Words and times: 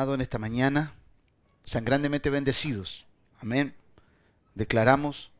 amado, 0.00 0.14
en 0.14 0.22
esta 0.22 0.38
mañana, 0.38 0.94
sean 1.62 1.84
grandemente 1.84 2.30
bendecidos. 2.30 3.04
Amén. 3.42 3.74
Declaramos 4.54 5.30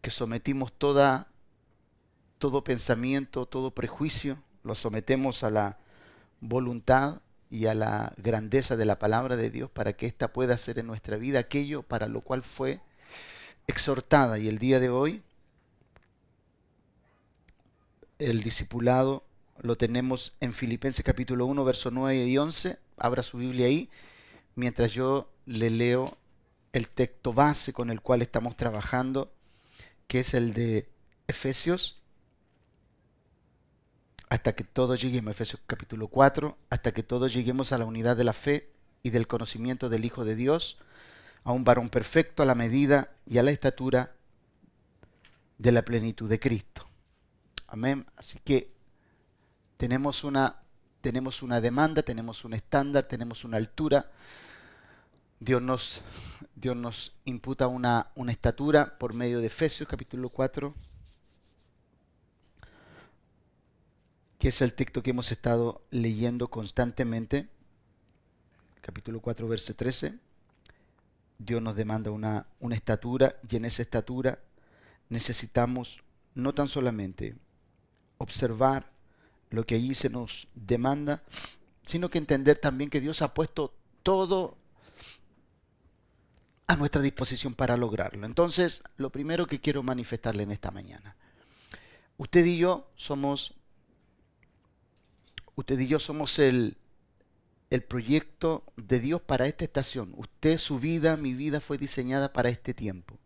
que 0.00 0.10
sometimos 0.10 0.72
toda, 0.72 1.28
todo 2.38 2.64
pensamiento, 2.64 3.46
todo 3.46 3.70
prejuicio, 3.70 4.38
lo 4.64 4.74
sometemos 4.74 5.44
a 5.44 5.50
la 5.50 5.78
voluntad 6.40 7.20
y 7.48 7.66
a 7.66 7.74
la 7.74 8.12
grandeza 8.16 8.76
de 8.76 8.86
la 8.86 8.98
palabra 8.98 9.36
de 9.36 9.50
Dios 9.50 9.70
para 9.70 9.92
que 9.92 10.06
ésta 10.06 10.32
pueda 10.32 10.58
ser 10.58 10.80
en 10.80 10.88
nuestra 10.88 11.16
vida 11.16 11.38
aquello 11.38 11.82
para 11.82 12.08
lo 12.08 12.22
cual 12.22 12.42
fue 12.42 12.80
exhortada. 13.66 14.38
Y 14.38 14.48
el 14.48 14.58
día 14.58 14.80
de 14.80 14.88
hoy, 14.88 15.22
el 18.18 18.42
discipulado 18.42 19.24
lo 19.60 19.76
tenemos 19.76 20.34
en 20.40 20.52
Filipenses 20.52 21.04
capítulo 21.04 21.46
1, 21.46 21.64
verso 21.64 21.90
9 21.90 22.26
y 22.26 22.38
11. 22.38 22.78
Abra 22.96 23.22
su 23.22 23.38
Biblia 23.38 23.66
ahí 23.66 23.88
mientras 24.54 24.92
yo 24.92 25.30
le 25.46 25.70
leo 25.70 26.16
el 26.72 26.88
texto 26.88 27.32
base 27.32 27.72
con 27.72 27.90
el 27.90 28.00
cual 28.00 28.22
estamos 28.22 28.56
trabajando, 28.56 29.32
que 30.06 30.20
es 30.20 30.34
el 30.34 30.54
de 30.54 30.88
Efesios, 31.26 31.98
hasta 34.28 34.54
que 34.54 34.64
todos 34.64 35.00
lleguemos, 35.00 35.32
Efesios 35.32 35.60
capítulo 35.66 36.08
4, 36.08 36.56
hasta 36.70 36.92
que 36.92 37.02
todos 37.02 37.34
lleguemos 37.34 37.72
a 37.72 37.78
la 37.78 37.84
unidad 37.84 38.16
de 38.16 38.24
la 38.24 38.32
fe 38.32 38.70
y 39.02 39.10
del 39.10 39.26
conocimiento 39.26 39.90
del 39.90 40.04
Hijo 40.04 40.24
de 40.24 40.36
Dios, 40.36 40.78
a 41.44 41.52
un 41.52 41.64
varón 41.64 41.88
perfecto 41.88 42.42
a 42.42 42.46
la 42.46 42.54
medida 42.54 43.10
y 43.26 43.38
a 43.38 43.42
la 43.42 43.50
estatura 43.50 44.14
de 45.58 45.72
la 45.72 45.82
plenitud 45.82 46.28
de 46.28 46.38
Cristo. 46.38 46.88
Amén. 47.66 48.06
Así 48.16 48.38
que 48.44 48.72
tenemos 49.76 50.24
una, 50.24 50.62
tenemos 51.00 51.42
una 51.42 51.60
demanda, 51.60 52.02
tenemos 52.02 52.44
un 52.44 52.54
estándar, 52.54 53.04
tenemos 53.04 53.44
una 53.44 53.56
altura. 53.56 54.10
Dios 55.40 55.60
nos, 55.60 56.02
Dios 56.54 56.76
nos 56.76 57.14
imputa 57.24 57.66
una, 57.66 58.12
una 58.14 58.30
estatura 58.30 58.98
por 58.98 59.14
medio 59.14 59.40
de 59.40 59.46
Efesios 59.46 59.88
capítulo 59.88 60.28
4, 60.28 60.74
que 64.38 64.48
es 64.48 64.60
el 64.60 64.74
texto 64.74 65.02
que 65.02 65.10
hemos 65.10 65.32
estado 65.32 65.82
leyendo 65.90 66.48
constantemente, 66.48 67.48
capítulo 68.80 69.20
4, 69.20 69.48
verso 69.48 69.74
13. 69.74 70.18
Dios 71.44 71.62
nos 71.62 71.76
demanda 71.76 72.10
una, 72.10 72.46
una 72.60 72.74
estatura 72.74 73.36
y 73.48 73.56
en 73.56 73.64
esa 73.64 73.82
estatura 73.82 74.38
necesitamos 75.08 76.02
no 76.34 76.52
tan 76.52 76.68
solamente 76.68 77.36
observar 78.18 78.90
lo 79.50 79.64
que 79.64 79.74
allí 79.74 79.94
se 79.94 80.08
nos 80.08 80.48
demanda, 80.54 81.22
sino 81.82 82.08
que 82.08 82.18
entender 82.18 82.58
también 82.58 82.90
que 82.90 83.00
Dios 83.00 83.22
ha 83.22 83.34
puesto 83.34 83.74
todo 84.02 84.56
a 86.66 86.76
nuestra 86.76 87.02
disposición 87.02 87.54
para 87.54 87.76
lograrlo. 87.76 88.24
Entonces, 88.24 88.82
lo 88.96 89.10
primero 89.10 89.46
que 89.46 89.60
quiero 89.60 89.82
manifestarle 89.82 90.44
en 90.44 90.52
esta 90.52 90.70
mañana, 90.70 91.16
usted 92.16 92.44
y 92.46 92.56
yo 92.56 92.88
somos 92.96 93.54
Usted 95.54 95.78
y 95.78 95.86
yo 95.86 95.98
somos 95.98 96.38
el, 96.38 96.76
el 97.72 97.82
proyecto 97.82 98.64
de 98.76 99.00
Dios 99.00 99.22
para 99.22 99.46
esta 99.46 99.64
estación. 99.64 100.12
Usted, 100.18 100.58
su 100.58 100.78
vida, 100.78 101.16
mi 101.16 101.32
vida 101.32 101.58
fue 101.58 101.78
diseñada 101.78 102.30
para 102.30 102.50
este 102.50 102.74
tiempo. 102.74 103.18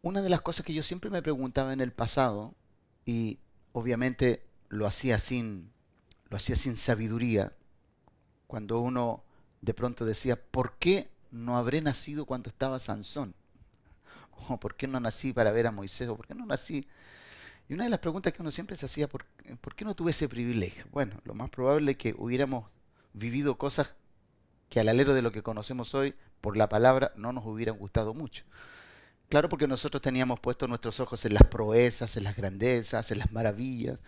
Una 0.00 0.22
de 0.22 0.28
las 0.28 0.40
cosas 0.40 0.64
que 0.64 0.72
yo 0.72 0.84
siempre 0.84 1.10
me 1.10 1.22
preguntaba 1.22 1.72
en 1.72 1.80
el 1.80 1.90
pasado, 1.90 2.54
y 3.04 3.40
obviamente 3.72 4.46
lo 4.68 4.86
hacía 4.86 5.18
sin, 5.18 5.72
lo 6.28 6.36
hacía 6.36 6.54
sin 6.54 6.76
sabiduría, 6.76 7.52
cuando 8.46 8.78
uno 8.78 9.24
de 9.60 9.74
pronto 9.74 10.04
decía, 10.04 10.40
¿por 10.40 10.74
qué 10.78 11.10
no 11.32 11.56
habré 11.56 11.80
nacido 11.80 12.26
cuando 12.26 12.48
estaba 12.48 12.78
Sansón? 12.78 13.34
¿O 14.48 14.60
por 14.60 14.76
qué 14.76 14.86
no 14.86 15.00
nací 15.00 15.32
para 15.32 15.50
ver 15.50 15.66
a 15.66 15.72
Moisés? 15.72 16.06
¿O 16.06 16.16
por 16.16 16.28
qué 16.28 16.36
no 16.36 16.46
nací 16.46 16.86
y 17.70 17.74
una 17.74 17.84
de 17.84 17.90
las 17.90 18.00
preguntas 18.00 18.32
que 18.32 18.42
uno 18.42 18.50
siempre 18.50 18.76
se 18.76 18.86
hacía, 18.86 19.06
¿por, 19.08 19.24
qué 19.76 19.84
no 19.84 19.94
tuve 19.94 20.10
ese 20.10 20.28
privilegio? 20.28 20.84
Bueno, 20.90 21.20
lo 21.24 21.34
más 21.34 21.50
probable 21.50 21.92
es 21.92 21.96
que 21.98 22.16
hubiéramos 22.18 22.68
vivido 23.12 23.58
cosas 23.58 23.94
que 24.68 24.80
al 24.80 24.88
alero 24.88 25.14
de 25.14 25.22
lo 25.22 25.30
que 25.30 25.44
conocemos 25.44 25.94
hoy, 25.94 26.16
por 26.40 26.56
la 26.56 26.68
palabra, 26.68 27.12
no 27.14 27.32
nos 27.32 27.46
hubieran 27.46 27.78
gustado 27.78 28.12
mucho. 28.12 28.42
Claro, 29.28 29.48
porque 29.48 29.68
nosotros 29.68 30.02
teníamos 30.02 30.40
puestos 30.40 30.68
nuestros 30.68 30.98
ojos 30.98 31.24
en 31.24 31.34
las 31.34 31.44
proezas, 31.44 32.16
en 32.16 32.24
las 32.24 32.34
grandezas, 32.34 33.12
en 33.12 33.20
las 33.20 33.30
maravillas, 33.30 34.00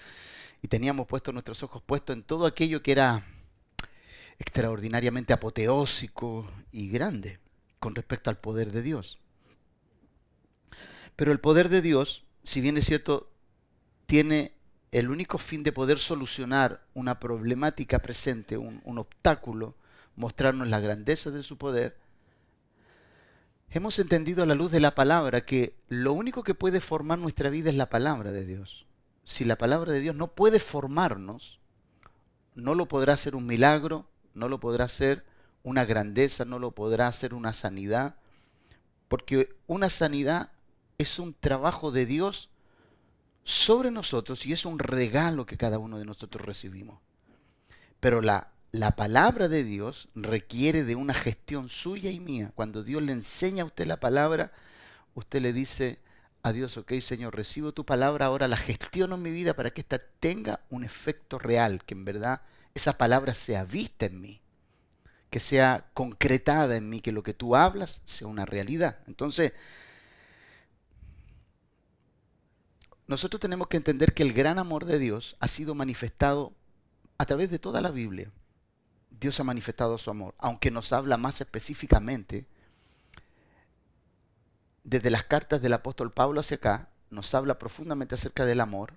y 0.61 0.67
teníamos 0.67 1.07
puestos 1.07 1.33
nuestros 1.33 1.63
ojos 1.63 1.85
puestos 1.87 2.17
en 2.17 2.25
todo 2.25 2.47
aquello 2.47 2.83
que 2.83 2.91
era 2.91 3.25
extraordinariamente 4.41 5.33
apoteósico 5.33 6.51
y 6.73 6.89
grande 6.89 7.39
con 7.79 7.95
respecto 7.95 8.29
al 8.29 8.39
poder 8.39 8.73
de 8.73 8.83
Dios. 8.83 9.21
Pero 11.15 11.31
el 11.31 11.39
poder 11.39 11.69
de 11.69 11.81
Dios, 11.81 12.25
si 12.43 12.61
bien 12.61 12.77
es 12.77 12.87
cierto, 12.87 13.29
tiene 14.13 14.53
el 14.91 15.09
único 15.09 15.39
fin 15.39 15.63
de 15.63 15.73
poder 15.73 15.99
solucionar 15.99 16.83
una 16.93 17.19
problemática 17.19 18.01
presente, 18.01 18.59
un, 18.59 18.83
obstáculo, 18.99 19.75
mostrarnos 20.17 20.69
la 20.69 20.81
grandeza 20.81 21.31
de 21.31 21.43
su 21.43 21.57
poder, 21.57 21.97
hemos 23.71 23.99
entendido 23.99 24.43
a 24.43 24.47
la 24.47 24.55
luz 24.55 24.71
de 24.71 24.81
la 24.81 24.95
palabra 24.95 25.47
que 25.47 25.75
lo 25.89 26.13
único 26.13 26.43
que 26.43 26.53
puede 26.53 26.83
formar 26.83 27.21
nuestra 27.21 27.49
vida 27.49 27.71
es 27.71 27.77
la 27.77 27.89
palabra 27.89 28.33
de 28.33 28.45
Dios. 28.45 28.85
Si 29.25 29.47
la 29.47 29.57
palabra 29.57 29.93
de 29.93 30.01
Dios 30.01 30.15
no 30.15 30.35
puede 30.35 30.61
formarnos, 30.61 31.59
no 32.55 32.75
lo 32.75 32.89
podrá 32.89 33.15
hacer 33.15 33.35
un 33.35 33.47
milagro, 33.47 34.05
no 34.35 34.51
lo 34.51 34.61
podrá 34.61 34.85
hacer 34.85 35.25
una 35.63 35.87
grandeza, 35.87 36.45
no 36.45 36.59
lo 36.59 36.73
podrá 36.73 37.07
hacer 37.07 37.33
una 37.33 37.55
sanidad, 37.55 38.17
porque 39.09 39.57
una 39.67 39.89
sanidad 39.89 40.53
es 40.99 41.19
un 41.19 41.33
trabajo 41.33 41.93
de 41.93 42.05
Dios 42.05 42.51
sobre 43.45 43.91
nosotros 43.91 44.47
y 44.47 44.53
es 44.53 44.65
un 44.65 44.79
regalo 44.79 45.47
que 45.47 45.57
cada 45.57 45.79
uno 45.79 45.99
de 45.99 46.05
nosotros 46.05 46.45
recibimos. 46.45 47.01
Pero 48.01 48.21
la, 48.21 48.53
la 48.73 48.93
palabra 48.93 49.49
de 49.49 49.65
Dios 49.65 50.09
requiere 50.15 50.85
de 50.85 50.97
una 50.97 51.15
gestión 51.15 51.69
suya 51.69 52.11
y 52.11 52.21
mía. 52.21 52.53
Cuando 52.55 52.83
Dios 52.83 53.03
le 53.03 53.13
enseña 53.13 53.63
a 53.63 53.67
usted 53.67 53.87
la 53.87 54.01
palabra, 54.01 54.53
usted 55.15 55.41
le 55.41 55.53
dice 55.53 55.99
a 56.43 56.53
Dios, 56.53 56.77
ok 56.77 56.93
Señor, 57.01 57.37
recibo 57.37 57.73
tu 57.73 57.85
palabra, 57.85 58.27
ahora 58.27 58.49
la 58.49 58.57
gestiono 58.57 59.15
en 59.15 59.23
mi 59.23 59.31
vida 59.31 59.55
para 59.55 59.71
que 59.71 59.83
ésta 59.83 60.01
tenga 60.21 60.61
un 60.71 60.85
efecto 60.85 61.39
real, 61.39 61.85
que 61.85 61.95
en 61.95 62.05
verdad 62.05 62.43
esa 62.75 62.99
palabra 62.99 63.35
sea 63.35 63.65
vista 63.65 64.07
en 64.07 64.21
mí, 64.21 64.41
que 65.31 65.41
sea 65.41 65.87
concretada 65.95 66.77
en 66.77 66.89
mí, 66.89 67.01
que 67.01 67.13
lo 67.13 67.23
que 67.23 67.35
tú 67.35 67.55
hablas 67.55 68.01
sea 68.05 68.27
una 68.27 68.45
realidad. 68.45 68.99
Entonces, 69.07 69.53
nosotros 73.07 73.41
tenemos 73.41 73.69
que 73.69 73.77
entender 73.77 74.15
que 74.15 74.23
el 74.23 74.33
gran 74.33 74.59
amor 74.59 74.85
de 74.85 74.99
Dios 74.99 75.37
ha 75.41 75.49
sido 75.49 75.75
manifestado 75.75 76.53
a 77.19 77.27
través 77.27 77.51
de 77.51 77.59
toda 77.59 77.81
la 77.81 77.91
Biblia. 77.91 78.31
Dios 79.11 79.39
ha 79.41 79.45
manifestado 79.45 79.99
su 79.99 80.11
amor, 80.11 80.35
aunque 80.39 80.71
nos 80.71 80.93
habla 80.93 81.17
más 81.17 81.41
específicamente 81.41 82.47
desde 84.85 85.11
las 85.11 85.23
cartas 85.23 85.63
del 85.63 85.75
apóstol 85.75 86.11
Pablo 86.11 86.41
hacia 86.41 86.57
acá, 86.57 86.89
nos 87.11 87.35
habla 87.35 87.59
profundamente 87.59 88.15
acerca 88.15 88.45
del 88.45 88.61
amor 88.61 88.95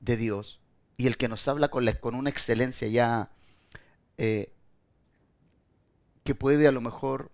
de 0.00 0.16
Dios 0.16 0.60
y 0.96 1.06
el 1.06 1.16
que 1.16 1.28
nos 1.28 1.48
habla 1.48 1.68
con, 1.68 2.14
una 2.14 2.30
excelencia 2.30 2.86
ya 2.86 3.30
eh, 4.18 4.52
que 6.22 6.34
puede 6.34 6.68
a 6.68 6.72
lo 6.72 6.80
mejor 6.80 7.30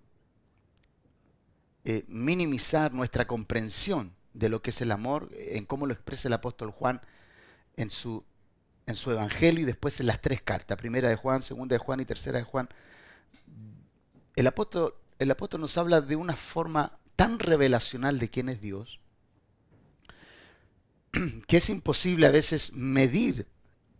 eh, 1.84 2.04
minimizar 2.08 2.94
nuestra 2.94 3.26
comprensión 3.26 4.15
de 4.36 4.48
lo 4.50 4.60
que 4.60 4.70
es 4.70 4.80
el 4.82 4.92
amor, 4.92 5.30
en 5.32 5.64
cómo 5.64 5.86
lo 5.86 5.94
expresa 5.94 6.28
el 6.28 6.34
apóstol 6.34 6.70
Juan 6.70 7.00
en 7.76 7.90
su, 7.90 8.24
en 8.86 8.94
su 8.94 9.10
evangelio 9.10 9.62
y 9.62 9.66
después 9.66 9.98
en 10.00 10.06
las 10.06 10.20
tres 10.20 10.42
cartas, 10.42 10.76
primera 10.76 11.08
de 11.08 11.16
Juan, 11.16 11.42
segunda 11.42 11.74
de 11.74 11.78
Juan 11.78 12.00
y 12.00 12.04
tercera 12.04 12.38
de 12.38 12.44
Juan. 12.44 12.68
El 14.34 14.46
apóstol, 14.46 14.94
el 15.18 15.30
apóstol 15.30 15.62
nos 15.62 15.78
habla 15.78 16.02
de 16.02 16.16
una 16.16 16.36
forma 16.36 16.98
tan 17.16 17.38
revelacional 17.38 18.18
de 18.18 18.28
quién 18.28 18.50
es 18.50 18.60
Dios, 18.60 19.00
que 21.48 21.56
es 21.56 21.70
imposible 21.70 22.26
a 22.26 22.30
veces 22.30 22.74
medir 22.74 23.46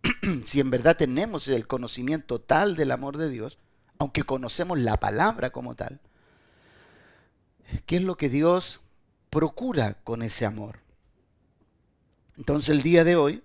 si 0.45 0.61
en 0.61 0.71
verdad 0.71 0.99
tenemos 0.99 1.49
el 1.49 1.67
conocimiento 1.67 2.43
tal 2.43 2.77
del 2.77 2.91
amor 2.91 3.17
de 3.17 3.31
Dios, 3.31 3.59
aunque 3.99 4.23
conocemos 4.23 4.79
la 4.79 5.01
palabra 5.01 5.49
como 5.49 5.75
tal. 5.75 6.01
¿Qué 7.87 7.97
es 7.97 8.03
lo 8.03 8.17
que 8.17 8.29
Dios 8.29 8.81
procura 9.37 9.99
con 10.03 10.23
ese 10.23 10.47
amor. 10.47 10.79
Entonces 12.39 12.71
el 12.71 12.81
día 12.81 13.05
de 13.05 13.17
hoy, 13.17 13.43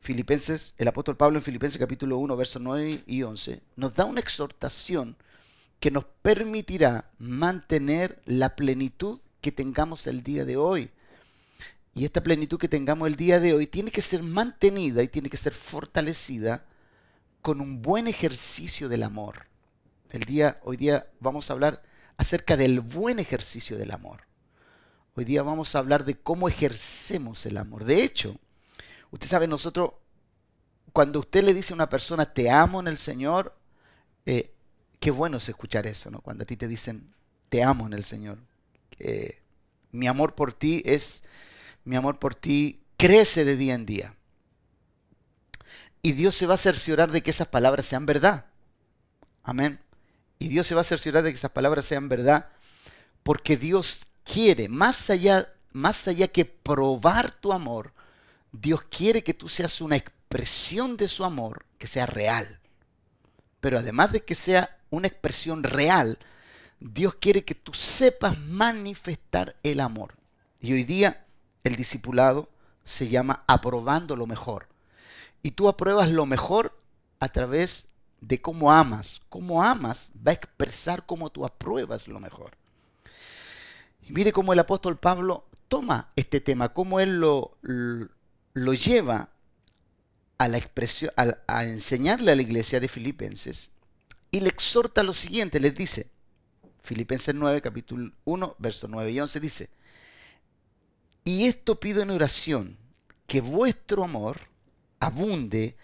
Filipenses, 0.00 0.74
el 0.76 0.88
apóstol 0.88 1.16
Pablo 1.16 1.38
en 1.38 1.42
Filipenses 1.42 1.78
capítulo 1.78 2.18
1, 2.18 2.36
versos 2.36 2.60
9 2.60 3.04
y 3.06 3.22
11, 3.22 3.62
nos 3.76 3.94
da 3.94 4.04
una 4.04 4.20
exhortación 4.20 5.16
que 5.80 5.90
nos 5.90 6.04
permitirá 6.20 7.10
mantener 7.18 8.20
la 8.26 8.56
plenitud 8.56 9.20
que 9.40 9.52
tengamos 9.52 10.06
el 10.06 10.22
día 10.22 10.44
de 10.44 10.58
hoy. 10.58 10.90
Y 11.94 12.04
esta 12.04 12.22
plenitud 12.22 12.58
que 12.58 12.68
tengamos 12.68 13.08
el 13.08 13.16
día 13.16 13.40
de 13.40 13.54
hoy 13.54 13.66
tiene 13.66 13.90
que 13.90 14.02
ser 14.02 14.22
mantenida 14.22 15.02
y 15.02 15.08
tiene 15.08 15.30
que 15.30 15.38
ser 15.38 15.54
fortalecida 15.54 16.66
con 17.40 17.62
un 17.62 17.80
buen 17.80 18.06
ejercicio 18.06 18.90
del 18.90 19.04
amor. 19.04 19.46
El 20.10 20.24
día, 20.24 20.56
hoy 20.62 20.76
día 20.76 21.06
vamos 21.20 21.48
a 21.48 21.54
hablar 21.54 21.82
acerca 22.18 22.58
del 22.58 22.80
buen 22.80 23.18
ejercicio 23.18 23.78
del 23.78 23.90
amor. 23.90 24.33
Hoy 25.16 25.24
día 25.24 25.42
vamos 25.42 25.74
a 25.74 25.78
hablar 25.78 26.04
de 26.04 26.16
cómo 26.16 26.48
ejercemos 26.48 27.46
el 27.46 27.56
amor. 27.56 27.84
De 27.84 28.02
hecho, 28.02 28.36
usted 29.10 29.28
sabe, 29.28 29.46
nosotros, 29.46 29.92
cuando 30.92 31.20
usted 31.20 31.44
le 31.44 31.54
dice 31.54 31.72
a 31.72 31.76
una 31.76 31.88
persona, 31.88 32.32
te 32.32 32.50
amo 32.50 32.80
en 32.80 32.88
el 32.88 32.98
Señor, 32.98 33.56
eh, 34.26 34.52
qué 34.98 35.12
bueno 35.12 35.36
es 35.38 35.48
escuchar 35.48 35.86
eso, 35.86 36.10
¿no? 36.10 36.20
Cuando 36.20 36.42
a 36.42 36.46
ti 36.46 36.56
te 36.56 36.66
dicen, 36.66 37.14
te 37.48 37.62
amo 37.62 37.86
en 37.86 37.92
el 37.92 38.02
Señor. 38.02 38.38
mi 39.92 40.06
amor 40.08 40.34
por 40.34 40.52
ti 40.52 40.82
es 40.84 41.22
mi 41.84 41.96
amor 41.96 42.18
por 42.18 42.34
ti 42.34 42.80
crece 42.96 43.44
de 43.44 43.56
día 43.56 43.74
en 43.74 43.86
día. 43.86 44.14
Y 46.02 46.12
Dios 46.12 46.34
se 46.34 46.46
va 46.46 46.54
a 46.54 46.58
cerciorar 46.58 47.12
de 47.12 47.22
que 47.22 47.30
esas 47.30 47.48
palabras 47.48 47.86
sean 47.86 48.06
verdad. 48.06 48.46
Amén. 49.42 49.78
Y 50.38 50.48
Dios 50.48 50.66
se 50.66 50.74
va 50.74 50.80
a 50.80 50.84
cerciorar 50.84 51.22
de 51.22 51.30
que 51.30 51.36
esas 51.36 51.50
palabras 51.52 51.86
sean 51.86 52.08
verdad 52.08 52.48
porque 53.22 53.56
Dios 53.56 54.06
quiere, 54.24 54.68
más 54.68 55.10
allá, 55.10 55.52
más 55.72 56.08
allá 56.08 56.28
que 56.28 56.44
probar 56.44 57.32
tu 57.32 57.52
amor, 57.52 57.92
Dios 58.52 58.82
quiere 58.90 59.22
que 59.22 59.34
tú 59.34 59.48
seas 59.48 59.80
una 59.80 59.96
expresión 59.96 60.96
de 60.96 61.08
su 61.08 61.24
amor 61.24 61.64
que 61.78 61.86
sea 61.86 62.06
real. 62.06 62.60
Pero 63.60 63.78
además 63.78 64.12
de 64.12 64.24
que 64.24 64.34
sea 64.34 64.78
una 64.90 65.08
expresión 65.08 65.62
real, 65.62 66.18
Dios 66.80 67.14
quiere 67.14 67.44
que 67.44 67.54
tú 67.54 67.72
sepas 67.74 68.38
manifestar 68.38 69.56
el 69.62 69.80
amor. 69.80 70.14
Y 70.60 70.72
hoy 70.72 70.84
día 70.84 71.24
el 71.62 71.76
discipulado 71.76 72.48
se 72.84 73.08
llama 73.08 73.42
aprobando 73.46 74.16
lo 74.16 74.26
mejor. 74.26 74.68
Y 75.42 75.52
tú 75.52 75.68
apruebas 75.68 76.10
lo 76.10 76.26
mejor 76.26 76.78
a 77.20 77.28
través 77.28 77.86
de 78.20 78.40
cómo 78.40 78.72
amas. 78.72 79.22
Cómo 79.28 79.62
amas 79.62 80.10
va 80.16 80.30
a 80.30 80.34
expresar 80.34 81.06
cómo 81.06 81.30
tú 81.30 81.44
apruebas 81.44 82.08
lo 82.08 82.20
mejor. 82.20 82.56
Mire 84.08 84.32
cómo 84.32 84.52
el 84.52 84.58
apóstol 84.58 84.98
Pablo 84.98 85.46
toma 85.68 86.12
este 86.16 86.40
tema, 86.40 86.72
cómo 86.72 87.00
él 87.00 87.20
lo, 87.20 87.56
lo 87.62 88.74
lleva 88.74 89.30
a 90.38 90.48
la 90.48 90.58
expresión, 90.58 91.12
a, 91.16 91.36
a 91.46 91.64
enseñarle 91.64 92.32
a 92.32 92.36
la 92.36 92.42
iglesia 92.42 92.80
de 92.80 92.88
Filipenses 92.88 93.70
y 94.34 94.40
le 94.40 94.48
exhorta 94.48 95.04
lo 95.04 95.14
siguiente, 95.14 95.60
les 95.60 95.76
dice, 95.76 96.08
Filipenses 96.82 97.36
9, 97.36 97.62
capítulo 97.62 98.12
1, 98.24 98.56
versos 98.58 98.90
9 98.90 99.12
y 99.12 99.20
11 99.20 99.38
dice, 99.38 99.70
y 101.22 101.46
esto 101.46 101.78
pido 101.78 102.02
en 102.02 102.10
oración, 102.10 102.76
que 103.28 103.40
vuestro 103.40 104.02
amor 104.02 104.40
abunde 104.98 105.76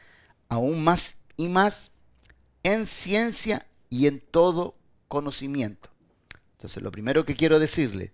aún 0.48 0.82
más 0.82 1.14
y 1.36 1.46
más 1.46 1.92
en 2.64 2.86
ciencia 2.86 3.68
y 3.88 4.08
en 4.08 4.18
todo 4.18 4.74
conocimiento. 5.06 5.89
Entonces, 6.60 6.82
lo 6.82 6.92
primero 6.92 7.24
que 7.24 7.36
quiero 7.36 7.58
decirle, 7.58 8.12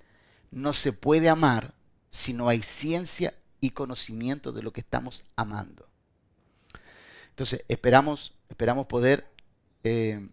no 0.53 0.73
se 0.73 0.93
puede 0.93 1.29
amar 1.29 1.75
si 2.11 2.33
no 2.33 2.49
hay 2.49 2.63
ciencia 2.63 3.35
y 3.61 3.71
conocimiento 3.71 4.53
de 4.53 4.63
lo 4.63 4.73
que 4.73 4.81
estamos 4.81 5.25
amando. 5.35 5.89
Entonces, 7.31 7.65
esperamos, 7.67 8.35
esperamos 8.49 8.87
poder 8.87 9.27
eh, 9.83 10.29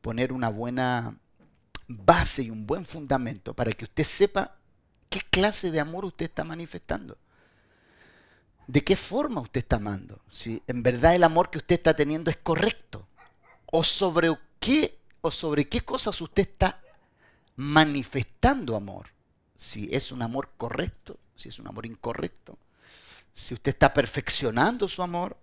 poner 0.00 0.32
una 0.32 0.50
buena 0.50 1.18
base 1.88 2.44
y 2.44 2.50
un 2.50 2.64
buen 2.64 2.86
fundamento 2.86 3.54
para 3.54 3.72
que 3.72 3.84
usted 3.84 4.04
sepa 4.04 4.58
¿Qué 5.10 5.20
clase 5.30 5.70
de 5.70 5.80
amor 5.80 6.04
usted 6.04 6.26
está 6.26 6.44
manifestando? 6.44 7.16
¿De 8.66 8.84
qué 8.84 8.96
forma 8.96 9.40
usted 9.40 9.60
está 9.60 9.76
amando? 9.76 10.20
Si 10.30 10.62
en 10.66 10.82
verdad 10.82 11.14
el 11.14 11.24
amor 11.24 11.50
que 11.50 11.58
usted 11.58 11.76
está 11.76 11.94
teniendo 11.94 12.30
es 12.30 12.36
correcto. 12.36 13.08
O 13.66 13.84
sobre 13.84 14.36
qué, 14.60 14.98
o 15.22 15.30
sobre 15.30 15.68
qué 15.68 15.80
cosas 15.80 16.20
usted 16.20 16.42
está 16.42 16.80
manifestando 17.58 18.76
amor. 18.76 19.08
Si 19.56 19.88
es 19.92 20.12
un 20.12 20.22
amor 20.22 20.50
correcto, 20.56 21.18
si 21.34 21.48
es 21.48 21.58
un 21.58 21.66
amor 21.66 21.86
incorrecto. 21.86 22.56
Si 23.34 23.52
usted 23.52 23.72
está 23.72 23.92
perfeccionando 23.92 24.86
su 24.86 25.02
amor. 25.02 25.36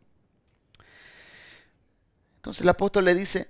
Entonces 2.38 2.62
el 2.62 2.69
apóstol 2.69 3.06
le 3.06 3.15
dice, 3.15 3.50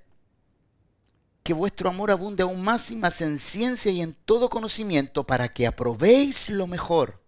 que 1.46 1.54
vuestro 1.54 1.92
amor 1.92 2.10
abunde 2.10 2.42
aún 2.42 2.64
más 2.64 2.90
y 2.90 2.96
más 2.96 3.22
en 3.22 3.38
ciencia 3.38 3.92
y 3.92 4.02
en 4.02 4.16
todo 4.26 4.50
conocimiento 4.50 5.26
para 5.26 5.54
que 5.54 5.68
aprobéis 5.68 6.50
lo 6.50 6.66
mejor, 6.66 7.22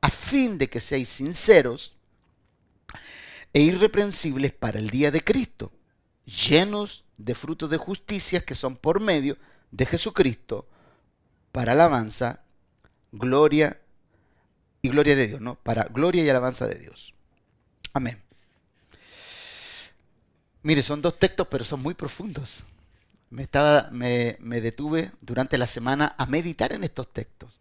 a 0.00 0.08
fin 0.08 0.56
de 0.56 0.70
que 0.70 0.80
seáis 0.80 1.10
sinceros 1.10 1.94
e 3.52 3.60
irreprensibles 3.60 4.54
para 4.54 4.78
el 4.78 4.88
día 4.88 5.10
de 5.10 5.22
Cristo, 5.22 5.70
llenos 6.24 7.04
de 7.18 7.34
frutos 7.34 7.68
de 7.68 7.76
justicia 7.76 8.40
que 8.40 8.54
son 8.54 8.76
por 8.76 8.98
medio 8.98 9.34
de 9.34 9.40
Jesucristo, 9.86 10.66
para 11.52 11.72
alabanza, 11.72 12.42
gloria 13.12 13.80
y 14.82 14.88
gloria 14.88 15.16
de 15.16 15.26
Dios, 15.26 15.40
¿no? 15.40 15.56
Para 15.56 15.84
gloria 15.84 16.24
y 16.24 16.28
alabanza 16.28 16.66
de 16.66 16.76
Dios. 16.76 17.14
Amén. 17.92 18.22
Mire, 20.62 20.82
son 20.82 21.02
dos 21.02 21.18
textos, 21.18 21.46
pero 21.50 21.64
son 21.64 21.82
muy 21.82 21.94
profundos 21.94 22.62
me, 23.30 23.42
estaba, 23.42 23.90
me, 23.90 24.60
detuve 24.60 25.12
durante 25.20 25.58
la 25.58 25.66
semana 25.66 26.14
a 26.18 26.26
meditar 26.26 26.72
en 26.72 26.84
estos 26.84 27.12
textos. 27.12 27.60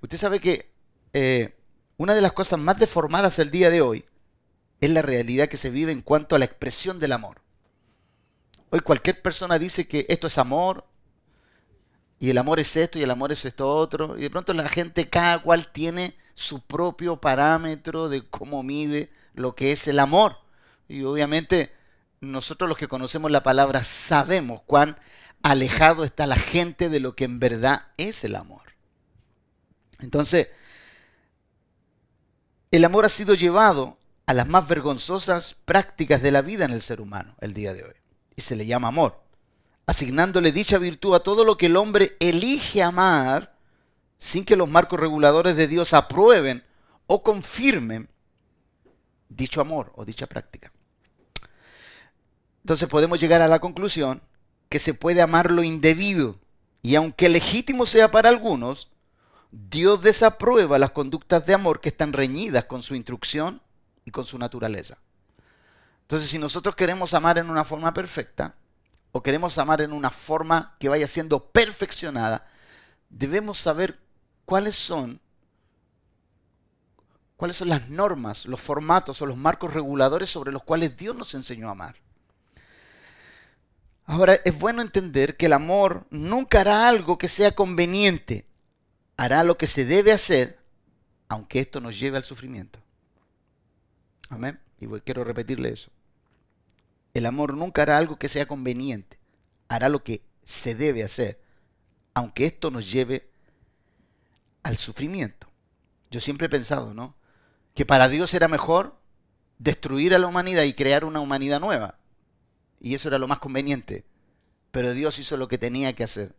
Usted 0.00 0.16
sabe 0.16 0.40
que 0.40 0.70
eh, 1.12 1.56
una 1.96 2.14
de 2.14 2.22
las 2.22 2.32
cosas 2.32 2.58
más 2.58 2.78
deformadas 2.78 3.38
el 3.38 3.50
día 3.50 3.70
de 3.70 3.82
hoy 3.82 4.04
es 4.80 4.90
la 4.90 5.02
realidad 5.02 5.48
que 5.48 5.56
se 5.56 5.70
vive 5.70 5.92
en 5.92 6.02
cuanto 6.02 6.34
a 6.34 6.38
la 6.38 6.44
expresión 6.44 6.98
del 6.98 7.12
amor. 7.12 7.42
Hoy 8.70 8.80
cualquier 8.80 9.22
persona 9.22 9.58
dice 9.58 9.86
que 9.86 10.06
esto 10.08 10.26
es 10.26 10.38
amor, 10.38 10.86
y 12.18 12.30
el 12.30 12.38
amor 12.38 12.60
es 12.60 12.76
esto, 12.76 12.98
y 12.98 13.02
el 13.02 13.10
amor 13.10 13.32
es 13.32 13.44
esto 13.44 13.68
otro, 13.68 14.16
y 14.16 14.22
de 14.22 14.30
pronto 14.30 14.52
la 14.52 14.68
gente, 14.68 15.08
cada 15.08 15.42
cual 15.42 15.70
tiene 15.70 16.16
su 16.34 16.60
propio 16.60 17.20
parámetro 17.20 18.08
de 18.08 18.26
cómo 18.26 18.62
mide 18.62 19.10
lo 19.34 19.54
que 19.54 19.72
es 19.72 19.86
el 19.88 19.98
amor. 19.98 20.38
Y 20.88 21.02
obviamente 21.02 21.72
nosotros 22.20 22.68
los 22.68 22.78
que 22.78 22.88
conocemos 22.88 23.30
la 23.30 23.42
palabra 23.42 23.84
sabemos 23.84 24.62
cuán 24.66 24.98
alejado 25.42 26.04
está 26.04 26.26
la 26.26 26.36
gente 26.36 26.88
de 26.88 27.00
lo 27.00 27.14
que 27.14 27.24
en 27.24 27.38
verdad 27.38 27.88
es 27.96 28.24
el 28.24 28.34
amor. 28.34 28.62
Entonces, 30.00 30.48
el 32.70 32.84
amor 32.84 33.04
ha 33.04 33.10
sido 33.10 33.34
llevado 33.34 33.98
a 34.26 34.34
las 34.34 34.46
más 34.46 34.66
vergonzosas 34.66 35.56
prácticas 35.64 36.20
de 36.20 36.32
la 36.32 36.42
vida 36.42 36.64
en 36.64 36.72
el 36.72 36.82
ser 36.82 37.00
humano 37.00 37.36
el 37.40 37.54
día 37.54 37.72
de 37.74 37.84
hoy. 37.84 37.94
Y 38.34 38.42
se 38.42 38.56
le 38.56 38.66
llama 38.66 38.88
amor, 38.88 39.22
asignándole 39.86 40.52
dicha 40.52 40.78
virtud 40.78 41.14
a 41.14 41.20
todo 41.20 41.44
lo 41.44 41.56
que 41.56 41.66
el 41.66 41.76
hombre 41.76 42.16
elige 42.18 42.82
amar 42.82 43.56
sin 44.18 44.44
que 44.44 44.56
los 44.56 44.68
marcos 44.68 44.98
reguladores 44.98 45.56
de 45.56 45.68
Dios 45.68 45.94
aprueben 45.94 46.64
o 47.06 47.22
confirmen 47.22 48.08
dicho 49.28 49.60
amor 49.60 49.92
o 49.94 50.04
dicha 50.04 50.26
práctica. 50.26 50.72
Entonces 52.62 52.88
podemos 52.88 53.20
llegar 53.20 53.42
a 53.42 53.48
la 53.48 53.60
conclusión 53.60 54.22
que 54.68 54.80
se 54.80 54.94
puede 54.94 55.22
amar 55.22 55.52
lo 55.52 55.62
indebido. 55.62 56.40
Y 56.82 56.96
aunque 56.96 57.28
legítimo 57.28 57.86
sea 57.86 58.10
para 58.10 58.28
algunos, 58.28 58.88
Dios 59.52 60.02
desaprueba 60.02 60.78
las 60.78 60.90
conductas 60.90 61.46
de 61.46 61.54
amor 61.54 61.80
que 61.80 61.88
están 61.88 62.12
reñidas 62.12 62.64
con 62.64 62.82
su 62.82 62.96
instrucción 62.96 63.62
y 64.04 64.10
con 64.10 64.24
su 64.24 64.38
naturaleza. 64.38 64.98
Entonces, 66.02 66.28
si 66.28 66.38
nosotros 66.38 66.74
queremos 66.76 67.14
amar 67.14 67.38
en 67.38 67.50
una 67.50 67.64
forma 67.64 67.92
perfecta, 67.94 68.54
o 69.16 69.22
queremos 69.22 69.56
amar 69.56 69.80
en 69.80 69.92
una 69.92 70.10
forma 70.10 70.76
que 70.78 70.90
vaya 70.90 71.08
siendo 71.08 71.50
perfeccionada, 71.50 72.46
debemos 73.08 73.58
saber 73.58 73.98
cuáles 74.44 74.76
son 74.76 75.20
cuáles 77.36 77.56
son 77.56 77.68
las 77.68 77.88
normas, 77.88 78.44
los 78.44 78.60
formatos 78.60 79.20
o 79.22 79.26
los 79.26 79.36
marcos 79.36 79.72
reguladores 79.72 80.28
sobre 80.28 80.52
los 80.52 80.62
cuales 80.62 80.96
Dios 80.98 81.16
nos 81.16 81.34
enseñó 81.34 81.68
a 81.68 81.72
amar. 81.72 81.96
Ahora, 84.04 84.34
es 84.44 84.58
bueno 84.58 84.82
entender 84.82 85.36
que 85.36 85.46
el 85.46 85.54
amor 85.54 86.06
nunca 86.10 86.60
hará 86.60 86.88
algo 86.88 87.18
que 87.18 87.28
sea 87.28 87.54
conveniente. 87.54 88.46
Hará 89.16 89.44
lo 89.44 89.58
que 89.58 89.66
se 89.66 89.84
debe 89.84 90.12
hacer, 90.12 90.58
aunque 91.28 91.60
esto 91.60 91.80
nos 91.80 91.98
lleve 91.98 92.18
al 92.18 92.24
sufrimiento. 92.24 92.78
Amén. 94.28 94.60
Y 94.78 94.86
quiero 95.00 95.24
repetirle 95.24 95.70
eso. 95.70 95.90
El 97.16 97.24
amor 97.24 97.54
nunca 97.54 97.82
hará 97.82 97.96
algo 97.96 98.18
que 98.18 98.28
sea 98.28 98.46
conveniente. 98.46 99.18
Hará 99.68 99.88
lo 99.88 100.04
que 100.04 100.22
se 100.44 100.74
debe 100.74 101.02
hacer, 101.02 101.40
aunque 102.14 102.44
esto 102.46 102.70
nos 102.70 102.90
lleve 102.90 103.28
al 104.62 104.76
sufrimiento. 104.76 105.48
Yo 106.10 106.20
siempre 106.20 106.46
he 106.46 106.50
pensado, 106.50 106.92
¿no? 106.92 107.14
Que 107.74 107.86
para 107.86 108.08
Dios 108.08 108.34
era 108.34 108.48
mejor 108.48 108.98
destruir 109.58 110.14
a 110.14 110.18
la 110.18 110.26
humanidad 110.26 110.64
y 110.64 110.74
crear 110.74 111.04
una 111.04 111.20
humanidad 111.20 111.58
nueva 111.58 111.98
y 112.80 112.94
eso 112.94 113.08
era 113.08 113.18
lo 113.18 113.28
más 113.28 113.38
conveniente. 113.38 114.04
pero 114.70 114.92
Dios 114.92 115.18
hizo 115.18 115.38
lo 115.38 115.48
que 115.48 115.56
tenía 115.56 115.94
que 115.94 116.04
hacer. 116.04 116.34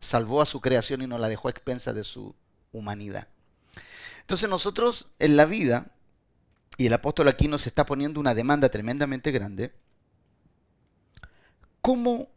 Salvó 0.00 0.40
a 0.40 0.46
su 0.46 0.62
creación 0.62 1.02
y 1.02 1.06
no 1.06 1.18
la 1.18 1.28
dejó 1.28 1.48
a 1.48 1.50
expensa 1.50 1.92
de 1.92 2.02
su 2.02 2.34
humanidad. 2.72 3.28
Entonces 4.22 4.48
nosotros 4.48 5.08
en 5.18 5.36
la 5.36 5.44
vida, 5.44 5.88
y 6.78 6.86
el 6.86 6.94
apóstol 6.94 7.28
aquí 7.28 7.48
nos 7.48 7.66
está 7.66 7.84
poniendo 7.84 8.20
una 8.20 8.34
demanda 8.34 8.70
tremendamente 8.70 9.32
grande, 9.32 9.74
¿cómo 11.82 12.28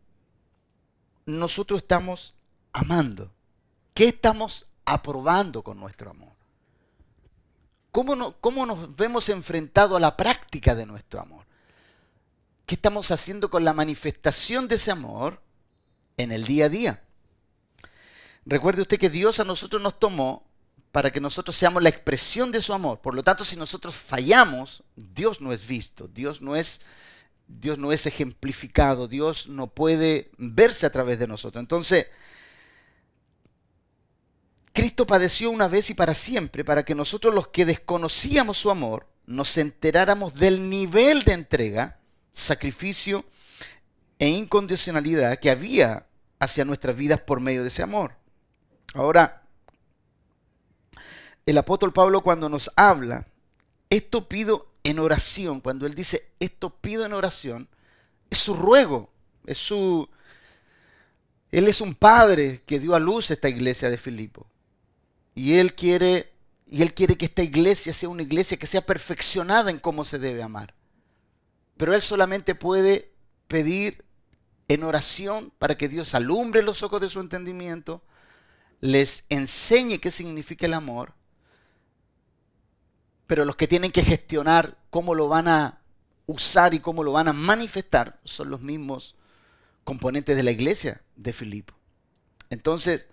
nosotros 1.26 1.82
estamos 1.82 2.34
amando? 2.74 3.32
¿Qué 3.94 4.10
estamos 4.10 4.66
aprobando 4.84 5.64
con 5.64 5.80
nuestro 5.80 6.10
amor? 6.10 6.34
¿Cómo, 7.92 8.16
no, 8.16 8.34
¿Cómo, 8.42 8.66
nos 8.66 8.94
vemos 8.98 9.30
enfrentados 9.30 9.96
a 9.96 10.02
la 10.02 10.18
práctica 10.18 10.76
de 10.76 10.86
nuestro 10.86 11.22
amor? 11.22 11.46
¿Qué 12.66 12.76
estamos 12.76 13.10
haciendo 13.12 13.50
con 13.50 13.64
la 13.64 13.72
manifestación 13.72 14.68
de 14.68 14.76
ese 14.76 14.92
amor 14.92 15.40
en 16.18 16.34
el 16.34 16.44
día 16.44 16.66
a 16.66 16.70
día? 16.70 17.04
Recuerde 18.46 18.82
usted 18.82 19.00
que 19.00 19.10
Dios 19.10 19.40
a 19.40 19.46
nosotros 19.46 19.82
nos 19.82 19.98
tomó 19.98 20.44
para 20.92 21.12
que 21.12 21.22
nosotros 21.22 21.56
seamos 21.56 21.82
la 21.84 21.90
expresión 21.90 22.52
de 22.52 22.62
su 22.62 22.74
amor. 22.74 23.00
Por 23.00 23.16
lo 23.16 23.24
tanto, 23.24 23.46
si 23.46 23.56
nosotros 23.56 23.96
fallamos, 23.96 24.84
Dios 24.96 25.40
no 25.40 25.54
es 25.54 25.66
visto, 25.66 26.08
Dios 26.08 26.42
no 26.42 26.56
es, 26.56 26.82
Dios 27.48 27.78
no 27.78 27.92
es 27.92 28.06
ejemplificado, 28.06 29.08
Dios 29.08 29.48
no 29.48 29.68
puede 29.68 30.32
verse 30.38 30.86
a 30.86 30.92
través 30.92 31.20
de 31.20 31.28
nosotros. 31.28 31.62
Entonces, 31.62 32.08
Cristo 34.74 35.08
padeció 35.08 35.52
una 35.52 35.68
vez 35.68 35.90
y 35.90 35.94
para 35.94 36.14
siempre 36.14 36.66
para 36.66 36.84
que 36.84 36.96
nosotros 36.96 37.34
los 37.34 37.48
que 37.48 37.66
desconocíamos 37.66 38.58
su 38.58 38.70
amor 38.70 39.08
nos 39.26 39.58
enteráramos 39.58 40.34
del 40.34 40.70
nivel 40.70 41.24
de 41.24 41.34
entrega, 41.34 42.00
sacrificio 42.34 43.26
e 44.20 44.28
incondicionalidad 44.28 45.40
que 45.40 45.50
había 45.50 46.08
hacia 46.40 46.66
nuestras 46.66 46.96
vidas 46.96 47.22
por 47.22 47.40
medio 47.40 47.62
de 47.62 47.70
ese 47.70 47.84
amor. 47.84 48.16
Ahora, 48.94 49.44
el 51.46 51.58
apóstol 51.58 51.94
Pablo 51.94 52.22
cuando 52.22 52.50
nos 52.50 52.72
habla, 52.76 53.28
esto 53.90 54.28
pido 54.28 54.75
en 54.86 55.00
oración, 55.00 55.62
cuando 55.62 55.88
él 55.88 55.96
dice 55.96 56.30
esto 56.40 56.70
pido 56.70 57.06
en 57.06 57.14
oración, 57.14 57.68
es 58.30 58.38
su 58.38 58.54
ruego, 58.54 59.12
es 59.46 59.58
su... 59.58 60.08
Él 61.52 61.68
es 61.68 61.82
un 61.82 61.96
padre 61.96 62.62
que 62.68 62.80
dio 62.80 62.94
a 62.94 63.00
luz 63.00 63.32
esta 63.32 63.50
iglesia 63.50 63.90
de 63.90 63.98
Filipo. 63.98 64.48
Y 65.34 65.56
él 65.56 65.74
quiere 65.74 66.34
y 66.68 66.82
él 66.82 66.94
quiere 66.94 67.18
que 67.18 67.26
esta 67.26 67.42
iglesia 67.42 67.94
sea 67.94 68.10
una 68.10 68.24
iglesia 68.24 68.58
que 68.58 68.68
sea 68.68 68.86
perfeccionada 68.86 69.72
en 69.72 69.80
cómo 69.80 70.06
se 70.06 70.20
debe 70.20 70.44
amar. 70.44 70.76
Pero 71.78 71.94
él 71.94 72.02
solamente 72.02 72.54
puede 72.54 73.12
pedir 73.48 74.06
en 74.68 74.84
oración 74.84 75.52
para 75.58 75.78
que 75.78 75.90
Dios 75.90 76.14
alumbre 76.14 76.62
los 76.62 76.84
ojos 76.84 77.02
de 77.02 77.10
su 77.10 77.20
entendimiento, 77.20 78.04
les 78.82 79.24
enseñe 79.30 80.00
qué 80.00 80.12
significa 80.12 80.66
el 80.66 80.74
amor 80.74 81.14
pero 83.28 83.46
los 83.46 83.56
que 83.56 83.68
tienen 83.68 83.92
que 83.92 84.04
gestionar 84.04 84.78
cómo 84.90 85.16
lo 85.16 85.28
van 85.28 85.48
a 85.48 85.82
usar 86.28 86.74
y 86.74 86.80
cómo 86.80 87.04
lo 87.04 87.12
van 87.12 87.28
a 87.28 87.34
manifestar 87.34 88.20
son 88.24 88.50
los 88.50 88.62
mismos 88.62 89.16
componentes 89.84 90.36
de 90.36 90.44
la 90.44 90.52
iglesia 90.52 91.02
de 91.16 91.34
Filipo. 91.34 91.74
Entonces, 92.50 93.08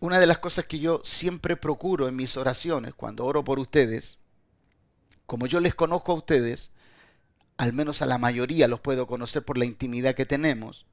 una 0.00 0.20
de 0.20 0.26
las 0.26 0.38
cosas 0.38 0.66
que 0.66 0.78
yo 0.78 1.00
siempre 1.04 1.56
procuro 1.56 2.08
en 2.08 2.16
mis 2.16 2.36
oraciones, 2.36 2.94
cuando 2.94 3.24
oro 3.24 3.44
por 3.44 3.58
ustedes, 3.58 4.18
como 5.26 5.46
yo 5.46 5.60
les 5.60 5.74
conozco 5.74 6.12
a 6.12 6.16
ustedes, 6.16 6.70
al 7.56 7.72
menos 7.72 8.00
a 8.00 8.06
la 8.06 8.18
mayoría 8.18 8.68
los 8.68 8.80
puedo 8.80 9.06
conocer 9.06 9.44
por 9.44 9.58
la 9.58 9.64
intimidad 9.64 10.14
que 10.14 10.24
tenemos, 10.24 10.86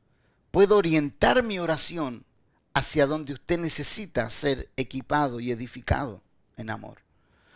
puedo 0.52 0.78
orientar 0.78 1.44
mi 1.44 1.60
oración 1.60 2.26
hacia 2.76 3.08
donde 3.08 3.34
usted 3.34 3.58
necesita 3.58 4.30
ser 4.30 4.70
equipado 4.76 5.40
y 5.40 5.50
edificado 5.50 6.22
en 6.58 6.70
amor. 6.70 7.00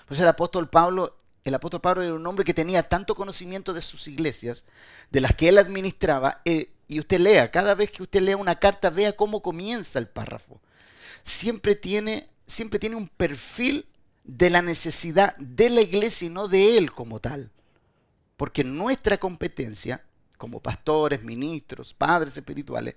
Pues 0.07 0.19
el 0.21 0.27
apóstol 0.27 0.69
Pablo, 0.69 1.17
el 1.43 1.53
apóstol 1.53 1.81
Pablo 1.81 2.01
era 2.01 2.13
un 2.13 2.25
hombre 2.25 2.45
que 2.45 2.53
tenía 2.53 2.83
tanto 2.83 3.15
conocimiento 3.15 3.73
de 3.73 3.81
sus 3.81 4.07
iglesias, 4.07 4.63
de 5.11 5.19
las 5.19 5.35
que 5.35 5.49
él 5.49 5.57
administraba, 5.57 6.41
eh, 6.45 6.71
y 6.87 6.99
usted 6.99 7.19
lea, 7.19 7.51
cada 7.51 7.75
vez 7.75 7.91
que 7.91 8.01
usted 8.01 8.21
lea 8.21 8.37
una 8.37 8.55
carta, 8.55 8.89
vea 8.89 9.15
cómo 9.15 9.41
comienza 9.41 9.99
el 9.99 10.07
párrafo. 10.07 10.61
Siempre 11.23 11.75
tiene, 11.75 12.29
siempre 12.47 12.79
tiene 12.79 12.95
un 12.95 13.09
perfil 13.09 13.85
de 14.23 14.49
la 14.49 14.61
necesidad 14.61 15.35
de 15.35 15.69
la 15.69 15.81
iglesia 15.81 16.27
y 16.27 16.29
no 16.29 16.47
de 16.47 16.77
él 16.77 16.93
como 16.93 17.19
tal. 17.19 17.51
Porque 18.37 18.63
nuestra 18.63 19.17
competencia, 19.17 20.01
como 20.39 20.61
pastores, 20.61 21.21
ministros, 21.21 21.93
padres 21.93 22.35
espirituales, 22.37 22.95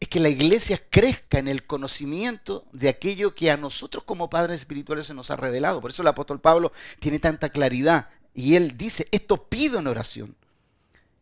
es 0.00 0.08
que 0.08 0.18
la 0.18 0.30
iglesia 0.30 0.80
crezca 0.88 1.38
en 1.38 1.46
el 1.46 1.66
conocimiento 1.66 2.66
de 2.72 2.88
aquello 2.88 3.34
que 3.34 3.50
a 3.50 3.58
nosotros 3.58 4.02
como 4.04 4.30
padres 4.30 4.56
espirituales 4.56 5.06
se 5.06 5.14
nos 5.14 5.30
ha 5.30 5.36
revelado. 5.36 5.82
Por 5.82 5.90
eso 5.90 6.00
el 6.00 6.08
apóstol 6.08 6.40
Pablo 6.40 6.72
tiene 6.98 7.18
tanta 7.18 7.50
claridad 7.50 8.08
y 8.34 8.54
él 8.54 8.78
dice, 8.78 9.06
esto 9.12 9.44
pido 9.48 9.78
en 9.78 9.88
oración, 9.88 10.34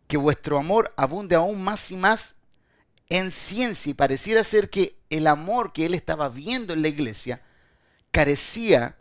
que 0.07 0.17
vuestro 0.17 0.59
amor 0.59 0.95
abunde 0.97 1.35
aún 1.35 1.63
más 1.63 1.91
y 1.91 1.97
más 1.97 2.37
en 3.09 3.33
ciencia 3.33 3.91
y 3.91 3.95
pareciera 3.95 4.45
ser 4.45 4.71
que 4.71 4.97
el 5.11 5.27
amor 5.27 5.73
que 5.73 5.87
él 5.87 5.95
estaba 5.95 6.29
viendo 6.29 6.73
en 6.73 6.83
la 6.83 6.89
iglesia 6.89 7.43
carecía 8.13 8.97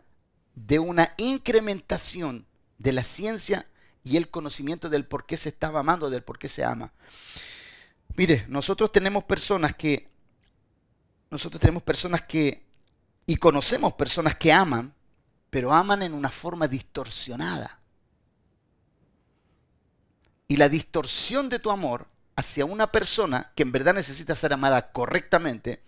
de 0.56 0.80
una 0.80 1.14
incrementación 1.18 2.46
de 2.78 2.92
la 2.92 3.04
ciencia 3.04 3.68
y 4.08 4.16
el 4.16 4.30
conocimiento 4.30 4.88
del 4.88 5.04
por 5.04 5.26
qué 5.26 5.36
se 5.36 5.50
estaba 5.50 5.80
amando, 5.80 6.08
del 6.08 6.22
por 6.22 6.38
qué 6.38 6.48
se 6.48 6.64
ama. 6.64 6.92
Mire, 8.16 8.46
nosotros 8.48 8.90
tenemos 8.90 9.24
personas 9.24 9.74
que, 9.74 10.08
nosotros 11.30 11.60
tenemos 11.60 11.82
personas 11.82 12.22
que, 12.22 12.64
y 13.26 13.36
conocemos 13.36 13.92
personas 13.92 14.34
que 14.36 14.50
aman, 14.50 14.94
pero 15.50 15.72
aman 15.72 16.02
en 16.02 16.14
una 16.14 16.30
forma 16.30 16.66
distorsionada. 16.66 17.78
Y 20.46 20.56
la 20.56 20.70
distorsión 20.70 21.50
de 21.50 21.58
tu 21.58 21.70
amor 21.70 22.06
hacia 22.34 22.64
una 22.64 22.90
persona 22.90 23.52
que 23.54 23.62
en 23.62 23.72
verdad 23.72 23.92
necesita 23.92 24.34
ser 24.34 24.54
amada 24.54 24.90
correctamente, 24.90 25.82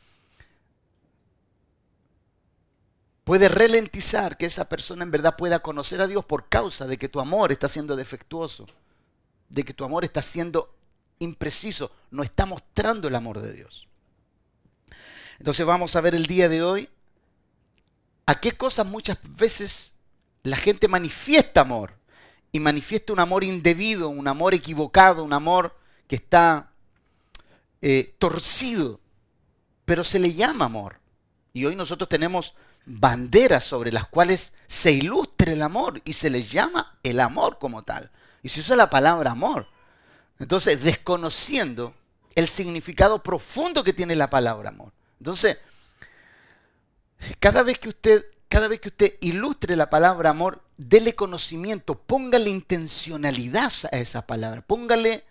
puede 3.31 3.49
ralentizar 3.49 4.37
que 4.37 4.47
esa 4.47 4.69
persona 4.69 5.05
en 5.05 5.13
verdad 5.13 5.37
pueda 5.37 5.61
conocer 5.61 6.01
a 6.01 6.09
Dios 6.09 6.25
por 6.25 6.49
causa 6.49 6.89
de 6.89 6.99
que 6.99 7.09
tu 7.09 7.21
amor 7.21 7.53
está 7.53 7.69
siendo 7.69 7.95
defectuoso, 7.95 8.67
de 9.49 9.63
que 9.63 9.73
tu 9.73 9.85
amor 9.85 10.05
está 10.05 10.21
siendo 10.21 10.75
impreciso, 11.21 11.93
no 12.11 12.25
está 12.25 12.45
mostrando 12.45 13.07
el 13.07 13.15
amor 13.15 13.41
de 13.41 13.53
Dios. 13.53 13.87
Entonces 15.39 15.65
vamos 15.65 15.95
a 15.95 16.01
ver 16.01 16.17
el 16.17 16.27
día 16.27 16.49
de 16.49 16.65
hoy 16.65 16.89
a 18.27 18.41
qué 18.41 18.51
cosas 18.51 18.85
muchas 18.85 19.17
veces 19.23 19.93
la 20.43 20.57
gente 20.57 20.89
manifiesta 20.89 21.61
amor 21.61 21.95
y 22.51 22.59
manifiesta 22.59 23.13
un 23.13 23.21
amor 23.21 23.45
indebido, 23.45 24.09
un 24.09 24.27
amor 24.27 24.55
equivocado, 24.55 25.23
un 25.23 25.35
amor 25.35 25.77
que 26.09 26.17
está 26.17 26.73
eh, 27.81 28.13
torcido, 28.19 28.99
pero 29.85 30.03
se 30.03 30.19
le 30.19 30.35
llama 30.35 30.65
amor. 30.65 30.99
Y 31.53 31.65
hoy 31.65 31.77
nosotros 31.77 32.09
tenemos 32.09 32.55
banderas 32.93 33.65
sobre 33.65 33.93
las 33.93 34.09
cuales 34.09 34.53
se 34.67 34.91
ilustra 34.91 35.53
el 35.53 35.63
amor 35.63 36.03
y 36.05 36.15
se 36.15 36.29
le 36.29 36.43
llama 36.43 36.99
el 37.03 37.21
amor 37.21 37.59
como 37.59 37.83
tal. 37.85 38.11
Y 38.43 38.49
se 38.49 38.61
usa 38.61 38.75
la 38.75 38.91
palabra 38.91 39.31
amor. 39.31 39.69
Entonces, 40.41 40.83
desconociendo 40.83 41.95
el 42.35 42.49
significado 42.49 43.23
profundo 43.23 43.85
que 43.85 43.93
tiene 43.93 44.17
la 44.17 44.29
palabra 44.29 44.71
amor. 44.71 44.93
Entonces, 45.19 45.59
cada 47.39 47.63
vez 47.63 47.79
que 47.79 47.91
usted, 47.91 48.27
cada 48.49 48.67
vez 48.67 48.81
que 48.81 48.89
usted 48.89 49.15
ilustre 49.21 49.77
la 49.77 49.89
palabra 49.89 50.31
amor, 50.31 50.63
dele 50.77 51.15
conocimiento, 51.15 51.97
póngale 51.97 52.51
intencionalidad 52.51 53.73
a 53.93 53.99
esa 53.99 54.27
palabra, 54.27 54.63
póngale 54.63 55.25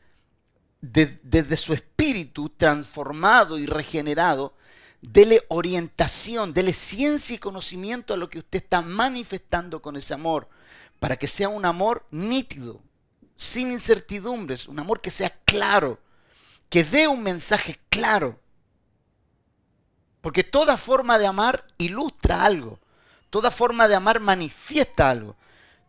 desde 0.81 1.57
su 1.57 1.73
espíritu 1.73 2.49
transformado 2.49 3.57
y 3.57 3.65
regenerado, 3.65 4.53
dele 5.01 5.41
orientación, 5.49 6.53
dele 6.53 6.73
ciencia 6.73 7.35
y 7.35 7.39
conocimiento 7.39 8.13
a 8.13 8.17
lo 8.17 8.29
que 8.29 8.39
usted 8.39 8.63
está 8.63 8.81
manifestando 8.81 9.81
con 9.81 9.95
ese 9.95 10.13
amor, 10.13 10.49
para 10.99 11.17
que 11.17 11.27
sea 11.27 11.49
un 11.49 11.65
amor 11.65 12.05
nítido, 12.11 12.81
sin 13.37 13.71
incertidumbres, 13.71 14.67
un 14.67 14.79
amor 14.79 14.99
que 14.99 15.11
sea 15.11 15.29
claro, 15.45 15.99
que 16.69 16.83
dé 16.83 17.07
un 17.07 17.23
mensaje 17.23 17.79
claro. 17.89 18.39
Porque 20.21 20.43
toda 20.43 20.75
forma 20.75 21.17
de 21.17 21.27
amar 21.27 21.65
ilustra 21.77 22.43
algo, 22.43 22.79
toda 23.29 23.51
forma 23.51 23.87
de 23.87 23.95
amar 23.95 24.19
manifiesta 24.19 25.09
algo, 25.09 25.37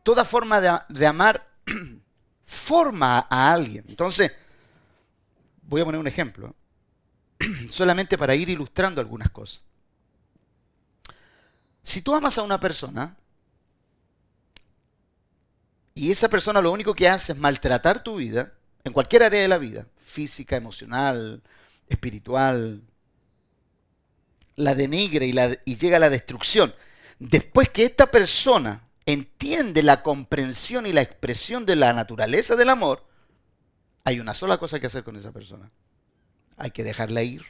toda 0.04 0.24
forma 0.24 0.60
de, 0.60 1.06
amar 1.06 1.48
forma 2.44 3.26
a 3.28 3.52
alguien. 3.52 3.84
Entonces, 3.88 4.32
voy 5.62 5.80
a 5.80 5.84
poner 5.84 6.00
un 6.00 6.06
ejemplo, 6.06 6.54
solamente 7.70 8.18
para 8.18 8.34
ir 8.34 8.48
ilustrando 8.48 9.00
algunas 9.00 9.30
cosas. 9.30 9.62
Si 11.82 12.02
tú 12.02 12.14
amas 12.14 12.38
a 12.38 12.42
una 12.42 12.60
persona, 12.60 13.16
y 15.94 16.10
esa 16.10 16.28
persona 16.28 16.60
lo 16.60 16.72
único 16.72 16.94
que 16.94 17.08
hace 17.08 17.32
es 17.32 17.38
maltratar 17.38 18.02
tu 18.02 18.16
vida, 18.16 18.52
en 18.84 18.92
cualquier 18.92 19.24
área 19.24 19.42
de 19.42 19.48
la 19.48 19.58
vida, 19.58 19.86
física, 20.02 20.56
emocional, 20.56 21.42
espiritual, 21.88 22.82
la 24.56 24.74
denigre 24.74 25.26
y, 25.26 25.34
y 25.64 25.76
llega 25.76 25.96
a 25.96 26.00
la 26.00 26.10
destrucción. 26.10 26.74
Después 27.18 27.68
que 27.70 27.84
esta 27.84 28.10
persona 28.10 28.88
entiende 29.04 29.82
la 29.82 30.02
comprensión 30.02 30.86
y 30.86 30.92
la 30.92 31.02
expresión 31.02 31.66
de 31.66 31.76
la 31.76 31.92
naturaleza 31.92 32.56
del 32.56 32.70
amor, 32.70 33.04
hay 34.04 34.20
una 34.20 34.34
sola 34.34 34.58
cosa 34.58 34.80
que 34.80 34.86
hacer 34.86 35.04
con 35.04 35.16
esa 35.16 35.32
persona. 35.32 35.70
Hay 36.60 36.72
que 36.72 36.84
dejarla 36.84 37.22
ir. 37.22 37.42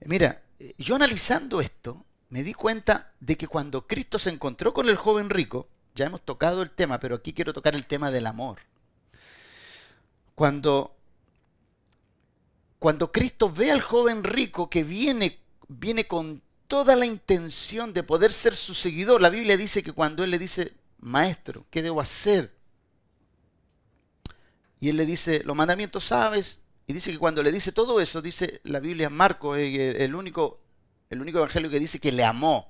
Mira, 0.00 0.42
yo 0.78 0.96
analizando 0.96 1.60
esto, 1.60 2.06
me 2.30 2.42
di 2.42 2.54
cuenta 2.54 3.12
de 3.20 3.36
que 3.36 3.46
cuando 3.46 3.86
Cristo 3.86 4.18
se 4.18 4.30
encontró 4.30 4.72
con 4.72 4.88
el 4.88 4.96
joven 4.96 5.28
rico, 5.28 5.68
ya 5.94 6.06
hemos 6.06 6.22
tocado 6.22 6.62
el 6.62 6.70
tema, 6.70 6.98
pero 6.98 7.16
aquí 7.16 7.34
quiero 7.34 7.52
tocar 7.52 7.74
el 7.74 7.84
tema 7.84 8.10
del 8.10 8.26
amor. 8.26 8.60
Cuando, 10.34 10.96
cuando 12.78 13.12
Cristo 13.12 13.52
ve 13.52 13.70
al 13.70 13.82
joven 13.82 14.24
rico 14.24 14.70
que 14.70 14.82
viene, 14.82 15.38
viene 15.68 16.06
con 16.06 16.40
toda 16.66 16.96
la 16.96 17.04
intención 17.04 17.92
de 17.92 18.02
poder 18.02 18.32
ser 18.32 18.56
su 18.56 18.72
seguidor, 18.72 19.20
la 19.20 19.28
Biblia 19.28 19.58
dice 19.58 19.82
que 19.82 19.92
cuando 19.92 20.24
él 20.24 20.30
le 20.30 20.38
dice, 20.38 20.72
maestro, 21.00 21.66
¿qué 21.70 21.82
debo 21.82 22.00
hacer? 22.00 22.54
Y 24.80 24.88
él 24.88 24.96
le 24.96 25.04
dice, 25.04 25.42
los 25.44 25.54
mandamientos 25.54 26.04
sabes. 26.04 26.61
Y 26.86 26.92
dice 26.92 27.12
que 27.12 27.18
cuando 27.18 27.42
le 27.42 27.52
dice 27.52 27.72
todo 27.72 28.00
eso, 28.00 28.20
dice 28.20 28.60
la 28.64 28.80
Biblia, 28.80 29.08
Marco, 29.08 29.56
eh, 29.56 30.04
el 30.04 30.14
único, 30.14 30.60
el 31.10 31.20
único 31.20 31.38
evangelio 31.38 31.70
que 31.70 31.80
dice 31.80 32.00
que 32.00 32.12
le 32.12 32.24
amó. 32.24 32.68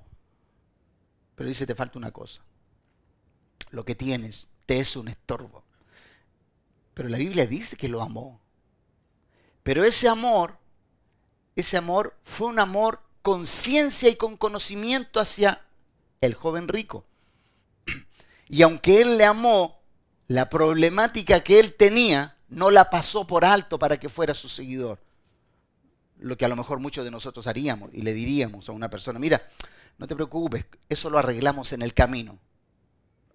Pero 1.35 1.49
dice, 1.49 1.65
te 1.65 1.75
falta 1.75 1.97
una 1.97 2.11
cosa. 2.11 2.41
Lo 3.71 3.83
que 3.83 3.95
tienes 3.95 4.49
te 4.65 4.79
es 4.79 4.95
un 4.95 5.07
estorbo. 5.07 5.63
Pero 6.93 7.09
la 7.09 7.17
Biblia 7.17 7.47
dice 7.47 7.75
que 7.75 7.89
lo 7.89 8.01
amó. 8.01 8.39
Pero 9.63 9.83
ese 9.83 10.07
amor, 10.07 10.57
ese 11.55 11.77
amor 11.77 12.15
fue 12.23 12.47
un 12.47 12.59
amor 12.59 13.01
con 13.21 13.45
ciencia 13.47 14.09
y 14.09 14.15
con 14.15 14.37
conocimiento 14.37 15.19
hacia 15.19 15.65
el 16.21 16.35
joven 16.35 16.67
rico. 16.67 17.05
Y 18.47 18.61
aunque 18.61 19.01
él 19.01 19.17
le 19.17 19.25
amó, 19.25 19.79
la 20.27 20.49
problemática 20.49 21.43
que 21.43 21.59
él 21.59 21.73
tenía 21.73 22.37
no 22.53 22.71
la 22.71 22.89
pasó 22.89 23.25
por 23.25 23.45
alto 23.45 23.79
para 23.79 23.99
que 23.99 24.09
fuera 24.09 24.33
su 24.33 24.47
seguidor. 24.47 24.99
Lo 26.19 26.37
que 26.37 26.45
a 26.45 26.47
lo 26.47 26.55
mejor 26.55 26.79
muchos 26.79 27.03
de 27.03 27.11
nosotros 27.11 27.47
haríamos 27.47 27.89
y 27.93 28.01
le 28.01 28.13
diríamos 28.13 28.69
a 28.69 28.71
una 28.71 28.89
persona, 28.89 29.19
mira, 29.19 29.49
no 29.97 30.07
te 30.07 30.15
preocupes, 30.15 30.65
eso 30.87 31.09
lo 31.09 31.17
arreglamos 31.17 31.73
en 31.73 31.81
el 31.81 31.93
camino. 31.93 32.39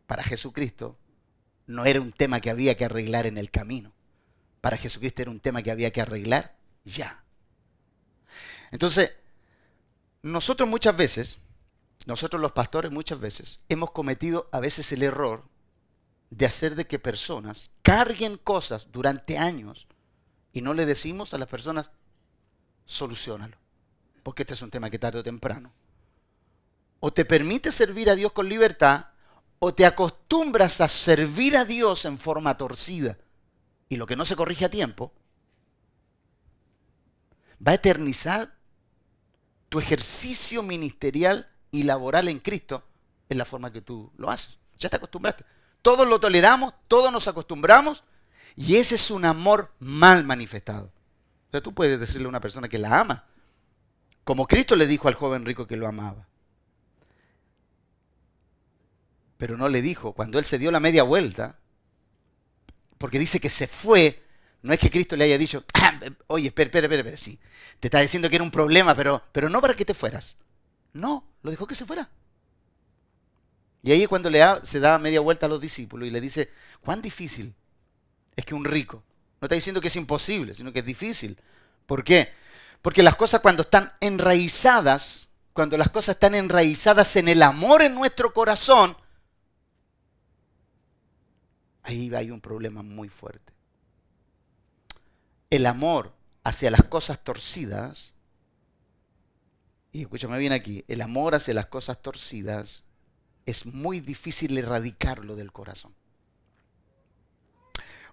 Para 0.07 0.23
Jesucristo 0.23 0.97
no 1.67 1.85
era 1.85 2.01
un 2.01 2.13
tema 2.13 2.41
que 2.41 2.51
había 2.51 2.77
que 2.77 2.85
arreglar 2.85 3.27
en 3.27 3.39
el 3.39 3.51
camino. 3.51 3.93
Para 4.61 4.77
Jesucristo 4.77 5.23
era 5.23 5.31
un 5.31 5.41
tema 5.41 5.63
que 5.63 5.71
había 5.71 5.93
que 5.93 6.01
arreglar 6.01 6.57
ya. 6.85 7.23
Entonces, 8.71 9.13
nosotros 10.23 10.69
muchas 10.69 10.97
veces, 10.97 11.39
nosotros 12.07 12.41
los 12.41 12.53
pastores 12.53 12.91
muchas 12.91 13.21
veces, 13.21 13.61
hemos 13.69 13.91
cometido 13.91 14.49
a 14.53 14.61
veces 14.61 14.91
el 14.93 15.03
error 15.03 15.45
de 16.31 16.47
hacer 16.47 16.75
de 16.75 16.87
que 16.87 16.99
personas 16.99 17.71
carguen 17.83 18.37
cosas 18.37 18.89
durante 18.93 19.39
años 19.39 19.87
y 20.53 20.61
no 20.61 20.75
le 20.75 20.87
decimos 20.87 21.35
a 21.35 21.39
las 21.39 21.49
personas, 21.49 21.91
solucionalo. 22.87 23.57
Porque 24.23 24.43
este 24.43 24.55
es 24.55 24.63
un 24.63 24.71
tema 24.71 24.91
que 24.91 24.99
tarde 24.99 25.21
o 25.21 25.23
temprano. 25.23 25.73
O 27.01 27.13
te 27.13 27.25
permite 27.25 27.71
servir 27.71 28.11
a 28.11 28.17
Dios 28.17 28.33
con 28.33 28.49
libertad, 28.49 29.07
o 29.61 29.75
te 29.75 29.87
acostumbras 29.87 30.81
a 30.81 30.89
servir 30.89 31.57
a 31.57 31.65
Dios 31.65 32.05
en 32.05 32.19
forma 32.19 32.57
torcida. 32.57 33.19
Y 33.89 33.97
lo 33.97 34.07
que 34.07 34.17
no 34.17 34.25
se 34.25 34.37
corrige 34.37 34.65
a 34.65 34.71
tiempo, 34.71 35.13
va 37.67 37.73
a 37.73 37.77
eternizar 37.77 38.55
tu 39.69 39.79
ejercicio 39.79 40.63
ministerial 40.63 41.49
y 41.71 41.85
laboral 41.85 42.29
en 42.29 42.41
Cristo 42.41 42.85
en 43.29 43.39
la 43.39 43.45
forma 43.45 43.73
que 43.73 43.81
tú 43.81 44.13
lo 44.17 44.31
haces. 44.31 44.59
Ya 44.79 44.89
te 44.89 44.97
acostumbraste. 44.97 45.45
Todos 45.83 46.07
lo 46.07 46.21
toleramos, 46.21 46.75
todos 46.89 47.13
nos 47.13 47.29
acostumbramos 47.29 48.05
y 48.57 48.77
ese 48.77 48.97
es 48.97 49.11
un 49.11 49.25
amor 49.25 49.73
mal 49.79 50.25
manifestado. 50.25 50.87
O 51.49 51.51
sea, 51.51 51.61
tú 51.61 51.73
puedes 51.73 51.99
decirle 51.99 52.27
a 52.27 52.29
una 52.29 52.41
persona 52.41 52.69
que 52.69 52.79
la 52.79 53.01
ama, 53.01 53.25
como 54.25 54.47
Cristo 54.47 54.77
le 54.77 54.87
dijo 54.87 55.09
al 55.09 55.15
joven 55.15 55.47
rico 55.47 55.67
que 55.67 55.77
lo 55.77 55.87
amaba. 55.87 56.27
Pero 59.39 59.57
no 59.57 59.69
le 59.69 59.81
dijo, 59.81 60.13
cuando 60.13 60.39
él 60.39 60.45
se 60.45 60.59
dio 60.59 60.71
la 60.71 60.81
media 60.81 61.05
vuelta, 61.05 61.57
porque 62.99 63.19
dice 63.19 63.41
que 63.41 63.49
se 63.49 63.69
fue, 63.69 64.23
no 64.63 64.73
es 64.73 64.79
que 64.81 64.91
Cristo 64.91 65.17
le 65.17 65.25
haya 65.25 65.39
dicho, 65.39 65.65
oye, 66.27 66.49
espera, 66.49 66.67
espera, 66.69 66.97
espera, 66.97 67.17
sí, 67.17 67.39
te 67.81 67.87
está 67.87 68.01
diciendo 68.01 68.29
que 68.29 68.35
era 68.35 68.45
un 68.45 68.51
problema, 68.51 68.95
pero, 68.95 69.23
pero 69.33 69.49
no 69.49 69.61
para 69.61 69.75
que 69.75 69.85
te 69.85 69.95
fueras. 69.95 70.37
No, 70.93 71.25
lo 71.43 71.51
dejó 71.51 71.67
que 71.67 71.77
se 71.77 71.87
fuera. 71.87 72.11
Y 73.83 73.93
ahí 73.93 74.03
es 74.03 74.09
cuando 74.09 74.31
le 74.31 74.43
se 74.65 74.81
da 74.81 74.99
media 74.99 75.21
vuelta 75.21 75.47
a 75.47 75.49
los 75.49 75.61
discípulos 75.61 76.09
y 76.09 76.11
le 76.11 76.21
dice, 76.21 76.51
cuán 76.81 77.01
difícil 77.01 77.55
es 78.35 78.45
que 78.45 78.55
un 78.55 78.65
rico, 78.65 79.03
no 79.41 79.47
está 79.47 79.55
diciendo 79.55 79.81
que 79.81 79.89
es 79.89 79.97
imposible, 79.97 80.55
sino 80.55 80.73
que 80.73 80.81
es 80.81 80.85
difícil. 80.85 81.41
¿Por 81.87 82.05
qué? 82.05 82.33
Porque 82.83 83.03
las 83.03 83.17
cosas 83.17 83.41
cuando 83.41 83.63
están 83.63 83.93
enraizadas, 84.01 85.31
cuando 85.53 85.77
las 85.77 85.89
cosas 85.89 86.17
están 86.17 86.35
enraizadas 86.35 87.17
en 87.17 87.29
el 87.29 87.43
amor 87.43 87.83
en 87.83 87.95
nuestro 87.95 88.33
corazón, 88.33 88.97
ahí 91.83 92.13
hay 92.15 92.31
un 92.31 92.41
problema 92.41 92.83
muy 92.83 93.09
fuerte. 93.09 93.53
El 95.51 95.67
amor 95.67 96.13
hacia 96.45 96.71
las 96.71 96.83
cosas 96.85 97.23
torcidas, 97.23 98.13
y 99.93 100.03
escúchame 100.03 100.39
bien 100.39 100.53
aquí, 100.53 100.85
el 100.89 101.01
amor 101.01 101.35
hacia 101.35 101.55
las 101.55 101.67
cosas 101.67 102.03
torcidas 102.03 102.85
es 103.49 103.65
muy 103.65 104.01
difícil 104.01 104.59
erradicarlo 104.59 105.35
del 105.35 105.53
corazón. 105.53 105.95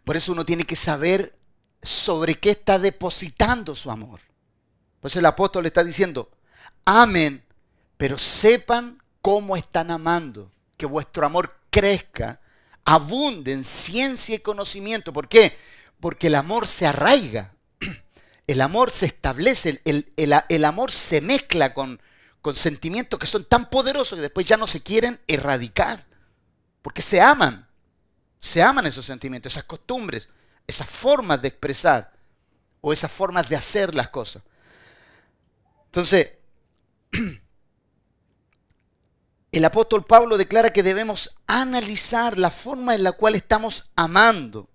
Por 0.06 0.16
eso 0.16 0.32
uno 0.32 0.46
tiene 0.46 0.64
que 0.64 0.78
saber 0.78 1.38
sobre 1.84 2.36
qué 2.36 2.52
está 2.52 2.80
depositando 2.80 3.76
su 3.76 3.92
amor. 3.92 4.22
Pues 5.02 5.16
el 5.18 5.26
apóstol 5.26 5.64
le 5.64 5.68
está 5.68 5.84
diciendo, 5.84 6.32
amen, 6.86 7.44
pero 7.98 8.18
sepan 8.18 9.04
cómo 9.22 9.58
están 9.58 9.92
amando, 9.92 10.52
que 10.78 10.86
vuestro 10.86 11.26
amor 11.26 11.54
crezca, 11.70 12.40
abunde 12.86 13.52
en 13.52 13.66
ciencia 13.66 14.36
y 14.36 14.40
conocimiento. 14.40 15.12
¿Por 15.12 15.28
qué? 15.28 15.54
Porque 16.00 16.28
el 16.28 16.36
amor 16.36 16.66
se 16.66 16.88
arraiga, 16.88 17.54
el 18.48 18.62
amor 18.62 18.90
se 18.90 19.08
establece, 19.08 19.82
el, 19.84 20.14
el 20.16 20.64
amor 20.66 20.94
se 20.94 21.20
mezcla 21.20 21.74
con, 21.74 22.00
con 22.46 22.56
sentimientos 22.56 23.18
que 23.20 23.26
son 23.26 23.44
tan 23.46 23.72
poderosos 23.72 24.18
que 24.18 24.22
después 24.22 24.46
ya 24.46 24.56
no 24.56 24.68
se 24.68 24.84
quieren 24.84 25.20
erradicar, 25.26 26.06
porque 26.84 27.02
se 27.02 27.20
aman, 27.20 27.68
se 28.38 28.62
aman 28.62 28.86
esos 28.86 29.04
sentimientos, 29.04 29.52
esas 29.52 29.64
costumbres, 29.64 30.30
esas 30.68 30.88
formas 30.88 31.42
de 31.42 31.48
expresar 31.48 32.14
o 32.82 32.94
esas 32.94 33.12
formas 33.12 33.50
de 33.50 33.56
hacer 33.56 33.96
las 33.96 34.10
cosas. 34.10 34.44
Entonces, 35.86 36.34
el 39.52 39.66
apóstol 39.66 40.06
Pablo 40.06 40.38
declara 40.38 40.72
que 40.72 40.84
debemos 40.84 41.36
analizar 41.48 42.38
la 42.38 42.52
forma 42.52 42.94
en 42.94 43.02
la 43.02 43.14
cual 43.14 43.34
estamos 43.34 43.90
amando, 43.96 44.70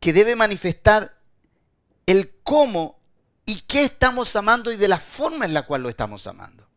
que 0.00 0.12
debe 0.12 0.34
manifestar 0.34 1.20
el 2.04 2.34
cómo 2.42 2.97
y 3.48 3.62
qué 3.62 3.84
estamos 3.84 4.36
amando 4.36 4.70
y 4.70 4.76
de 4.76 4.88
la 4.88 5.00
forma 5.00 5.46
en 5.46 5.54
la 5.54 5.62
cual 5.62 5.82
lo 5.82 5.88
estamos 5.88 6.26
amando. 6.26 6.68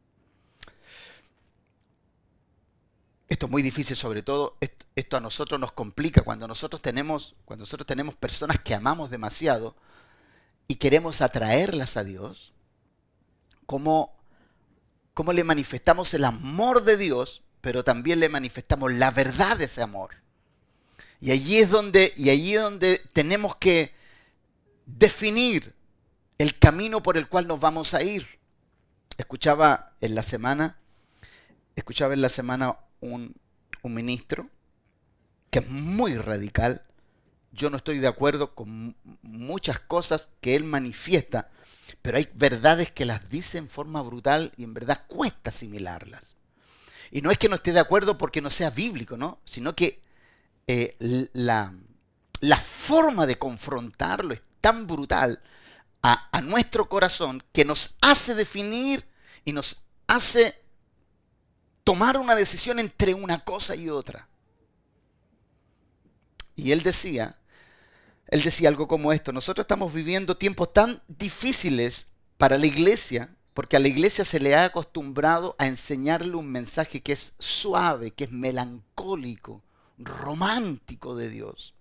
Esto 3.28 3.48
es 3.48 3.52
muy 3.52 3.62
difícil, 3.62 3.98
sobre 3.98 4.24
todo 4.24 4.56
esto, 4.96 5.18
a 5.18 5.20
nosotros 5.20 5.60
nos 5.60 5.74
complica 5.74 6.22
cuando 6.22 6.48
nosotros 6.48 6.82
tenemos 6.82 7.36
cuando 7.44 7.64
nosotros 7.64 7.86
tenemos 7.86 8.16
personas 8.16 8.62
que 8.62 8.74
amamos 8.74 9.10
demasiado 9.10 9.76
y 10.70 10.76
queremos 10.76 11.20
atraerlas 11.20 11.98
a 11.98 12.06
Dios. 12.06 12.54
¿Cómo, 13.66 14.16
cómo 15.14 15.34
le 15.34 15.44
manifestamos 15.44 16.14
el 16.14 16.24
amor 16.24 16.86
de 16.86 16.96
Dios, 16.96 17.42
pero 17.60 17.84
también 17.84 18.22
le 18.22 18.30
manifestamos 18.30 18.94
la 18.94 19.12
verdad 19.12 19.58
de 19.58 19.66
ese 19.66 19.82
amor? 19.82 20.12
Y 21.20 21.32
allí 21.32 21.58
es 21.58 21.70
donde 21.70 22.14
y 22.16 22.30
allí 22.30 22.56
es 22.56 22.62
donde 22.62 23.02
tenemos 23.12 23.58
que 23.58 23.94
definir 24.86 25.81
el 26.42 26.58
camino 26.58 27.04
por 27.04 27.18
el 27.18 27.28
cual 27.28 27.48
nos 27.48 27.60
vamos 27.60 27.94
a 27.94 28.02
ir. 28.02 28.40
Escuchaba 29.18 29.94
en 30.02 30.16
la 30.16 30.24
semana, 30.24 30.80
escuchaba 31.76 32.14
en 32.16 32.22
la 32.22 32.30
semana 32.30 32.78
un, 33.00 33.36
un 33.84 33.94
ministro 33.94 34.50
que 35.52 35.60
es 35.60 35.70
muy 35.70 36.16
radical. 36.16 36.82
Yo 37.52 37.70
no 37.70 37.78
estoy 37.78 38.00
de 38.00 38.08
acuerdo 38.08 38.56
con 38.56 38.96
muchas 39.22 39.80
cosas 39.80 40.30
que 40.40 40.56
él 40.56 40.64
manifiesta, 40.64 41.52
pero 42.02 42.18
hay 42.18 42.28
verdades 42.34 42.92
que 42.92 43.06
las 43.06 43.30
dice 43.30 43.60
en 43.60 43.70
forma 43.70 44.02
brutal 44.02 44.52
y 44.58 44.64
en 44.64 44.74
verdad 44.74 45.06
cuesta 45.08 45.52
asimilarlas. 45.52 46.36
Y 47.12 47.22
no 47.22 47.30
es 47.30 47.38
que 47.38 47.50
no 47.50 47.56
esté 47.56 47.74
de 47.74 47.82
acuerdo 47.82 48.18
porque 48.18 48.42
no 48.42 48.50
sea 48.50 48.72
bíblico, 48.72 49.16
¿no? 49.16 49.40
Sino 49.46 49.76
que 49.76 50.02
eh, 50.66 50.96
la, 51.34 51.76
la 52.40 52.58
forma 52.58 53.28
de 53.28 53.38
confrontarlo 53.38 54.34
es 54.34 54.42
tan 54.62 54.88
brutal 54.88 55.42
a, 56.02 56.30
a, 56.32 56.42
nuestro 56.42 56.90
corazón 56.90 57.44
que 57.52 57.66
nos 57.66 57.96
hace 58.02 58.36
definir 58.36 59.08
y 59.46 59.54
nos 59.54 59.82
hace 60.08 60.60
tomar 61.84 62.18
una 62.18 62.36
decisión 62.36 62.80
entre 62.80 63.14
una 63.14 63.44
cosa 63.44 63.76
y 63.76 63.90
otra. 63.90 64.28
Y 66.56 66.72
él 66.72 66.84
decía, 66.84 67.38
él 68.28 68.44
decía 68.44 68.70
algo 68.70 68.88
como 68.88 69.12
esto, 69.12 69.32
nosotros 69.32 69.66
estamos 69.66 69.94
viviendo 69.94 70.38
tiempos 70.38 70.74
tan 70.74 71.02
difíciles 71.08 72.08
para 72.38 72.58
la 72.58 72.66
iglesia, 72.66 73.36
porque 73.54 73.76
a 73.76 73.80
la 73.80 73.88
iglesia 73.88 74.26
se 74.26 74.40
le 74.40 74.56
ha 74.56 74.66
acostumbrado 74.66 75.56
a 75.60 75.68
enseñarle 75.68 76.36
un 76.36 76.50
mensaje 76.50 77.02
que 77.02 77.14
es 77.14 77.34
suave, 77.40 78.12
que 78.12 78.24
es 78.24 78.32
melancólico, 78.32 79.62
romántico 79.98 81.16
de 81.16 81.30
Dios. 81.30 81.74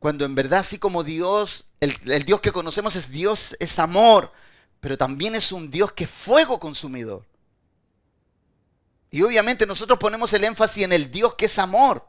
Cuando 0.00 0.24
en 0.24 0.34
verdad, 0.34 0.60
así 0.60 0.78
como 0.78 1.04
Dios, 1.04 1.66
el, 1.78 1.94
Dios 2.24 2.40
que 2.40 2.52
conocemos 2.52 2.96
es 2.96 3.10
Dios, 3.10 3.54
es 3.60 3.78
amor, 3.78 4.32
pero 4.80 4.96
también 4.96 5.34
es 5.34 5.52
un 5.52 5.70
Dios 5.70 5.92
que 5.92 6.04
es 6.04 6.10
fuego 6.10 6.58
consumidor. 6.58 7.26
Y 9.10 9.20
obviamente 9.20 9.66
nosotros 9.66 9.98
ponemos 9.98 10.32
el 10.32 10.44
énfasis 10.44 10.84
en 10.84 10.94
el 10.94 11.12
Dios 11.12 11.34
que 11.34 11.44
es 11.44 11.58
amor. 11.58 12.06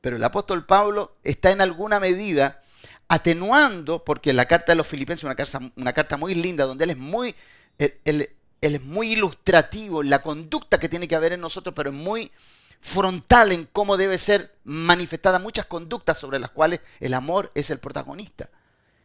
Pero 0.00 0.16
el 0.16 0.24
apóstol 0.24 0.66
Pablo 0.66 1.16
está 1.22 1.52
en 1.52 1.60
alguna 1.60 2.00
medida 2.00 2.60
atenuando, 3.06 4.04
porque 4.04 4.32
la 4.32 4.46
carta 4.46 4.72
de 4.72 4.76
los 4.76 4.88
filipenses 4.88 5.20
es 5.20 5.24
una 5.24 5.36
carta, 5.36 5.60
una 5.76 5.92
carta 5.92 6.16
muy 6.16 6.34
linda, 6.34 6.64
donde 6.64 6.82
él 6.82 6.90
es 6.90 6.98
muy, 6.98 7.36
él, 7.78 8.28
es 8.60 8.82
muy 8.82 9.12
ilustrativo 9.12 10.02
en 10.02 10.10
la 10.10 10.20
conducta 10.20 10.80
que 10.80 10.88
tiene 10.88 11.06
que 11.06 11.14
haber 11.14 11.34
en 11.34 11.40
nosotros, 11.40 11.72
pero 11.76 11.90
es 11.90 11.96
muy 11.96 12.32
frontal 12.80 13.52
en 13.52 13.66
cómo 13.66 13.96
debe 13.96 14.18
ser 14.18 14.56
manifestada 14.64 15.38
muchas 15.38 15.66
conductas 15.66 16.18
sobre 16.18 16.38
las 16.38 16.50
cuales 16.50 16.80
el 17.00 17.14
amor 17.14 17.50
es 17.54 17.70
el 17.70 17.78
protagonista. 17.78 18.50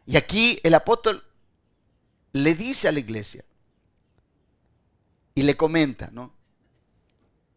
Y 0.06 0.18
aquí 0.18 0.60
el 0.64 0.74
apóstol 0.74 1.24
le 2.32 2.54
dice 2.56 2.88
a 2.88 2.92
la 2.92 3.00
iglesia 3.00 3.44
y 5.36 5.44
le 5.44 5.58
comenta, 5.58 6.10
¿no? 6.12 6.34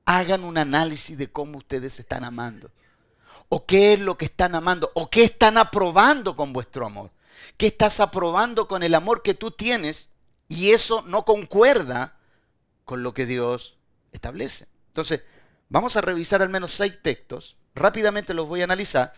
Hagan 0.04 0.44
un 0.44 0.56
análisis 0.56 1.18
de 1.18 1.30
cómo 1.30 1.58
ustedes 1.58 1.98
están 1.98 2.24
amando 2.24 2.70
o 3.48 3.66
qué 3.66 3.94
es 3.94 4.00
lo 4.00 4.18
que 4.18 4.26
están 4.26 4.54
amando, 4.54 4.90
o 4.94 5.10
qué 5.10 5.24
están 5.24 5.58
aprobando 5.58 6.36
con 6.36 6.52
vuestro 6.52 6.86
amor. 6.86 7.10
¿Qué 7.56 7.68
estás 7.68 8.00
aprobando 8.00 8.66
con 8.66 8.82
el 8.82 8.94
amor 8.94 9.22
que 9.22 9.34
tú 9.34 9.50
tienes? 9.50 10.08
Y 10.48 10.70
eso 10.70 11.02
no 11.02 11.24
concuerda 11.24 12.16
con 12.84 13.02
lo 13.02 13.14
que 13.14 13.26
Dios 13.26 13.76
establece. 14.12 14.66
Entonces, 14.88 15.22
vamos 15.68 15.96
a 15.96 16.00
revisar 16.00 16.42
al 16.42 16.48
menos 16.48 16.72
seis 16.72 16.98
textos, 17.02 17.56
rápidamente 17.74 18.34
los 18.34 18.46
voy 18.46 18.60
a 18.60 18.64
analizar, 18.64 19.12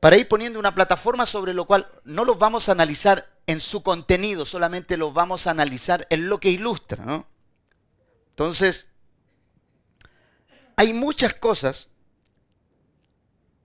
para 0.00 0.16
ir 0.16 0.28
poniendo 0.28 0.58
una 0.58 0.74
plataforma 0.74 1.26
sobre 1.26 1.54
lo 1.54 1.66
cual 1.66 1.88
no 2.04 2.24
los 2.24 2.38
vamos 2.38 2.68
a 2.68 2.72
analizar 2.72 3.30
en 3.46 3.60
su 3.60 3.82
contenido, 3.82 4.44
solamente 4.44 4.96
los 4.96 5.14
vamos 5.14 5.46
a 5.46 5.50
analizar 5.50 6.06
en 6.10 6.28
lo 6.28 6.38
que 6.38 6.50
ilustra. 6.50 7.04
¿no? 7.04 7.26
Entonces, 8.30 8.86
hay 10.76 10.92
muchas 10.92 11.34
cosas 11.34 11.88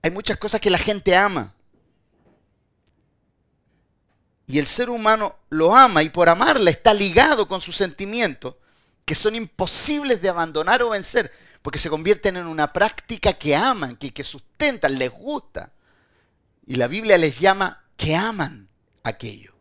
hay 0.02 0.10
muchas 0.10 0.38
cosas 0.38 0.60
que 0.60 0.70
la 0.70 0.78
gente 0.78 1.16
ama. 1.16 1.54
Y 4.46 4.58
el 4.58 4.66
ser 4.66 4.90
humano 4.90 5.36
lo 5.50 5.76
ama 5.76 6.02
y 6.02 6.08
por 6.08 6.28
amarla 6.28 6.70
está 6.70 6.92
ligado 6.92 7.46
con 7.46 7.60
sus 7.60 7.76
sentimientos 7.76 8.56
que 9.04 9.14
son 9.14 9.34
imposibles 9.34 10.22
de 10.22 10.28
abandonar 10.28 10.82
o 10.82 10.90
vencer, 10.90 11.32
porque 11.62 11.78
se 11.78 11.90
convierten 11.90 12.36
en 12.36 12.46
una 12.46 12.72
práctica 12.72 13.34
que 13.34 13.54
aman, 13.54 13.96
que, 13.96 14.12
que 14.12 14.24
sustentan, 14.24 14.98
les 14.98 15.10
gusta. 15.10 15.72
Y 16.66 16.76
la 16.76 16.88
Biblia 16.88 17.18
les 17.18 17.38
llama 17.38 17.84
que 17.96 18.16
aman 18.16 18.68
aquello. 19.02 19.52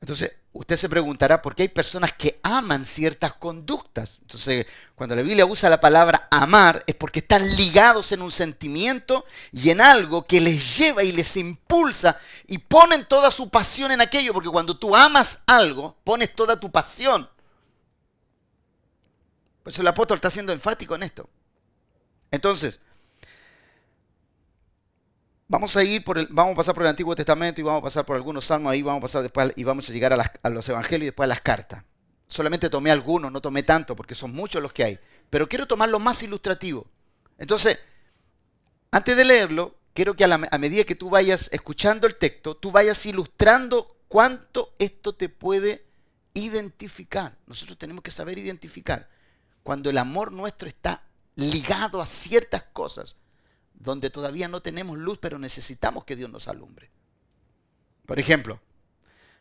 Entonces, 0.00 0.32
usted 0.52 0.76
se 0.76 0.88
preguntará 0.88 1.42
por 1.42 1.54
qué 1.54 1.64
hay 1.64 1.68
personas 1.68 2.12
que 2.14 2.40
aman 2.42 2.84
ciertas 2.84 3.34
conductas. 3.34 4.18
Entonces, 4.22 4.66
cuando 4.94 5.14
la 5.14 5.22
Biblia 5.22 5.46
usa 5.46 5.68
la 5.68 5.80
palabra 5.80 6.28
amar, 6.30 6.82
es 6.86 6.94
porque 6.94 7.20
están 7.20 7.54
ligados 7.56 8.12
en 8.12 8.22
un 8.22 8.32
sentimiento 8.32 9.26
y 9.52 9.70
en 9.70 9.80
algo 9.80 10.24
que 10.24 10.40
les 10.40 10.78
lleva 10.78 11.02
y 11.02 11.12
les 11.12 11.36
impulsa 11.36 12.18
y 12.46 12.58
ponen 12.58 13.04
toda 13.04 13.30
su 13.30 13.50
pasión 13.50 13.92
en 13.92 14.00
aquello, 14.00 14.32
porque 14.32 14.48
cuando 14.48 14.78
tú 14.78 14.96
amas 14.96 15.40
algo, 15.46 15.96
pones 16.02 16.34
toda 16.34 16.58
tu 16.58 16.70
pasión. 16.70 17.28
Por 19.62 19.72
eso 19.72 19.82
el 19.82 19.88
apóstol 19.88 20.16
está 20.16 20.30
siendo 20.30 20.52
enfático 20.52 20.94
en 20.94 21.02
esto. 21.02 21.28
Entonces, 22.30 22.80
Vamos 25.50 25.76
a 25.76 25.82
ir 25.82 26.04
por 26.04 26.16
el, 26.16 26.28
vamos 26.30 26.52
a 26.52 26.56
pasar 26.58 26.74
por 26.76 26.84
el 26.84 26.90
Antiguo 26.90 27.16
Testamento 27.16 27.60
y 27.60 27.64
vamos 27.64 27.80
a 27.80 27.82
pasar 27.82 28.06
por 28.06 28.14
algunos 28.14 28.44
salmos 28.44 28.70
ahí, 28.70 28.82
vamos 28.82 29.00
a 29.00 29.02
pasar 29.02 29.22
después 29.22 29.52
y 29.56 29.64
vamos 29.64 29.90
a 29.90 29.92
llegar 29.92 30.12
a, 30.12 30.48
los 30.48 30.68
evangelios 30.68 31.02
y 31.02 31.06
después 31.06 31.24
a 31.24 31.26
las 31.26 31.40
cartas. 31.40 31.82
Solamente 32.28 32.70
tomé 32.70 32.92
algunos, 32.92 33.32
no 33.32 33.40
tomé 33.40 33.64
tanto 33.64 33.96
porque 33.96 34.14
son 34.14 34.32
muchos 34.32 34.62
los 34.62 34.72
que 34.72 34.84
hay, 34.84 35.00
pero 35.28 35.48
quiero 35.48 35.66
tomar 35.66 35.88
lo 35.88 35.98
más 35.98 36.22
ilustrativo. 36.22 36.86
Entonces, 37.36 37.80
antes 38.92 39.16
de 39.16 39.24
leerlo, 39.24 39.74
quiero 39.92 40.14
que 40.14 40.22
a, 40.22 40.32
a 40.32 40.58
medida 40.58 40.84
que 40.84 40.94
tú 40.94 41.10
vayas 41.10 41.48
escuchando 41.52 42.06
el 42.06 42.14
texto, 42.14 42.56
tú 42.56 42.70
vayas 42.70 43.04
ilustrando 43.04 43.96
cuánto 44.06 44.72
esto 44.78 45.16
te 45.16 45.28
puede 45.28 45.84
identificar. 46.32 47.36
Nosotros 47.48 47.76
tenemos 47.76 48.04
que 48.04 48.12
saber 48.12 48.38
identificar 48.38 49.08
cuando 49.62 49.90
el 49.90 49.98
amor 49.98 50.32
nuestro 50.32 50.68
está 50.68 51.02
ligado 51.36 52.02
a 52.02 52.06
ciertas 52.06 52.64
cosas 52.72 53.16
donde 53.74 54.10
todavía 54.10 54.48
no 54.48 54.60
tenemos 54.60 54.98
luz, 54.98 55.18
pero 55.18 55.38
necesitamos 55.38 56.04
que 56.04 56.16
Dios 56.16 56.30
nos 56.30 56.48
alumbre. 56.48 56.90
Por 58.06 58.18
ejemplo, 58.18 58.60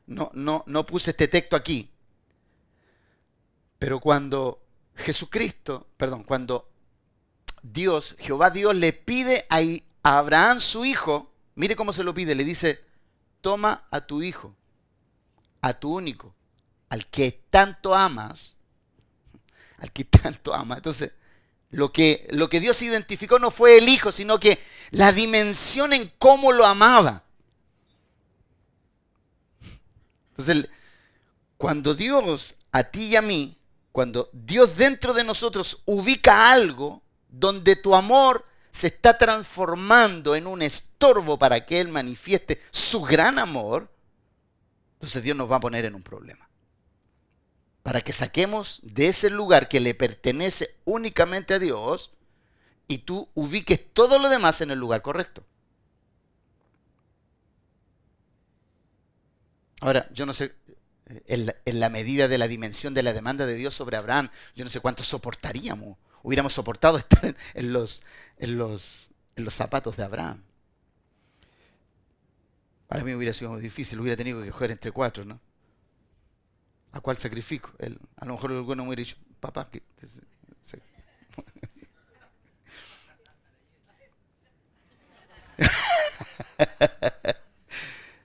no, 0.07 0.31
no, 0.33 0.63
no 0.65 0.85
puse 0.85 1.11
este 1.11 1.27
texto 1.27 1.55
aquí, 1.55 1.91
pero 3.77 3.99
cuando 3.99 4.61
Jesucristo, 4.95 5.87
perdón, 5.97 6.23
cuando 6.23 6.69
Dios, 7.61 8.15
Jehová 8.19 8.49
Dios 8.49 8.75
le 8.75 8.93
pide 8.93 9.45
a 9.49 10.17
Abraham 10.17 10.59
su 10.59 10.85
hijo, 10.85 11.31
mire 11.55 11.75
cómo 11.75 11.93
se 11.93 12.03
lo 12.03 12.13
pide, 12.13 12.35
le 12.35 12.43
dice, 12.43 12.83
toma 13.41 13.87
a 13.91 14.01
tu 14.01 14.21
hijo, 14.21 14.55
a 15.61 15.73
tu 15.73 15.93
único, 15.93 16.33
al 16.89 17.07
que 17.07 17.43
tanto 17.49 17.95
amas, 17.95 18.55
al 19.79 19.91
que 19.91 20.05
tanto 20.05 20.53
amas. 20.53 20.77
Entonces, 20.77 21.11
lo 21.71 21.91
que, 21.91 22.27
lo 22.31 22.49
que 22.49 22.59
Dios 22.59 22.81
identificó 22.81 23.39
no 23.39 23.51
fue 23.51 23.77
el 23.77 23.87
Hijo, 23.87 24.11
sino 24.11 24.39
que 24.39 24.59
la 24.91 25.11
dimensión 25.11 25.93
en 25.93 26.11
cómo 26.17 26.51
lo 26.51 26.65
amaba. 26.65 27.23
Entonces, 30.31 30.69
cuando 31.57 31.93
Dios 31.93 32.55
a 32.71 32.83
ti 32.83 33.07
y 33.07 33.15
a 33.15 33.21
mí, 33.21 33.57
cuando 33.91 34.29
Dios 34.33 34.75
dentro 34.77 35.13
de 35.13 35.23
nosotros 35.23 35.81
ubica 35.85 36.51
algo 36.51 37.03
donde 37.27 37.75
tu 37.75 37.95
amor 37.95 38.45
se 38.71 38.87
está 38.87 39.17
transformando 39.17 40.35
en 40.35 40.47
un 40.47 40.61
estorbo 40.61 41.37
para 41.37 41.65
que 41.65 41.81
Él 41.81 41.89
manifieste 41.89 42.61
su 42.71 43.01
gran 43.01 43.37
amor, 43.37 43.91
entonces 44.93 45.21
Dios 45.21 45.35
nos 45.35 45.51
va 45.51 45.57
a 45.57 45.61
poner 45.61 45.85
en 45.85 45.95
un 45.95 46.03
problema 46.03 46.48
para 47.83 48.01
que 48.01 48.13
saquemos 48.13 48.79
de 48.83 49.07
ese 49.07 49.29
lugar 49.29 49.69
que 49.69 49.79
le 49.79 49.93
pertenece 49.93 50.75
únicamente 50.85 51.53
a 51.53 51.59
Dios 51.59 52.11
y 52.87 52.99
tú 52.99 53.29
ubiques 53.35 53.93
todo 53.93 54.19
lo 54.19 54.29
demás 54.29 54.61
en 54.61 54.71
el 54.71 54.79
lugar 54.79 55.01
correcto. 55.01 55.43
Ahora, 59.81 60.09
yo 60.11 60.25
no 60.25 60.33
sé, 60.33 60.53
en 61.25 61.79
la, 61.79 61.89
medida 61.89 62.27
de 62.27 62.37
la 62.37 62.47
dimensión 62.47 62.93
de 62.93 63.03
la 63.03 63.13
demanda 63.13 63.45
de 63.45 63.55
Dios 63.55 63.73
sobre 63.73 63.95
Abraham, 63.95 64.29
yo 64.55 64.65
no 64.65 64.69
sé 64.69 64.79
cuánto 64.81 65.03
soportaríamos, 65.03 65.97
hubiéramos 66.21 66.53
soportado 66.53 66.97
estar 66.99 67.35
en, 67.53 67.73
los, 67.73 68.01
en, 68.37 68.57
los, 68.57 69.09
en 69.35 69.45
los 69.45 69.53
zapatos 69.53 69.95
de 69.95 70.03
Abraham. 70.03 70.43
Para 72.87 73.03
mí 73.03 73.13
hubiera 73.13 73.33
sido 73.33 73.51
muy 73.51 73.61
difícil, 73.61 73.99
hubiera 73.99 74.17
tenido 74.17 74.43
que 74.43 74.51
coger 74.51 74.71
entre 74.71 74.91
cuatro, 74.91 75.23
¿no? 75.23 75.39
¿A 76.91 77.01
cuál 77.01 77.17
sacrifico? 77.17 77.71
a 78.17 78.25
lo 78.25 78.33
mejor 78.33 78.51
alguno 78.51 78.83
me 78.83 78.89
hubiera 78.89 79.01
dicho, 79.01 79.17
papá, 79.39 79.69
que... 79.69 79.83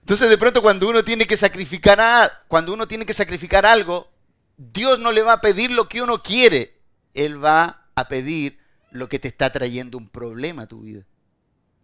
Entonces 0.00 0.30
de 0.30 0.38
pronto 0.38 0.62
cuando 0.62 0.88
uno 0.88 1.02
tiene 1.02 1.26
que 1.26 1.36
sacrificar 1.36 2.44
cuando 2.48 2.72
uno 2.72 2.86
tiene 2.86 3.04
que 3.06 3.14
sacrificar 3.14 3.66
algo, 3.66 4.10
Dios 4.56 4.98
no 4.98 5.12
le 5.12 5.22
va 5.22 5.34
a 5.34 5.40
pedir 5.40 5.70
lo 5.70 5.88
que 5.88 6.02
uno 6.02 6.22
quiere, 6.22 6.76
él 7.14 7.42
va 7.42 7.86
a 7.94 8.08
pedir 8.08 8.58
lo 8.90 9.08
que 9.08 9.18
te 9.18 9.28
está 9.28 9.50
trayendo 9.50 9.96
un 9.98 10.08
problema 10.08 10.62
a 10.62 10.66
tu 10.66 10.82
vida. 10.82 11.04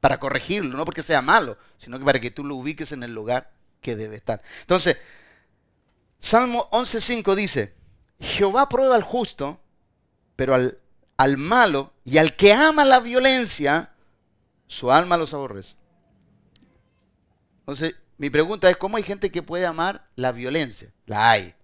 Para 0.00 0.20
corregirlo, 0.20 0.76
no 0.76 0.84
porque 0.84 1.02
sea 1.02 1.22
malo, 1.22 1.58
sino 1.78 1.98
que 1.98 2.04
para 2.04 2.20
que 2.20 2.30
tú 2.30 2.44
lo 2.44 2.56
ubiques 2.56 2.92
en 2.92 3.02
el 3.02 3.12
lugar 3.12 3.52
que 3.80 3.96
debe 3.96 4.16
estar. 4.16 4.42
Entonces, 4.60 4.98
Salmo 6.20 6.68
11.5 6.70 7.34
dice, 7.34 7.74
Jehová 8.20 8.68
prueba 8.68 8.94
al 8.94 9.02
justo, 9.02 9.58
pero 10.36 10.54
al, 10.54 10.78
al 11.16 11.38
malo 11.38 11.92
y 12.04 12.18
al 12.18 12.36
que 12.36 12.52
ama 12.52 12.84
la 12.84 13.00
violencia, 13.00 13.94
su 14.66 14.92
alma 14.92 15.16
los 15.16 15.34
aborrece. 15.34 15.74
Entonces, 17.60 17.94
mi 18.18 18.28
pregunta 18.28 18.68
es, 18.68 18.76
¿cómo 18.76 18.98
hay 18.98 19.02
gente 19.02 19.32
que 19.32 19.42
puede 19.42 19.64
amar 19.64 20.06
la 20.14 20.30
violencia? 20.30 20.92
La 21.06 21.30
hay. 21.30 21.54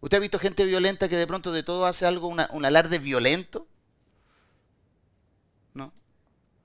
¿Usted 0.00 0.16
ha 0.16 0.20
visto 0.20 0.38
gente 0.40 0.64
violenta 0.64 1.08
que 1.08 1.16
de 1.16 1.28
pronto 1.28 1.52
de 1.52 1.62
todo 1.62 1.86
hace 1.86 2.04
algo, 2.04 2.26
un 2.26 2.64
alarde 2.64 2.98
violento? 2.98 3.68
¿No? 5.74 5.92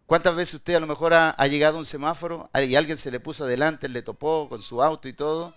¿Cuántas 0.08 0.36
veces 0.36 0.56
usted 0.56 0.74
a 0.74 0.80
lo 0.80 0.88
mejor 0.88 1.14
ha, 1.14 1.30
ha, 1.30 1.46
llegado 1.46 1.76
a 1.76 1.80
un 1.80 1.86
semáforo 1.86 2.50
y 2.56 2.76
alguien 2.76 2.98
se 2.98 3.12
le 3.12 3.20
puso 3.20 3.44
adelante, 3.44 3.88
le 3.90 4.02
topó 4.02 4.50
con 4.50 4.64
su 4.64 4.82
auto 4.82 5.08
y 5.08 5.14
todo, 5.14 5.54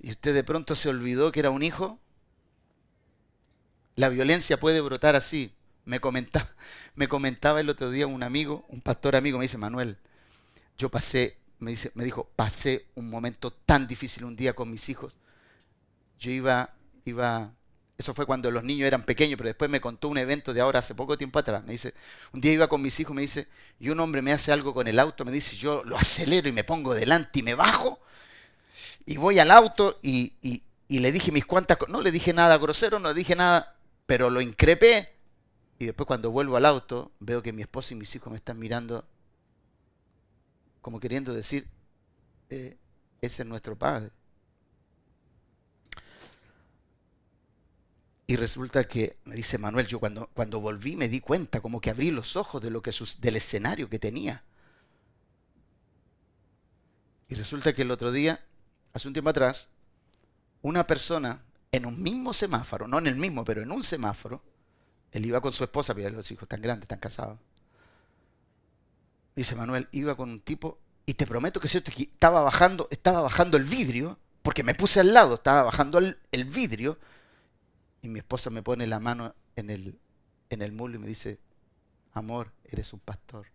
y 0.00 0.10
usted 0.10 0.34
de 0.34 0.44
pronto 0.44 0.74
se 0.74 0.88
olvidó 0.88 1.32
que 1.32 1.40
era 1.40 1.50
un 1.50 1.62
hijo? 1.62 1.98
La 3.94 4.08
violencia 4.08 4.60
puede 4.60 4.80
brotar 4.80 5.16
así. 5.16 5.52
Me 5.84 6.00
comentaba, 6.00 6.50
me 6.94 7.08
comentaba 7.08 7.60
el 7.60 7.70
otro 7.70 7.90
día 7.90 8.06
un 8.06 8.22
amigo, 8.22 8.66
un 8.68 8.80
pastor 8.80 9.16
amigo, 9.16 9.38
me 9.38 9.44
dice, 9.44 9.56
Manuel, 9.56 9.96
yo 10.76 10.90
pasé, 10.90 11.38
me, 11.58 11.70
dice, 11.70 11.92
me 11.94 12.04
dijo, 12.04 12.28
pasé 12.36 12.86
un 12.94 13.08
momento 13.08 13.52
tan 13.52 13.86
difícil 13.86 14.24
un 14.24 14.36
día 14.36 14.52
con 14.52 14.70
mis 14.70 14.88
hijos. 14.88 15.16
Yo 16.18 16.30
iba, 16.30 16.74
iba, 17.04 17.54
eso 17.96 18.14
fue 18.14 18.26
cuando 18.26 18.50
los 18.50 18.64
niños 18.64 18.86
eran 18.86 19.04
pequeños, 19.04 19.38
pero 19.38 19.48
después 19.48 19.70
me 19.70 19.80
contó 19.80 20.08
un 20.08 20.18
evento 20.18 20.52
de 20.52 20.60
ahora, 20.60 20.80
hace 20.80 20.94
poco 20.94 21.16
tiempo 21.16 21.38
atrás. 21.38 21.64
Me 21.64 21.72
dice, 21.72 21.94
un 22.32 22.40
día 22.40 22.52
iba 22.52 22.68
con 22.68 22.82
mis 22.82 22.98
hijos, 23.00 23.14
me 23.14 23.22
dice, 23.22 23.48
y 23.78 23.88
un 23.88 24.00
hombre 24.00 24.22
me 24.22 24.32
hace 24.32 24.52
algo 24.52 24.74
con 24.74 24.88
el 24.88 24.98
auto, 24.98 25.24
me 25.24 25.32
dice, 25.32 25.56
yo 25.56 25.82
lo 25.84 25.96
acelero 25.96 26.48
y 26.48 26.52
me 26.52 26.64
pongo 26.64 26.94
delante 26.94 27.38
y 27.38 27.42
me 27.42 27.54
bajo, 27.54 28.00
y 29.04 29.16
voy 29.16 29.38
al 29.38 29.50
auto 29.50 29.98
y, 30.02 30.34
y, 30.42 30.62
le 30.98 31.12
dije 31.12 31.32
mis 31.32 31.44
cuantas, 31.44 31.78
no 31.88 32.00
le 32.00 32.12
dije 32.12 32.32
nada 32.32 32.58
grosero, 32.58 32.98
no 32.98 33.08
le 33.08 33.14
dije 33.14 33.34
nada, 33.34 33.76
pero 34.06 34.30
lo 34.30 34.40
increpé 34.40 35.12
y 35.78 35.86
después 35.86 36.06
cuando 36.06 36.30
vuelvo 36.30 36.56
al 36.56 36.64
auto, 36.64 37.12
veo 37.20 37.42
que 37.42 37.52
mi 37.52 37.62
esposa 37.62 37.94
y 37.94 37.96
mis 37.96 38.14
hijos 38.14 38.30
me 38.30 38.38
están 38.38 38.58
mirando 38.58 39.04
como 40.80 41.00
queriendo 41.00 41.34
decir, 41.34 41.66
eh, 42.48 42.76
ese 43.20 43.42
es 43.42 43.48
nuestro 43.48 43.76
padre. 43.76 44.12
Y 48.28 48.36
resulta 48.36 48.84
que, 48.84 49.16
me 49.24 49.34
dice 49.34 49.58
Manuel, 49.58 49.88
yo 49.88 49.98
cuando, 49.98 50.28
cuando 50.32 50.60
volví 50.60 50.96
me 50.96 51.08
di 51.08 51.20
cuenta, 51.20 51.60
como 51.60 51.80
que 51.80 51.90
abrí 51.90 52.12
los 52.12 52.36
ojos 52.36 52.62
de 52.62 52.70
lo 52.70 52.82
que 52.82 52.92
del 53.20 53.34
escenario 53.34 53.88
que 53.88 53.98
tenía. 53.98 54.44
Y 57.28 57.34
resulta 57.34 57.72
que 57.72 57.82
el 57.82 57.90
otro 57.90 58.12
día, 58.12 58.44
hace 58.96 59.08
un 59.08 59.14
tiempo 59.14 59.28
atrás, 59.28 59.68
una 60.62 60.86
persona 60.86 61.42
en 61.70 61.84
un 61.84 62.02
mismo 62.02 62.32
semáforo, 62.32 62.88
no 62.88 62.98
en 62.98 63.06
el 63.06 63.16
mismo, 63.16 63.44
pero 63.44 63.60
en 63.60 63.70
un 63.70 63.82
semáforo, 63.82 64.42
él 65.12 65.26
iba 65.26 65.42
con 65.42 65.52
su 65.52 65.64
esposa, 65.64 65.94
pero 65.94 66.08
los 66.10 66.30
hijos 66.30 66.48
tan 66.48 66.62
grandes, 66.62 66.88
tan 66.88 66.98
casados. 66.98 67.38
Dice 69.34 69.54
Manuel, 69.54 69.86
iba 69.92 70.16
con 70.16 70.30
un 70.30 70.40
tipo, 70.40 70.78
y 71.04 71.12
te 71.12 71.26
prometo 71.26 71.60
que 71.60 71.68
cierto, 71.68 71.92
que 71.92 72.04
estaba 72.04 72.40
bajando, 72.40 72.88
estaba 72.90 73.20
bajando 73.20 73.58
el 73.58 73.64
vidrio, 73.64 74.18
porque 74.42 74.62
me 74.62 74.74
puse 74.74 75.00
al 75.00 75.12
lado, 75.12 75.34
estaba 75.34 75.62
bajando 75.62 75.98
el, 75.98 76.44
vidrio, 76.46 76.98
y 78.00 78.08
mi 78.08 78.20
esposa 78.20 78.48
me 78.48 78.62
pone 78.62 78.86
la 78.86 78.98
mano 78.98 79.34
en 79.56 79.68
el, 79.68 79.98
en 80.48 80.62
el 80.62 80.72
mulo 80.72 80.96
y 80.96 81.00
me 81.00 81.06
dice, 81.06 81.38
amor, 82.14 82.50
eres 82.64 82.94
un 82.94 83.00
pastor. 83.00 83.46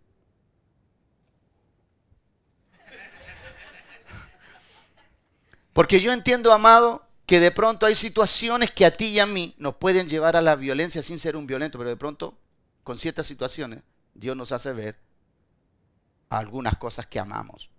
Porque 5.72 6.00
yo 6.00 6.12
entiendo, 6.12 6.52
amado, 6.52 7.06
que 7.26 7.40
de 7.40 7.50
pronto 7.50 7.86
hay 7.86 7.94
situaciones 7.94 8.70
que 8.70 8.84
a 8.84 8.96
ti 8.96 9.06
y 9.06 9.18
a 9.20 9.26
mí 9.26 9.54
nos 9.58 9.76
pueden 9.76 10.08
llevar 10.08 10.36
a 10.36 10.42
la 10.42 10.56
violencia 10.56 11.02
sin 11.02 11.18
ser 11.18 11.36
un 11.36 11.46
violento, 11.46 11.78
pero 11.78 11.90
de 11.90 11.96
pronto 11.96 12.38
con 12.82 12.98
ciertas 12.98 13.26
situaciones 13.26 13.82
Dios 14.14 14.36
nos 14.36 14.52
hace 14.52 14.72
ver 14.72 14.98
algunas 16.28 16.76
cosas 16.76 17.06
que 17.06 17.18
amamos 17.18 17.70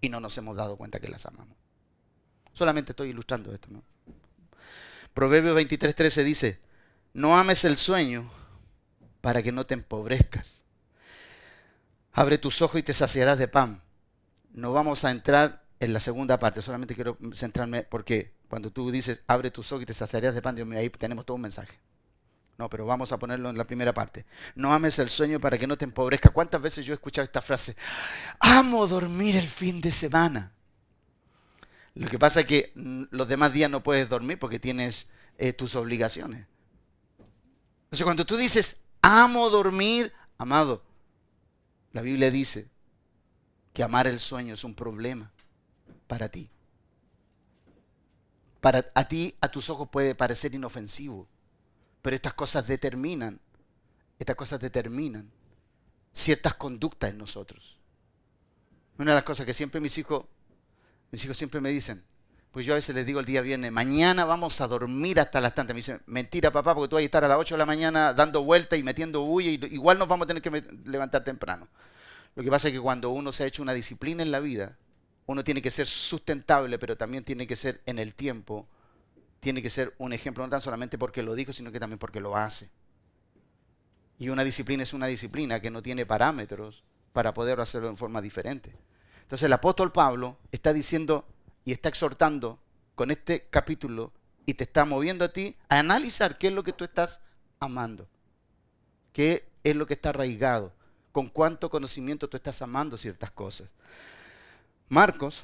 y 0.00 0.08
no 0.08 0.20
nos 0.20 0.36
hemos 0.38 0.56
dado 0.56 0.76
cuenta 0.76 1.00
que 1.00 1.08
las 1.08 1.26
amamos. 1.26 1.56
Solamente 2.52 2.92
estoy 2.92 3.10
ilustrando 3.10 3.52
esto, 3.52 3.68
¿no? 3.70 3.82
Proverbios 5.12 5.56
23:13 5.56 6.24
dice, 6.24 6.60
no 7.12 7.36
ames 7.36 7.64
el 7.64 7.76
sueño 7.76 8.30
para 9.20 9.42
que 9.42 9.52
no 9.52 9.66
te 9.66 9.74
empobrezcas. 9.74 10.52
Abre 12.12 12.38
tus 12.38 12.62
ojos 12.62 12.80
y 12.80 12.82
te 12.82 12.94
saciarás 12.94 13.38
de 13.38 13.48
pan. 13.48 13.82
No 14.52 14.72
vamos 14.72 15.04
a 15.04 15.10
entrar 15.10 15.65
en 15.78 15.92
la 15.92 16.00
segunda 16.00 16.38
parte, 16.38 16.62
solamente 16.62 16.94
quiero 16.94 17.18
centrarme 17.34 17.82
porque 17.82 18.32
cuando 18.48 18.70
tú 18.70 18.90
dices, 18.90 19.20
abre 19.26 19.50
tus 19.50 19.70
ojos 19.72 19.82
y 19.82 19.86
te 19.86 19.94
saciarás 19.94 20.34
de 20.34 20.42
pan, 20.42 20.56
ahí 20.72 20.88
tenemos 20.90 21.26
todo 21.26 21.34
un 21.34 21.42
mensaje. 21.42 21.78
No, 22.58 22.70
pero 22.70 22.86
vamos 22.86 23.12
a 23.12 23.18
ponerlo 23.18 23.50
en 23.50 23.58
la 23.58 23.66
primera 23.66 23.92
parte. 23.92 24.24
No 24.54 24.72
ames 24.72 24.98
el 24.98 25.10
sueño 25.10 25.38
para 25.38 25.58
que 25.58 25.66
no 25.66 25.76
te 25.76 25.84
empobrezca. 25.84 26.30
¿Cuántas 26.30 26.62
veces 26.62 26.86
yo 26.86 26.94
he 26.94 26.96
escuchado 26.96 27.24
esta 27.24 27.42
frase? 27.42 27.76
Amo 28.40 28.86
dormir 28.86 29.36
el 29.36 29.46
fin 29.46 29.82
de 29.82 29.92
semana. 29.92 30.52
Lo 31.94 32.08
que 32.08 32.18
pasa 32.18 32.40
es 32.40 32.46
que 32.46 32.72
mm, 32.74 33.04
los 33.10 33.28
demás 33.28 33.52
días 33.52 33.70
no 33.70 33.82
puedes 33.82 34.08
dormir 34.08 34.38
porque 34.38 34.58
tienes 34.58 35.06
eh, 35.36 35.52
tus 35.52 35.74
obligaciones. 35.74 36.46
Entonces 37.84 38.04
cuando 38.04 38.24
tú 38.24 38.38
dices, 38.38 38.80
amo 39.02 39.50
dormir, 39.50 40.12
amado, 40.38 40.82
la 41.92 42.00
Biblia 42.00 42.30
dice 42.30 42.68
que 43.74 43.82
amar 43.82 44.06
el 44.06 44.20
sueño 44.20 44.54
es 44.54 44.64
un 44.64 44.74
problema 44.74 45.30
para 46.06 46.28
ti. 46.28 46.50
Para 48.60 48.90
a 48.94 49.08
ti, 49.08 49.34
a 49.40 49.48
tus 49.48 49.70
ojos 49.70 49.88
puede 49.88 50.14
parecer 50.14 50.54
inofensivo, 50.54 51.28
pero 52.02 52.16
estas 52.16 52.34
cosas 52.34 52.66
determinan, 52.66 53.40
estas 54.18 54.36
cosas 54.36 54.60
determinan 54.60 55.30
ciertas 56.12 56.54
conductas 56.54 57.10
en 57.10 57.18
nosotros. 57.18 57.78
Una 58.98 59.12
de 59.12 59.16
las 59.16 59.24
cosas 59.24 59.46
que 59.46 59.54
siempre 59.54 59.80
mis 59.80 59.96
hijos, 59.98 60.24
mis 61.12 61.24
hijos 61.24 61.36
siempre 61.36 61.60
me 61.60 61.70
dicen, 61.70 62.02
pues 62.56 62.64
yo 62.64 62.72
a 62.72 62.76
veces 62.76 62.94
les 62.94 63.04
digo 63.04 63.20
el 63.20 63.26
día 63.26 63.42
viernes, 63.42 63.70
mañana 63.70 64.24
vamos 64.24 64.62
a 64.62 64.66
dormir 64.66 65.20
hasta 65.20 65.42
las 65.42 65.54
tantas. 65.54 65.74
Me 65.74 65.80
dicen, 65.80 66.00
mentira 66.06 66.50
papá, 66.50 66.74
porque 66.74 66.88
tú 66.88 66.96
vas 66.96 67.02
a 67.02 67.04
estar 67.04 67.22
a 67.22 67.28
las 67.28 67.38
8 67.38 67.54
de 67.54 67.58
la 67.58 67.66
mañana 67.66 68.14
dando 68.14 68.44
vueltas 68.44 68.78
y 68.78 68.82
metiendo 68.82 69.20
bulla, 69.22 69.50
y 69.50 69.74
igual 69.74 69.98
nos 69.98 70.08
vamos 70.08 70.24
a 70.24 70.28
tener 70.28 70.42
que 70.42 70.64
levantar 70.86 71.22
temprano. 71.22 71.68
Lo 72.34 72.42
que 72.42 72.50
pasa 72.50 72.68
es 72.68 72.74
que 72.74 72.80
cuando 72.80 73.10
uno 73.10 73.30
se 73.30 73.44
ha 73.44 73.46
hecho 73.46 73.60
una 73.60 73.74
disciplina 73.74 74.22
en 74.22 74.30
la 74.30 74.40
vida, 74.40 74.74
uno 75.26 75.42
tiene 75.44 75.60
que 75.60 75.70
ser 75.70 75.86
sustentable, 75.86 76.78
pero 76.78 76.96
también 76.96 77.24
tiene 77.24 77.46
que 77.46 77.56
ser 77.56 77.82
en 77.86 77.98
el 77.98 78.14
tiempo, 78.14 78.66
tiene 79.40 79.60
que 79.60 79.70
ser 79.70 79.94
un 79.98 80.12
ejemplo, 80.12 80.44
no 80.44 80.50
tan 80.50 80.60
solamente 80.60 80.98
porque 80.98 81.22
lo 81.22 81.34
dijo, 81.34 81.52
sino 81.52 81.72
que 81.72 81.80
también 81.80 81.98
porque 81.98 82.20
lo 82.20 82.36
hace. 82.36 82.70
Y 84.18 84.28
una 84.28 84.44
disciplina 84.44 84.82
es 84.82 84.92
una 84.92 85.06
disciplina 85.06 85.60
que 85.60 85.70
no 85.70 85.82
tiene 85.82 86.06
parámetros 86.06 86.84
para 87.12 87.34
poder 87.34 87.60
hacerlo 87.60 87.88
en 87.88 87.96
forma 87.96 88.22
diferente. 88.22 88.74
Entonces 89.22 89.44
el 89.46 89.52
apóstol 89.52 89.92
Pablo 89.92 90.38
está 90.52 90.72
diciendo 90.72 91.26
y 91.64 91.72
está 91.72 91.88
exhortando 91.88 92.60
con 92.94 93.10
este 93.10 93.46
capítulo 93.50 94.12
y 94.46 94.54
te 94.54 94.64
está 94.64 94.84
moviendo 94.84 95.24
a 95.24 95.32
ti 95.32 95.56
a 95.68 95.80
analizar 95.80 96.38
qué 96.38 96.46
es 96.46 96.52
lo 96.52 96.62
que 96.62 96.72
tú 96.72 96.84
estás 96.84 97.20
amando, 97.58 98.08
qué 99.12 99.48
es 99.64 99.74
lo 99.74 99.86
que 99.86 99.94
está 99.94 100.10
arraigado, 100.10 100.72
con 101.10 101.28
cuánto 101.28 101.68
conocimiento 101.68 102.28
tú 102.28 102.36
estás 102.36 102.62
amando 102.62 102.96
ciertas 102.96 103.32
cosas. 103.32 103.68
Marcos, 104.88 105.42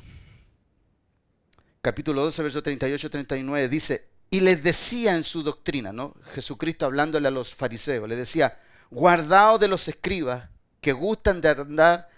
capítulo 1.80 2.22
12, 2.22 2.42
verso 2.42 2.62
38-39, 2.62 3.68
dice, 3.68 4.08
y 4.30 4.40
les 4.40 4.62
decía 4.62 5.16
en 5.16 5.24
su 5.24 5.42
doctrina, 5.42 5.92
¿no? 5.92 6.14
Jesucristo 6.34 6.86
hablándole 6.86 7.28
a 7.28 7.32
los 7.32 7.52
fariseos, 7.52 8.08
les 8.08 8.18
decía, 8.18 8.60
guardaos 8.90 9.58
de 9.58 9.68
los 9.68 9.88
escribas 9.88 10.48
que 10.80 10.92
gustan 10.92 11.40
de 11.40 11.48
andar 11.48 12.08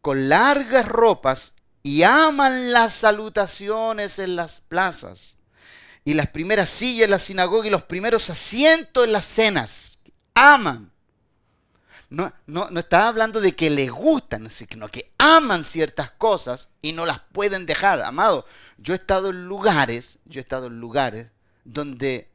con 0.00 0.28
largas 0.28 0.86
ropas 0.86 1.54
y 1.82 2.02
aman 2.02 2.72
las 2.72 2.92
salutaciones 2.92 4.18
en 4.18 4.36
las 4.36 4.60
plazas 4.60 5.36
y 6.04 6.14
las 6.14 6.28
primeras 6.28 6.68
sillas 6.68 7.04
en 7.04 7.10
la 7.10 7.18
sinagoga 7.18 7.66
y 7.66 7.70
los 7.70 7.82
primeros 7.82 8.30
asientos 8.30 9.04
en 9.04 9.12
las 9.12 9.24
cenas. 9.24 9.98
Aman 10.34 10.89
no, 12.10 12.32
no, 12.46 12.68
no 12.70 12.80
está 12.80 13.06
hablando 13.06 13.40
de 13.40 13.54
que 13.54 13.70
les 13.70 13.90
gustan, 13.90 14.50
sino 14.50 14.88
que 14.88 15.12
aman 15.16 15.62
ciertas 15.62 16.10
cosas 16.10 16.68
y 16.82 16.92
no 16.92 17.06
las 17.06 17.20
pueden 17.32 17.66
dejar. 17.66 18.02
Amado, 18.02 18.44
yo 18.78 18.94
he 18.94 18.96
estado 18.96 19.30
en 19.30 19.46
lugares, 19.46 20.18
yo 20.24 20.40
he 20.40 20.42
estado 20.42 20.66
en 20.66 20.80
lugares 20.80 21.30
donde, 21.64 22.28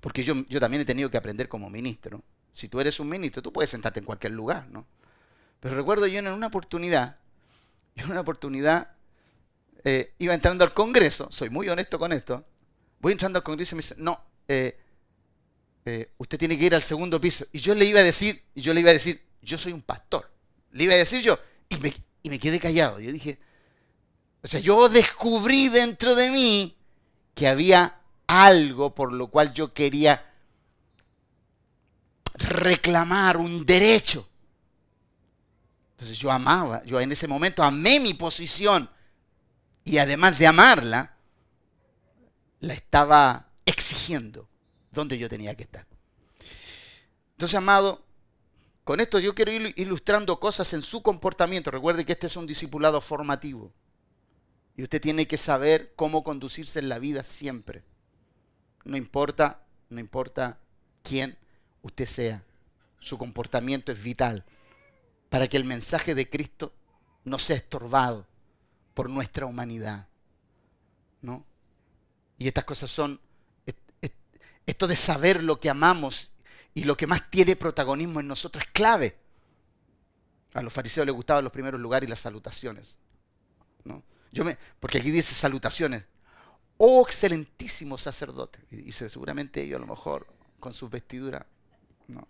porque 0.00 0.24
yo, 0.24 0.34
yo 0.48 0.58
también 0.58 0.80
he 0.80 0.86
tenido 0.86 1.10
que 1.10 1.18
aprender 1.18 1.48
como 1.48 1.68
ministro. 1.68 2.22
Si 2.54 2.68
tú 2.68 2.80
eres 2.80 2.98
un 2.98 3.10
ministro, 3.10 3.42
tú 3.42 3.52
puedes 3.52 3.70
sentarte 3.70 4.00
en 4.00 4.06
cualquier 4.06 4.32
lugar, 4.32 4.66
¿no? 4.70 4.86
Pero 5.60 5.76
recuerdo 5.76 6.06
yo 6.06 6.18
en 6.18 6.28
una 6.28 6.46
oportunidad, 6.46 7.18
en 7.94 8.10
una 8.10 8.22
oportunidad, 8.22 8.92
eh, 9.84 10.14
iba 10.18 10.32
entrando 10.32 10.64
al 10.64 10.72
Congreso, 10.72 11.28
soy 11.30 11.50
muy 11.50 11.68
honesto 11.68 11.98
con 11.98 12.12
esto, 12.12 12.46
voy 13.00 13.12
entrando 13.12 13.38
al 13.38 13.42
Congreso 13.42 13.74
y 13.74 13.76
me 13.76 13.82
dice, 13.82 13.96
no, 13.98 14.18
eh, 14.48 14.80
eh, 15.84 16.12
usted 16.18 16.38
tiene 16.38 16.58
que 16.58 16.66
ir 16.66 16.74
al 16.74 16.82
segundo 16.82 17.20
piso. 17.20 17.46
Y 17.52 17.58
yo 17.58 17.74
le 17.74 17.84
iba 17.84 18.00
a 18.00 18.04
decir, 18.04 18.42
yo 18.54 18.74
le 18.74 18.80
iba 18.80 18.90
a 18.90 18.94
decir, 18.94 19.22
yo 19.42 19.58
soy 19.58 19.72
un 19.72 19.82
pastor. 19.82 20.30
Le 20.72 20.84
iba 20.84 20.94
a 20.94 20.98
decir 20.98 21.22
yo, 21.22 21.38
y 21.68 21.76
me, 21.78 21.94
y 22.22 22.30
me 22.30 22.38
quedé 22.38 22.60
callado. 22.60 23.00
Yo 23.00 23.12
dije, 23.12 23.38
o 24.42 24.48
sea, 24.48 24.60
yo 24.60 24.88
descubrí 24.88 25.68
dentro 25.68 26.14
de 26.14 26.30
mí 26.30 26.76
que 27.34 27.48
había 27.48 28.00
algo 28.26 28.94
por 28.94 29.12
lo 29.12 29.28
cual 29.28 29.52
yo 29.52 29.72
quería 29.72 30.24
reclamar 32.34 33.36
un 33.36 33.64
derecho. 33.64 34.28
Entonces 35.92 36.18
yo 36.18 36.30
amaba, 36.30 36.82
yo 36.84 37.00
en 37.00 37.12
ese 37.12 37.28
momento 37.28 37.62
amé 37.62 38.00
mi 38.00 38.14
posición 38.14 38.88
y 39.84 39.98
además 39.98 40.38
de 40.38 40.46
amarla, 40.46 41.16
la 42.60 42.74
estaba 42.74 43.48
exigiendo 43.66 44.49
donde 44.90 45.18
yo 45.18 45.28
tenía 45.28 45.54
que 45.54 45.64
estar. 45.64 45.86
Entonces, 47.32 47.56
amado, 47.56 48.04
con 48.84 49.00
esto 49.00 49.18
yo 49.18 49.34
quiero 49.34 49.52
ir 49.52 49.72
ilustrando 49.76 50.40
cosas 50.40 50.72
en 50.72 50.82
su 50.82 51.02
comportamiento. 51.02 51.70
Recuerde 51.70 52.04
que 52.04 52.12
este 52.12 52.26
es 52.26 52.36
un 52.36 52.46
discipulado 52.46 53.00
formativo. 53.00 53.72
Y 54.76 54.82
usted 54.82 55.00
tiene 55.00 55.26
que 55.26 55.36
saber 55.36 55.92
cómo 55.96 56.24
conducirse 56.24 56.78
en 56.78 56.88
la 56.88 56.98
vida 56.98 57.22
siempre. 57.22 57.82
No 58.84 58.96
importa, 58.96 59.62
no 59.90 60.00
importa 60.00 60.58
quién 61.02 61.38
usted 61.82 62.06
sea. 62.06 62.42
Su 62.98 63.16
comportamiento 63.18 63.92
es 63.92 64.02
vital 64.02 64.44
para 65.28 65.48
que 65.48 65.56
el 65.56 65.64
mensaje 65.64 66.14
de 66.14 66.28
Cristo 66.28 66.72
no 67.24 67.38
sea 67.38 67.56
estorbado 67.56 68.26
por 68.94 69.08
nuestra 69.08 69.46
humanidad. 69.46 70.08
¿No? 71.22 71.44
Y 72.38 72.48
estas 72.48 72.64
cosas 72.64 72.90
son 72.90 73.20
esto 74.70 74.86
de 74.86 74.96
saber 74.96 75.42
lo 75.42 75.60
que 75.60 75.68
amamos 75.68 76.32
y 76.74 76.84
lo 76.84 76.96
que 76.96 77.06
más 77.06 77.28
tiene 77.30 77.56
protagonismo 77.56 78.20
en 78.20 78.28
nosotros 78.28 78.64
es 78.64 78.70
clave. 78.70 79.18
A 80.54 80.62
los 80.62 80.72
fariseos 80.72 81.06
les 81.06 81.14
gustaban 81.14 81.44
los 81.44 81.52
primeros 81.52 81.80
lugares 81.80 82.06
y 82.06 82.10
las 82.10 82.20
salutaciones. 82.20 82.96
¿no? 83.84 84.02
Yo 84.32 84.44
me, 84.44 84.56
porque 84.78 84.98
aquí 84.98 85.10
dice 85.10 85.34
salutaciones. 85.34 86.04
Oh, 86.76 87.04
excelentísimo 87.04 87.98
sacerdote. 87.98 88.60
Y 88.70 88.76
dice, 88.76 89.10
seguramente 89.10 89.60
ellos 89.60 89.76
a 89.76 89.80
lo 89.80 89.86
mejor 89.86 90.26
con 90.60 90.72
sus 90.72 90.88
vestiduras. 90.88 91.44
No. 92.06 92.26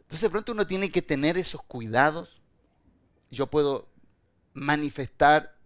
Entonces 0.00 0.20
de 0.20 0.30
pronto 0.30 0.52
uno 0.52 0.66
tiene 0.66 0.90
que 0.90 1.02
tener 1.02 1.38
esos 1.38 1.62
cuidados. 1.62 2.42
Yo 3.30 3.46
puedo 3.46 3.88
manifestar 4.52 5.56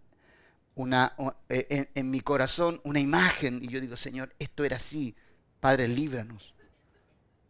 una, 0.75 1.13
eh, 1.49 1.67
en, 1.69 1.89
en 1.93 2.09
mi 2.09 2.21
corazón 2.21 2.79
una 2.85 3.01
imagen 3.01 3.61
y 3.61 3.67
yo 3.67 3.81
digo, 3.81 3.97
Señor, 3.97 4.33
esto 4.39 4.63
era 4.63 4.77
así 4.77 5.15
Padre, 5.67 5.89
líbranos. 5.89 6.53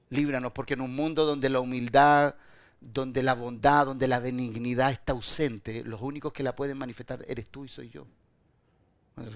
Líbranos, 0.10 0.52
porque 0.52 0.74
en 0.74 0.82
un 0.82 0.96
mundo 0.96 1.24
donde 1.24 1.50
la 1.50 1.60
humildad, 1.60 2.34
donde 2.82 3.22
la 3.22 3.36
bondad, 3.36 3.86
donde 3.86 4.08
la 4.08 4.20
benignidad 4.20 4.90
está 4.90 5.14
ausente, 5.14 5.84
los 5.84 6.02
únicos 6.02 6.34
que 6.34 6.42
la 6.42 6.56
pueden 6.56 6.80
manifestar 6.80 7.24
eres 7.28 7.48
tú 7.50 7.64
y 7.64 7.70
soy 7.70 7.92
yo. 7.92 8.08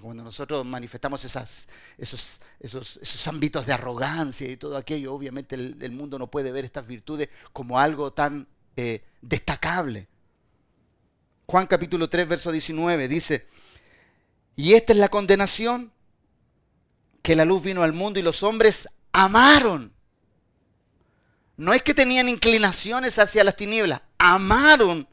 Cuando 0.02 0.24
nosotros 0.24 0.66
manifestamos 0.66 1.24
esos, 1.24 1.68
esos, 2.00 2.42
esos 2.60 3.28
ámbitos 3.28 3.68
de 3.68 3.74
arrogancia 3.74 4.50
y 4.50 4.58
todo 4.58 4.76
aquello, 4.76 5.14
obviamente 5.14 5.54
el, 5.54 5.92
mundo 5.92 6.18
no 6.18 6.26
puede 6.26 6.52
ver 6.52 6.66
estas 6.66 6.88
virtudes 6.88 7.30
como 7.54 7.78
algo 7.78 8.14
tan 8.14 8.48
eh, 8.76 9.04
destacable. 9.22 10.08
Juan 11.46 11.68
capítulo 11.68 12.10
3, 12.10 12.28
verso 12.28 12.52
19 12.52 13.08
dice, 13.08 13.48
y 14.56 14.74
esta 14.74 14.94
es 14.94 14.98
la 14.98 15.10
condenación, 15.10 15.92
que 17.22 17.36
la 17.36 17.46
luz 17.46 17.64
vino 17.64 17.84
al 17.84 17.94
mundo 17.94 18.20
y 18.20 18.24
los 18.24 18.44
hombres 18.44 18.88
amaron. 19.12 19.94
No 21.58 21.74
es 21.74 21.84
que 21.84 21.94
tenían 21.94 22.30
inclinaciones 22.30 23.20
hacia 23.20 23.44
las 23.44 23.56
tinieblas, 23.56 24.02
amaron 24.18 25.08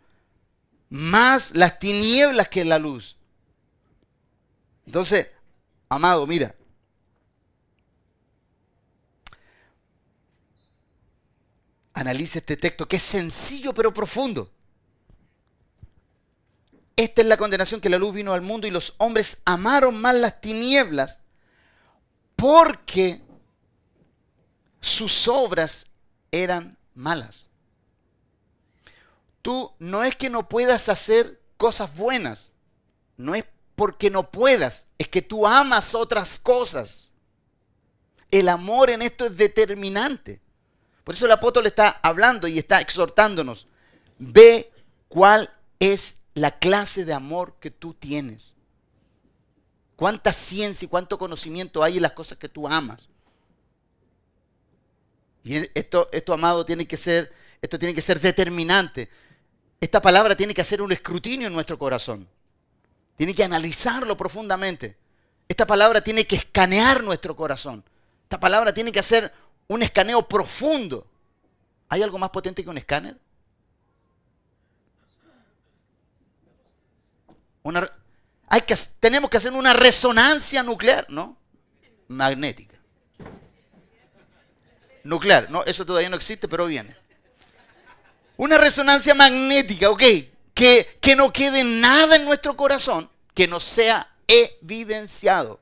más 0.88 1.54
las 1.54 1.78
tinieblas 1.78 2.48
que 2.48 2.64
la 2.64 2.78
luz. 2.78 3.16
Entonces, 4.86 5.28
amado, 5.88 6.26
mira. 6.26 6.54
Analice 11.92 12.38
este 12.38 12.56
texto 12.56 12.86
que 12.88 12.96
es 12.96 13.02
sencillo 13.02 13.74
pero 13.74 13.92
profundo. 13.92 14.50
Esta 16.96 17.22
es 17.22 17.28
la 17.28 17.36
condenación 17.36 17.80
que 17.80 17.90
la 17.90 17.98
luz 17.98 18.14
vino 18.14 18.32
al 18.32 18.40
mundo 18.40 18.66
y 18.66 18.70
los 18.70 18.94
hombres 18.98 19.38
amaron 19.44 20.00
más 20.00 20.14
las 20.14 20.40
tinieblas 20.40 21.20
porque 22.38 23.20
sus 24.80 25.26
obras 25.26 25.86
eran 26.30 26.78
malas. 26.94 27.48
Tú 29.42 29.72
no 29.80 30.04
es 30.04 30.14
que 30.14 30.30
no 30.30 30.48
puedas 30.48 30.88
hacer 30.88 31.40
cosas 31.56 31.92
buenas, 31.96 32.52
no 33.16 33.34
es 33.34 33.44
porque 33.74 34.08
no 34.08 34.30
puedas, 34.30 34.86
es 34.98 35.08
que 35.08 35.20
tú 35.20 35.48
amas 35.48 35.96
otras 35.96 36.38
cosas. 36.38 37.08
El 38.30 38.48
amor 38.48 38.90
en 38.90 39.02
esto 39.02 39.26
es 39.26 39.36
determinante. 39.36 40.40
Por 41.02 41.16
eso 41.16 41.26
el 41.26 41.32
apóstol 41.32 41.66
está 41.66 41.98
hablando 42.04 42.46
y 42.46 42.58
está 42.60 42.80
exhortándonos. 42.80 43.66
Ve 44.20 44.70
cuál 45.08 45.52
es 45.80 46.18
la 46.34 46.56
clase 46.56 47.04
de 47.04 47.14
amor 47.14 47.56
que 47.58 47.72
tú 47.72 47.94
tienes 47.94 48.54
cuánta 49.98 50.32
ciencia 50.32 50.86
y 50.86 50.88
cuánto 50.88 51.18
conocimiento 51.18 51.82
hay 51.82 51.96
en 51.96 52.02
las 52.02 52.12
cosas 52.12 52.38
que 52.38 52.48
tú 52.48 52.68
amas. 52.68 53.08
Y 55.42 55.56
esto, 55.74 56.08
esto 56.12 56.32
amado, 56.32 56.64
tiene 56.64 56.86
que 56.86 56.96
ser, 56.96 57.34
esto 57.60 57.80
tiene 57.80 57.92
que 57.96 58.00
ser 58.00 58.20
determinante. 58.20 59.08
Esta 59.80 60.00
palabra 60.00 60.36
tiene 60.36 60.54
que 60.54 60.60
hacer 60.60 60.80
un 60.82 60.92
escrutinio 60.92 61.48
en 61.48 61.52
nuestro 61.52 61.76
corazón. 61.76 62.28
Tiene 63.16 63.34
que 63.34 63.42
analizarlo 63.42 64.16
profundamente. 64.16 64.96
Esta 65.48 65.66
palabra 65.66 66.00
tiene 66.00 66.24
que 66.28 66.36
escanear 66.36 67.02
nuestro 67.02 67.34
corazón. 67.34 67.82
Esta 68.22 68.38
palabra 68.38 68.72
tiene 68.72 68.92
que 68.92 69.00
hacer 69.00 69.32
un 69.66 69.82
escaneo 69.82 70.28
profundo. 70.28 71.08
¿Hay 71.88 72.04
algo 72.04 72.18
más 72.18 72.30
potente 72.30 72.62
que 72.62 72.70
un 72.70 72.78
escáner? 72.78 73.18
Una, 77.64 77.90
que, 78.66 78.74
tenemos 78.98 79.30
que 79.30 79.36
hacer 79.36 79.52
una 79.52 79.72
resonancia 79.72 80.62
nuclear, 80.62 81.06
¿no? 81.08 81.36
Magnética. 82.08 82.76
Nuclear, 85.04 85.50
no, 85.50 85.64
eso 85.64 85.86
todavía 85.86 86.08
no 86.08 86.16
existe, 86.16 86.48
pero 86.48 86.66
viene. 86.66 86.96
Una 88.36 88.58
resonancia 88.58 89.14
magnética, 89.14 89.90
ok, 89.90 90.02
que, 90.54 90.98
que 91.00 91.16
no 91.16 91.32
quede 91.32 91.64
nada 91.64 92.16
en 92.16 92.24
nuestro 92.24 92.56
corazón 92.56 93.10
que 93.34 93.46
no 93.46 93.60
sea 93.60 94.12
evidenciado. 94.26 95.60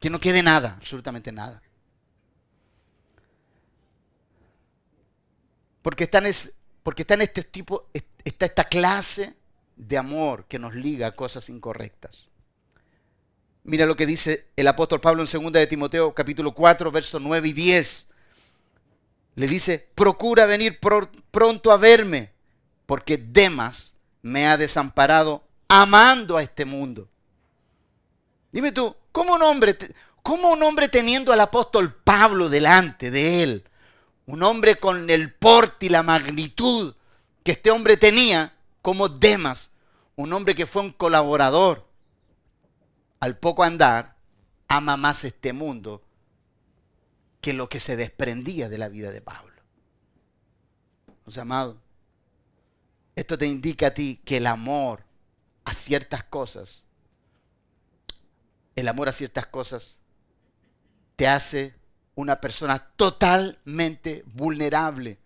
Que 0.00 0.10
no 0.10 0.20
quede 0.20 0.42
nada, 0.42 0.74
absolutamente 0.76 1.32
nada. 1.32 1.62
Porque 5.82 6.04
está 6.04 6.18
en, 6.18 6.32
porque 6.82 7.02
está 7.02 7.14
en 7.14 7.22
este 7.22 7.42
tipo, 7.42 7.88
está 8.24 8.46
esta 8.46 8.64
clase 8.64 9.37
de 9.78 9.96
amor 9.96 10.44
que 10.46 10.58
nos 10.58 10.74
liga 10.74 11.06
a 11.06 11.16
cosas 11.16 11.48
incorrectas. 11.48 12.26
Mira 13.64 13.86
lo 13.86 13.96
que 13.96 14.06
dice 14.06 14.46
el 14.56 14.66
apóstol 14.66 15.00
Pablo 15.00 15.22
en 15.22 15.42
2 15.42 15.52
de 15.52 15.66
Timoteo 15.66 16.14
capítulo 16.14 16.52
4, 16.52 16.90
versos 16.90 17.22
9 17.22 17.48
y 17.48 17.52
10. 17.52 18.06
Le 19.36 19.46
dice, 19.46 19.88
procura 19.94 20.46
venir 20.46 20.80
pronto 21.30 21.70
a 21.70 21.76
verme, 21.76 22.32
porque 22.86 23.16
Demas 23.16 23.94
me 24.20 24.48
ha 24.48 24.56
desamparado 24.56 25.44
amando 25.68 26.36
a 26.36 26.42
este 26.42 26.64
mundo. 26.64 27.08
Dime 28.50 28.72
tú, 28.72 28.96
¿cómo 29.12 29.34
un 29.34 29.42
hombre, 29.42 29.76
cómo 30.22 30.50
un 30.52 30.62
hombre 30.62 30.88
teniendo 30.88 31.32
al 31.32 31.40
apóstol 31.40 31.94
Pablo 31.94 32.48
delante 32.48 33.10
de 33.10 33.42
él, 33.42 33.64
un 34.26 34.42
hombre 34.42 34.76
con 34.76 35.08
el 35.08 35.32
porte 35.32 35.86
y 35.86 35.88
la 35.90 36.02
magnitud 36.02 36.94
que 37.44 37.52
este 37.52 37.70
hombre 37.70 37.96
tenía, 37.96 38.54
como 38.82 39.08
Demas, 39.08 39.70
un 40.16 40.32
hombre 40.32 40.54
que 40.54 40.66
fue 40.66 40.82
un 40.82 40.92
colaborador, 40.92 41.86
al 43.20 43.36
poco 43.38 43.64
andar, 43.64 44.16
ama 44.68 44.96
más 44.96 45.24
este 45.24 45.52
mundo 45.52 46.02
que 47.40 47.52
lo 47.52 47.68
que 47.68 47.80
se 47.80 47.96
desprendía 47.96 48.68
de 48.68 48.78
la 48.78 48.88
vida 48.88 49.10
de 49.10 49.20
Pablo. 49.20 49.62
O 51.24 51.30
sea, 51.30 51.42
amado, 51.42 51.78
esto 53.14 53.36
te 53.36 53.46
indica 53.46 53.88
a 53.88 53.94
ti 53.94 54.20
que 54.24 54.38
el 54.38 54.46
amor 54.46 55.04
a 55.64 55.74
ciertas 55.74 56.24
cosas, 56.24 56.82
el 58.76 58.88
amor 58.88 59.08
a 59.08 59.12
ciertas 59.12 59.46
cosas, 59.46 59.98
te 61.16 61.26
hace 61.26 61.74
una 62.14 62.40
persona 62.40 62.78
totalmente 62.96 64.24
vulnerable 64.26 65.18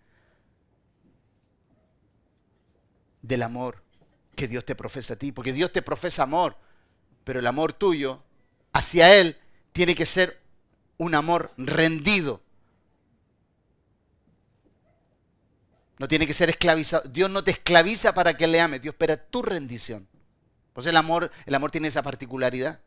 del 3.23 3.41
amor 3.41 3.83
que 4.35 4.47
Dios 4.47 4.63
te 4.65 4.75
profesa 4.75 5.15
a 5.15 5.17
ti, 5.17 5.31
porque 5.31 5.51
Dios 5.51 5.71
te 5.71 5.81
profesa 5.81 6.21
amor, 6.23 6.55
pero 7.23 7.39
el 7.39 7.47
amor 7.47 7.73
tuyo 7.73 8.21
hacia 8.71 9.15
Él 9.15 9.37
tiene 9.71 9.95
que 9.95 10.05
ser 10.05 10.39
un 10.97 11.15
amor 11.15 11.51
rendido. 11.57 12.43
No 15.97 16.07
tiene 16.07 16.27
que 16.27 16.33
ser 16.35 16.51
esclavizado. 16.51 17.09
Dios 17.09 17.31
no 17.31 17.43
te 17.43 17.51
esclaviza 17.51 18.13
para 18.13 18.37
que 18.37 18.45
le 18.45 18.61
ames, 18.61 18.81
Dios 18.81 18.93
espera 18.93 19.17
tu 19.17 19.41
rendición. 19.41 20.07
Pues 20.73 20.85
el 20.85 20.97
amor, 20.97 21.31
el 21.45 21.55
amor 21.55 21.71
tiene 21.71 21.87
esa 21.87 22.03
particularidad. 22.03 22.79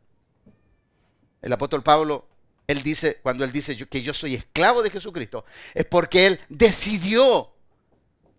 El 1.41 1.51
apóstol 1.51 1.83
Pablo 1.83 2.27
él 2.67 2.83
dice, 2.83 3.19
cuando 3.23 3.45
él 3.45 3.51
dice 3.53 3.77
que 3.87 4.01
yo 4.01 4.13
soy 4.13 4.35
esclavo 4.35 4.83
de 4.83 4.89
Jesucristo, 4.89 5.45
es 5.73 5.85
porque 5.85 6.27
él 6.27 6.39
decidió 6.49 7.53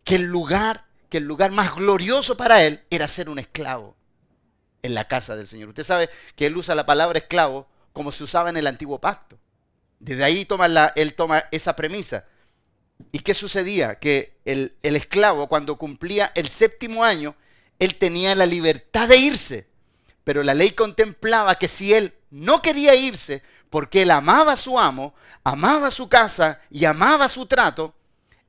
que 0.04 0.16
el 0.16 0.24
lugar, 0.24 0.86
que 1.08 1.18
el 1.18 1.24
lugar 1.24 1.50
más 1.50 1.74
glorioso 1.74 2.36
para 2.36 2.64
él 2.64 2.82
era 2.90 3.08
ser 3.08 3.28
un 3.28 3.38
esclavo 3.38 3.96
en 4.82 4.94
la 4.94 5.08
casa 5.08 5.36
del 5.36 5.48
Señor. 5.48 5.70
Usted 5.70 5.84
sabe 5.84 6.10
que 6.36 6.46
él 6.46 6.56
usa 6.56 6.74
la 6.74 6.86
palabra 6.86 7.18
esclavo 7.18 7.68
como 7.92 8.12
se 8.12 8.24
usaba 8.24 8.50
en 8.50 8.56
el 8.56 8.66
antiguo 8.66 9.00
pacto. 9.00 9.38
Desde 9.98 10.24
ahí 10.24 10.44
toma 10.44 10.68
la, 10.68 10.92
él 10.94 11.14
toma 11.14 11.44
esa 11.50 11.74
premisa. 11.74 12.24
¿Y 13.12 13.20
qué 13.20 13.34
sucedía? 13.34 13.98
Que 13.98 14.38
el, 14.44 14.76
el 14.82 14.96
esclavo, 14.96 15.48
cuando 15.48 15.76
cumplía 15.76 16.32
el 16.34 16.48
séptimo 16.48 17.04
año, 17.04 17.34
él 17.78 17.96
tenía 17.96 18.34
la 18.34 18.46
libertad 18.46 19.08
de 19.08 19.16
irse. 19.16 19.68
Pero 20.24 20.42
la 20.42 20.54
ley 20.54 20.72
contemplaba 20.72 21.56
que 21.56 21.68
si 21.68 21.94
él 21.94 22.14
no 22.30 22.60
quería 22.60 22.94
irse, 22.94 23.42
porque 23.70 24.02
él 24.02 24.10
amaba 24.10 24.52
a 24.52 24.56
su 24.56 24.78
amo, 24.78 25.14
amaba 25.44 25.90
su 25.90 26.08
casa 26.08 26.60
y 26.70 26.84
amaba 26.84 27.28
su 27.28 27.46
trato, 27.46 27.94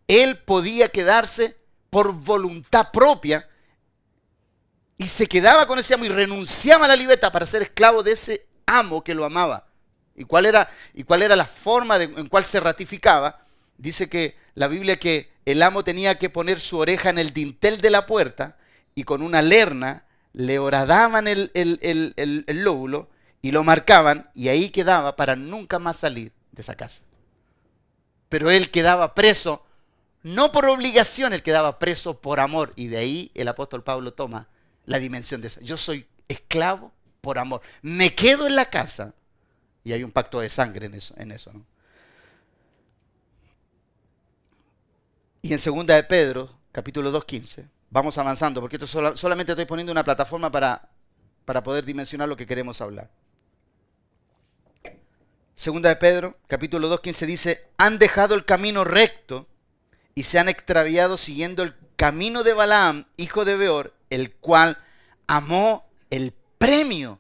él 0.07 0.38
podía 0.39 0.89
quedarse 0.89 1.59
por 1.89 2.13
voluntad 2.13 2.91
propia 2.91 3.47
y 4.97 5.07
se 5.07 5.27
quedaba 5.27 5.65
con 5.65 5.79
ese 5.79 5.93
amo 5.93 6.05
y 6.05 6.09
renunciaba 6.09 6.85
a 6.85 6.89
la 6.89 6.95
libertad 6.95 7.31
para 7.31 7.45
ser 7.45 7.61
esclavo 7.61 8.03
de 8.03 8.11
ese 8.11 8.45
amo 8.65 9.03
que 9.03 9.15
lo 9.15 9.25
amaba. 9.25 9.67
¿Y 10.15 10.25
cuál 10.25 10.45
era, 10.45 10.69
y 10.93 11.03
cuál 11.03 11.21
era 11.21 11.35
la 11.35 11.45
forma 11.45 11.95
en 12.01 12.27
cual 12.27 12.43
se 12.43 12.59
ratificaba? 12.59 13.45
Dice 13.77 14.09
que 14.09 14.35
la 14.55 14.67
Biblia 14.67 14.99
que 14.99 15.31
el 15.45 15.63
amo 15.63 15.85
tenía 15.85 16.19
que 16.19 16.29
poner 16.29 16.59
su 16.59 16.77
oreja 16.77 17.09
en 17.09 17.17
el 17.17 17.31
dintel 17.31 17.77
de 17.77 17.89
la 17.89 18.05
puerta 18.05 18.57
y 18.93 19.05
con 19.05 19.21
una 19.21 19.41
lerna 19.41 20.03
le 20.33 20.59
horadaban 20.59 21.29
el, 21.29 21.49
el 21.53 22.63
lóbulo 22.63 23.09
y 23.41 23.51
lo 23.51 23.63
marcaban 23.63 24.29
y 24.33 24.49
ahí 24.49 24.69
quedaba 24.69 25.15
para 25.15 25.35
nunca 25.37 25.79
más 25.79 25.97
salir 25.97 26.33
de 26.51 26.61
esa 26.61 26.75
casa. 26.75 27.01
Pero 28.27 28.51
él 28.51 28.69
quedaba 28.69 29.15
preso, 29.15 29.65
no 30.24 30.51
por 30.51 30.65
obligación, 30.65 31.34
él 31.34 31.43
quedaba 31.43 31.80
preso 31.80 32.20
por 32.20 32.39
amor. 32.39 32.74
Y 32.76 32.88
de 32.88 32.97
ahí 32.97 33.32
el 33.36 33.47
apóstol 33.47 33.84
Pablo 33.84 34.13
toma 34.13 34.47
la 34.86 34.99
dimensión 34.99 35.41
de 35.41 35.47
eso. 35.47 35.61
Yo 35.61 35.78
soy 35.78 36.05
esclavo 36.28 36.91
por 37.22 37.38
amor. 37.38 37.61
Me 37.82 38.13
quedo 38.15 38.47
en 38.47 38.55
la 38.55 38.70
casa 38.70 39.13
y 39.84 39.93
hay 39.93 40.03
un 40.03 40.11
pacto 40.11 40.39
de 40.39 40.49
sangre 40.49 40.88
en 40.88 40.95
eso. 40.95 41.13
En 41.17 41.32
eso 41.32 41.51
Y 45.41 45.53
en 45.53 45.59
segunda 45.59 45.95
de 45.95 46.03
Pedro, 46.03 46.49
capítulo 46.72 47.11
2.15, 47.11 47.65
vamos 47.89 48.17
avanzando, 48.17 48.59
porque 48.59 48.76
esto 48.76 49.15
solamente 49.15 49.53
estoy 49.53 49.65
poniendo 49.65 49.91
una 49.91 50.03
plataforma 50.03 50.51
para, 50.51 50.89
para 51.45 51.63
poder 51.63 51.86
dimensionar 51.86 52.28
lo 52.28 52.36
que 52.36 52.45
queremos 52.45 52.82
hablar. 52.82 53.09
Segunda 55.55 55.89
de 55.89 55.95
Pedro, 55.95 56.38
capítulo 56.47 56.89
2, 56.89 56.99
15 56.99 57.26
dice, 57.26 57.67
han 57.78 57.99
dejado 57.99 58.36
el 58.36 58.45
camino 58.45 58.84
recto 58.84 59.47
y 60.16 60.24
se 60.24 60.39
han 60.39 60.49
extraviado 60.49 61.18
siguiendo 61.18 61.64
el 61.64 61.76
camino 61.95 62.43
de 62.43 62.53
Balaam, 62.53 63.05
hijo 63.18 63.45
de 63.45 63.55
Beor, 63.55 63.93
el 64.10 64.34
cual 64.34 64.78
amó 65.28 65.89
el 66.10 66.34
premio 66.57 67.20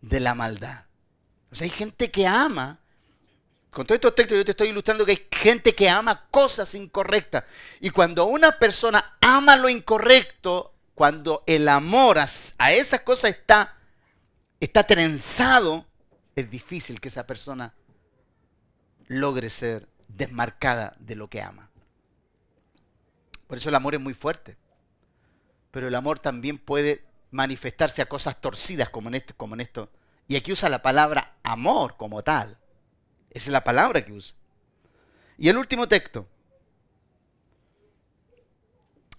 de 0.00 0.20
la 0.20 0.34
maldad. 0.34 0.84
O 1.50 1.54
sea, 1.54 1.64
hay 1.64 1.70
gente 1.70 2.10
que 2.10 2.26
ama, 2.26 2.80
con 3.70 3.86
todos 3.86 3.96
estos 3.96 4.14
textos 4.14 4.38
yo 4.38 4.44
te 4.44 4.52
estoy 4.52 4.68
ilustrando 4.68 5.04
que 5.04 5.12
hay 5.12 5.26
gente 5.30 5.74
que 5.74 5.88
ama 5.88 6.26
cosas 6.30 6.74
incorrectas. 6.74 7.44
Y 7.80 7.90
cuando 7.90 8.26
una 8.26 8.58
persona 8.58 9.16
ama 9.20 9.56
lo 9.56 9.68
incorrecto, 9.68 10.74
cuando 10.94 11.44
el 11.46 11.68
amor 11.68 12.18
a, 12.18 12.24
esas 12.72 13.00
cosas 13.00 13.30
está, 13.30 13.76
está 14.58 14.84
trenzado, 14.84 15.86
es 16.34 16.50
difícil 16.50 17.00
que 17.00 17.08
esa 17.08 17.26
persona 17.26 17.72
logre 19.06 19.48
ser 19.48 19.88
desmarcada 20.08 20.96
de 20.98 21.14
lo 21.14 21.28
que 21.28 21.40
ama. 21.40 21.67
Por 23.48 23.58
eso 23.58 23.70
el 23.70 23.74
amor 23.74 23.94
es 23.94 24.00
muy 24.00 24.14
fuerte. 24.14 24.56
Pero 25.72 25.88
el 25.88 25.94
amor 25.96 26.20
también 26.20 26.58
puede 26.58 27.04
manifestarse 27.30 28.00
a 28.00 28.06
cosas 28.06 28.40
torcidas 28.40 28.90
como 28.90 29.08
en, 29.08 29.16
esto, 29.16 29.34
como 29.36 29.54
en 29.54 29.62
esto. 29.62 29.90
Y 30.28 30.36
aquí 30.36 30.52
usa 30.52 30.68
la 30.68 30.82
palabra 30.82 31.38
amor 31.42 31.96
como 31.96 32.22
tal. 32.22 32.58
Esa 33.30 33.46
es 33.46 33.52
la 33.52 33.64
palabra 33.64 34.04
que 34.04 34.12
usa. 34.12 34.36
Y 35.38 35.48
el 35.48 35.56
último 35.56 35.88
texto. 35.88 36.28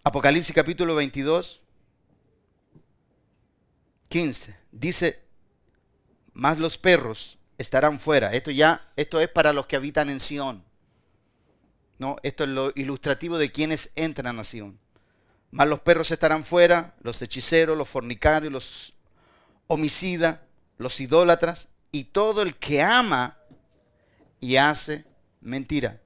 Apocalipsis 0.04 0.56
capítulo 0.56 0.96
22, 0.96 1.62
15. 4.10 4.56
Dice, 4.72 5.24
más 6.34 6.60
los 6.60 6.78
perros 6.78 7.38
estarán 7.58 8.00
fuera. 8.00 8.32
Esto 8.34 8.52
ya, 8.52 8.92
esto 8.96 9.20
es 9.20 9.30
para 9.30 9.54
los 9.54 9.66
que 9.66 9.76
habitan 9.76 10.10
en 10.10 10.20
Sion. 10.20 10.64
¿No? 12.00 12.16
Esto 12.24 12.46
es 12.46 12.50
lo 12.50 12.72
ilustrativo 12.76 13.38
de 13.38 13.52
quienes 13.52 13.92
entran 13.96 14.40
a 14.40 14.44
Sion. 14.44 14.80
Más 15.52 15.68
los 15.68 15.80
perros 15.80 16.10
estarán 16.12 16.44
fuera, 16.44 16.96
los 17.02 17.22
hechiceros, 17.22 17.78
los 17.78 17.90
fornicarios, 17.90 18.52
los 18.52 18.94
homicidas, 19.68 20.40
los 20.78 21.00
idólatras 21.00 21.68
y 21.92 22.06
todo 22.06 22.42
el 22.42 22.56
que 22.56 22.82
ama 22.82 23.38
y 24.40 24.56
hace 24.56 25.06
mentira. 25.42 26.02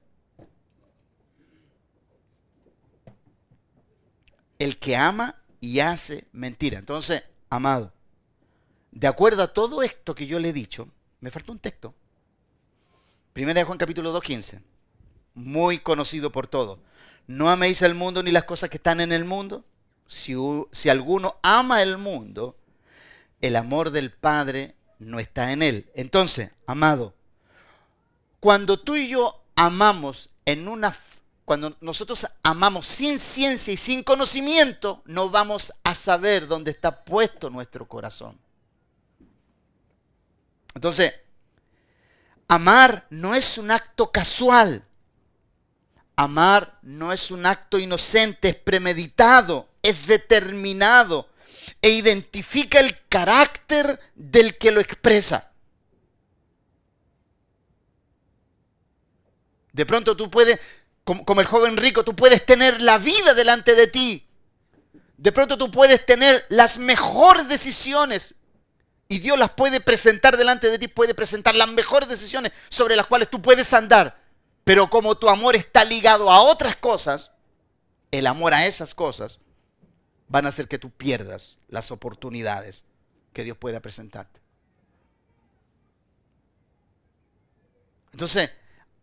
El 4.58 4.78
que 4.78 4.96
ama 4.96 5.36
y 5.60 5.80
hace 5.80 6.26
mentira. 6.32 6.78
Entonces, 6.78 7.22
amado, 7.50 7.92
de 8.90 9.06
acuerdo 9.06 9.42
a 9.42 9.52
todo 9.52 9.82
esto 9.82 10.14
que 10.14 10.26
yo 10.26 10.38
le 10.38 10.48
he 10.48 10.52
dicho, 10.52 10.88
me 11.20 11.30
faltó 11.30 11.52
un 11.52 11.58
texto. 11.58 11.94
Primera 13.32 13.60
de 13.60 13.64
Juan 13.64 13.78
capítulo 13.78 14.12
2.15. 14.20 14.73
Muy 15.34 15.78
conocido 15.78 16.30
por 16.30 16.46
todos. 16.46 16.78
No 17.26 17.50
améis 17.50 17.82
el 17.82 17.94
mundo 17.94 18.22
ni 18.22 18.30
las 18.30 18.44
cosas 18.44 18.70
que 18.70 18.76
están 18.76 19.00
en 19.00 19.12
el 19.12 19.24
mundo. 19.24 19.64
Si, 20.06 20.34
si 20.72 20.88
alguno 20.88 21.36
ama 21.42 21.82
el 21.82 21.98
mundo, 21.98 22.56
el 23.40 23.56
amor 23.56 23.90
del 23.90 24.10
Padre 24.12 24.74
no 24.98 25.18
está 25.18 25.52
en 25.52 25.62
él. 25.62 25.90
Entonces, 25.94 26.50
amado, 26.66 27.14
cuando 28.40 28.78
tú 28.78 28.96
y 28.96 29.08
yo 29.08 29.42
amamos 29.56 30.30
en 30.44 30.68
una 30.68 30.94
cuando 31.44 31.76
nosotros 31.80 32.26
amamos 32.42 32.86
sin 32.86 33.18
ciencia 33.18 33.72
y 33.72 33.76
sin 33.76 34.02
conocimiento, 34.02 35.02
no 35.04 35.28
vamos 35.28 35.74
a 35.84 35.94
saber 35.94 36.46
dónde 36.46 36.70
está 36.70 37.04
puesto 37.04 37.50
nuestro 37.50 37.86
corazón. 37.86 38.38
Entonces, 40.74 41.12
amar 42.48 43.06
no 43.10 43.34
es 43.34 43.58
un 43.58 43.70
acto 43.70 44.10
casual. 44.10 44.84
Amar 46.16 46.78
no 46.82 47.12
es 47.12 47.30
un 47.30 47.44
acto 47.44 47.78
inocente, 47.78 48.50
es 48.50 48.54
premeditado, 48.56 49.68
es 49.82 50.06
determinado 50.06 51.28
e 51.82 51.90
identifica 51.90 52.80
el 52.80 52.96
carácter 53.08 53.98
del 54.14 54.56
que 54.56 54.70
lo 54.70 54.80
expresa. 54.80 55.50
De 59.72 59.84
pronto 59.84 60.16
tú 60.16 60.30
puedes, 60.30 60.60
como, 61.02 61.40
el 61.40 61.46
joven 61.46 61.76
rico, 61.76 62.04
tú 62.04 62.14
puedes 62.14 62.46
tener 62.46 62.80
la 62.80 62.98
vida 62.98 63.34
delante 63.34 63.74
de 63.74 63.88
ti. 63.88 64.26
De 65.16 65.32
pronto 65.32 65.58
tú 65.58 65.70
puedes 65.70 66.06
tener 66.06 66.46
las 66.48 66.78
mejores 66.78 67.48
decisiones, 67.48 68.34
y 69.08 69.18
Dios 69.18 69.38
las 69.38 69.50
puede 69.50 69.80
presentar 69.80 70.36
delante 70.36 70.70
de 70.70 70.78
ti, 70.78 70.88
puede 70.88 71.14
presentar 71.14 71.54
las 71.54 71.68
mejores 71.68 72.08
decisiones 72.08 72.52
sobre 72.68 72.96
las 72.96 73.06
cuales 73.06 73.28
tú 73.28 73.42
puedes 73.42 73.72
andar. 73.74 74.23
Pero 74.64 74.88
como 74.88 75.14
tu 75.14 75.28
amor 75.28 75.56
está 75.56 75.84
ligado 75.84 76.30
a 76.30 76.40
otras 76.40 76.76
cosas, 76.76 77.30
el 78.10 78.26
amor 78.26 78.54
a 78.54 78.66
esas 78.66 78.94
cosas 78.94 79.38
van 80.28 80.46
a 80.46 80.48
hacer 80.48 80.68
que 80.68 80.78
tú 80.78 80.90
pierdas 80.90 81.58
las 81.68 81.90
oportunidades 81.90 82.82
que 83.32 83.44
Dios 83.44 83.58
pueda 83.58 83.80
presentarte. 83.80 84.40
Entonces, 88.12 88.50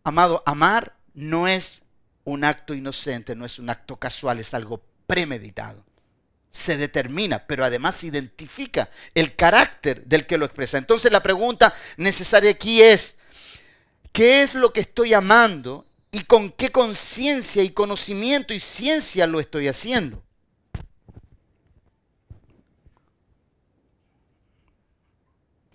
amado, 0.04 0.42
amar 0.46 0.96
no 1.14 1.46
es 1.46 1.82
un 2.24 2.44
acto 2.44 2.74
inocente, 2.74 3.36
no 3.36 3.44
es 3.44 3.58
un 3.58 3.70
acto 3.70 3.96
casual, 3.96 4.38
es 4.38 4.54
algo 4.54 4.82
premeditado 5.06 5.84
se 6.52 6.76
determina, 6.76 7.46
pero 7.46 7.64
además 7.64 8.04
identifica 8.04 8.90
el 9.14 9.34
carácter 9.34 10.04
del 10.04 10.26
que 10.26 10.36
lo 10.36 10.44
expresa. 10.44 10.76
Entonces 10.78 11.10
la 11.10 11.22
pregunta 11.22 11.74
necesaria 11.96 12.50
aquí 12.50 12.82
es, 12.82 13.16
¿qué 14.12 14.42
es 14.42 14.54
lo 14.54 14.72
que 14.72 14.80
estoy 14.80 15.14
amando 15.14 15.86
y 16.10 16.24
con 16.24 16.50
qué 16.50 16.70
conciencia 16.70 17.62
y 17.62 17.70
conocimiento 17.70 18.54
y 18.54 18.60
ciencia 18.60 19.26
lo 19.26 19.40
estoy 19.40 19.68
haciendo? 19.68 20.22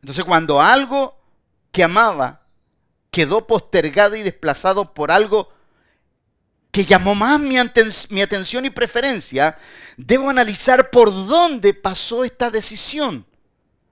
Entonces 0.01 0.23
cuando 0.23 0.61
algo 0.61 1.19
que 1.71 1.83
amaba 1.83 2.41
quedó 3.11 3.45
postergado 3.45 4.15
y 4.15 4.23
desplazado 4.23 4.93
por 4.93 5.11
algo 5.11 5.51
que 6.71 6.85
llamó 6.85 7.15
más 7.15 7.39
mi, 7.39 7.57
atención 8.21 8.65
y 8.65 8.69
preferencia, 8.69 9.57
debo 9.97 10.29
analizar 10.29 10.91
por 10.91 11.11
dónde 11.11 11.73
pasó 11.73 12.23
esta 12.23 12.51
decisión. 12.51 13.25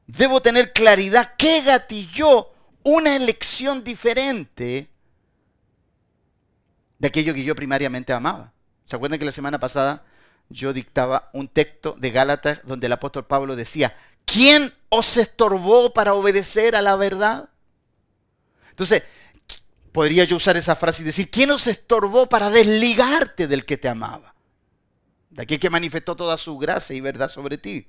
Debo 0.05 0.41
tener 0.41 0.71
claridad 0.71 1.33
qué 1.37 1.61
gatilló 1.61 2.51
una 2.85 3.15
elección 3.15 3.83
diferente 3.83 4.87
de 6.99 7.07
aquello 7.07 7.33
que 7.33 7.43
yo 7.43 7.55
primariamente 7.55 8.13
amaba. 8.13 8.53
¿Se 8.85 8.95
acuerdan 8.95 9.19
que 9.19 9.25
la 9.25 9.31
semana 9.31 9.59
pasada 9.59 10.05
yo 10.49 10.71
dictaba 10.71 11.31
un 11.33 11.47
texto 11.47 11.95
de 11.97 12.11
Gálatas 12.11 12.61
donde 12.63 12.85
el 12.85 12.93
apóstol 12.93 13.25
Pablo 13.25 13.55
decía, 13.55 13.97
¿quién 14.25 14.71
os 14.89 15.17
estorbó 15.17 15.93
para 15.93 16.13
obedecer 16.13 16.75
a 16.75 16.81
la 16.83 16.95
verdad? 16.95 17.49
Entonces, 18.69 19.01
podría 19.91 20.23
yo 20.25 20.35
usar 20.35 20.55
esa 20.55 20.75
frase 20.75 21.01
y 21.01 21.05
decir, 21.05 21.31
¿quién 21.31 21.49
os 21.49 21.65
estorbó 21.65 22.29
para 22.29 22.51
desligarte 22.51 23.47
del 23.47 23.65
que 23.65 23.77
te 23.77 23.89
amaba? 23.89 24.35
De 25.31 25.41
aquel 25.41 25.59
que 25.59 25.71
manifestó 25.71 26.15
toda 26.15 26.37
su 26.37 26.55
gracia 26.59 26.95
y 26.95 27.01
verdad 27.01 27.29
sobre 27.29 27.57
ti. 27.57 27.87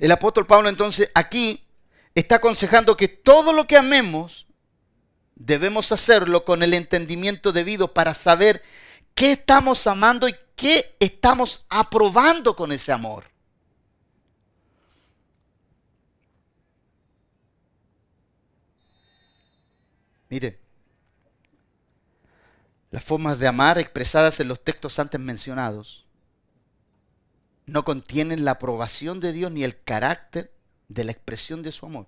El 0.00 0.10
apóstol 0.10 0.46
Pablo 0.46 0.70
entonces 0.70 1.10
aquí 1.14 1.66
está 2.14 2.36
aconsejando 2.36 2.96
que 2.96 3.08
todo 3.08 3.52
lo 3.52 3.66
que 3.66 3.76
amemos 3.76 4.46
debemos 5.34 5.92
hacerlo 5.92 6.44
con 6.44 6.62
el 6.62 6.74
entendimiento 6.74 7.52
debido 7.52 7.92
para 7.92 8.14
saber 8.14 8.62
qué 9.14 9.32
estamos 9.32 9.86
amando 9.86 10.28
y 10.28 10.34
qué 10.54 10.94
estamos 11.00 11.64
aprobando 11.68 12.54
con 12.54 12.72
ese 12.72 12.92
amor. 12.92 13.24
Mire, 20.28 20.58
las 22.90 23.04
formas 23.04 23.38
de 23.38 23.48
amar 23.48 23.78
expresadas 23.78 24.40
en 24.40 24.48
los 24.48 24.62
textos 24.62 24.98
antes 24.98 25.20
mencionados 25.20 26.06
no 27.66 27.84
contienen 27.84 28.44
la 28.44 28.52
aprobación 28.52 29.20
de 29.20 29.32
Dios 29.32 29.52
ni 29.52 29.62
el 29.64 29.82
carácter 29.82 30.52
de 30.92 31.04
la 31.04 31.12
expresión 31.12 31.62
de 31.62 31.72
su 31.72 31.86
amor. 31.86 32.06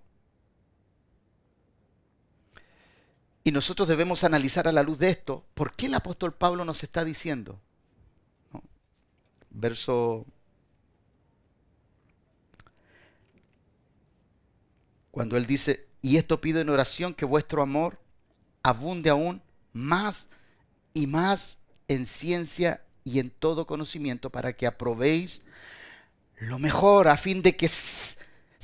Y 3.43 3.53
nosotros 3.53 3.89
debemos 3.89 4.25
analizar 4.25 4.67
a 4.67 4.73
la 4.73 4.83
luz 4.83 4.99
de 4.99 5.11
esto, 5.11 5.45
¿por 5.55 5.75
qué 5.75 5.87
el 5.87 5.95
apóstol 5.95 6.33
Pablo 6.33 6.65
nos 6.65 6.83
está 6.83 7.05
diciendo? 7.05 7.61
Verso... 9.51 10.27
Cuando 15.11 15.37
él 15.37 15.47
dice, 15.47 15.87
y 16.03 16.17
esto 16.17 16.41
pido 16.41 16.61
en 16.61 16.69
oración 16.69 17.15
que 17.15 17.25
vuestro 17.25 17.63
amor 17.63 18.01
abunde 18.65 19.11
aún 19.11 19.43
más 19.73 20.29
y 20.93 21.07
más 21.07 21.59
en 21.87 22.05
ciencia 22.05 22.83
y 23.05 23.21
en 23.21 23.31
todo 23.31 23.67
conocimiento 23.67 24.31
para 24.31 24.55
que 24.55 24.67
aprobéis 24.67 25.43
lo 26.41 26.59
mejor 26.59 27.07
a 27.07 27.17
fin 27.17 27.43
de 27.43 27.57
que 27.57 27.69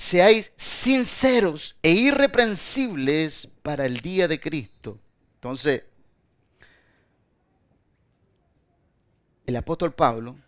seáis 0.00 0.50
sinceros 0.56 1.76
e 1.82 1.90
irreprensibles 1.90 3.48
para 3.60 3.84
el 3.84 4.00
día 4.00 4.28
de 4.28 4.40
Cristo. 4.40 4.98
Entonces, 5.34 5.82
el 9.44 9.56
apóstol 9.56 9.92
Pablo 9.92 10.38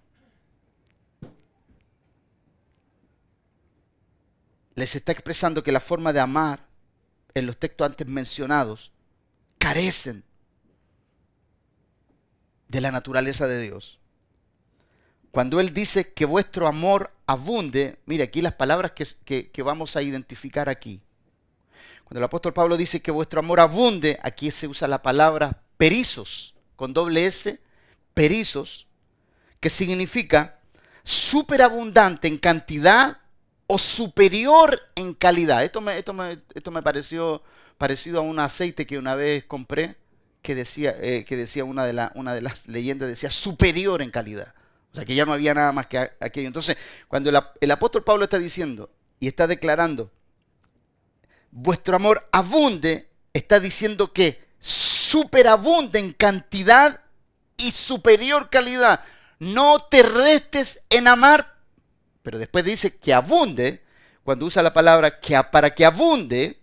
les 4.74 4.96
está 4.96 5.12
expresando 5.12 5.62
que 5.62 5.70
la 5.70 5.80
forma 5.80 6.14
de 6.14 6.20
amar 6.20 6.66
en 7.34 7.44
los 7.44 7.58
textos 7.58 7.84
antes 7.84 8.06
mencionados 8.06 8.90
carecen 9.58 10.24
de 12.68 12.80
la 12.80 12.90
naturaleza 12.90 13.46
de 13.46 13.60
Dios. 13.60 13.98
Cuando 15.30 15.60
Él 15.60 15.74
dice 15.74 16.14
que 16.14 16.24
vuestro 16.24 16.66
amor 16.66 17.12
abunde, 17.32 17.98
mire 18.06 18.24
aquí 18.24 18.40
las 18.40 18.54
palabras 18.54 18.92
que, 18.92 19.62
vamos 19.62 19.96
a 19.96 20.02
identificar 20.02 20.68
aquí. 20.68 21.00
Cuando 22.04 22.20
el 22.20 22.24
apóstol 22.24 22.52
Pablo 22.52 22.76
dice 22.76 23.00
que 23.00 23.10
vuestro 23.10 23.40
amor 23.40 23.60
abunde, 23.60 24.18
aquí 24.22 24.50
se 24.50 24.68
usa 24.68 24.86
la 24.86 25.02
palabra 25.02 25.62
perizos, 25.76 26.54
con 26.76 26.92
doble 26.92 27.26
S, 27.26 27.60
perizos, 28.14 28.86
que 29.60 29.70
significa 29.70 30.58
superabundante 31.04 32.28
en 32.28 32.38
cantidad 32.38 33.18
o 33.66 33.78
superior 33.78 34.80
en 34.94 35.14
calidad. 35.14 35.64
Esto 35.64 35.80
me, 35.80 35.98
esto 35.98 36.14
esto 36.54 36.70
me 36.70 36.82
pareció 36.82 37.42
parecido 37.78 38.20
a 38.20 38.22
un 38.22 38.38
aceite 38.38 38.86
que 38.86 38.98
una 38.98 39.14
vez 39.14 39.44
compré, 39.44 39.96
que 40.42 40.54
decía, 40.54 40.94
eh, 41.00 41.24
que 41.24 41.36
decía 41.36 41.64
una, 41.64 41.86
de 41.86 42.10
una 42.14 42.34
de 42.34 42.42
las 42.42 42.68
leyendas, 42.68 43.08
decía 43.08 43.30
superior 43.30 44.02
en 44.02 44.10
calidad. 44.10 44.54
O 44.92 44.94
sea, 44.94 45.04
que 45.06 45.14
ya 45.14 45.24
no 45.24 45.32
había 45.32 45.54
nada 45.54 45.72
más 45.72 45.86
que 45.86 45.98
aquello. 46.20 46.48
Entonces, 46.48 46.76
cuando 47.08 47.30
el, 47.30 47.70
apóstol 47.70 48.04
Pablo 48.04 48.24
está 48.24 48.38
diciendo 48.38 48.90
y 49.18 49.26
está 49.26 49.46
declarando, 49.46 50.10
vuestro 51.50 51.96
amor 51.96 52.28
abunde, 52.30 53.08
está 53.32 53.58
diciendo 53.58 54.12
que 54.12 54.44
superabunde 54.60 55.98
en 55.98 56.12
cantidad 56.12 57.00
y 57.56 57.70
superior 57.70 58.50
calidad. 58.50 59.02
No 59.38 59.78
te 59.78 60.02
restes 60.02 60.80
en 60.90 61.08
amar, 61.08 61.56
pero 62.22 62.38
después 62.38 62.62
dice 62.62 62.96
que 62.96 63.14
abunde, 63.14 63.82
cuando 64.24 64.44
usa 64.44 64.62
la 64.62 64.74
palabra 64.74 65.20
que 65.20 65.40
para 65.50 65.74
que 65.74 65.86
abunde, 65.86 66.60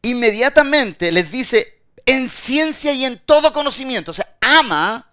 inmediatamente 0.00 1.12
les 1.12 1.30
dice 1.30 1.82
en 2.06 2.30
ciencia 2.30 2.92
y 2.92 3.04
en 3.04 3.18
todo 3.18 3.52
conocimiento. 3.52 4.10
O 4.10 4.14
sea, 4.14 4.36
ama, 4.40 5.12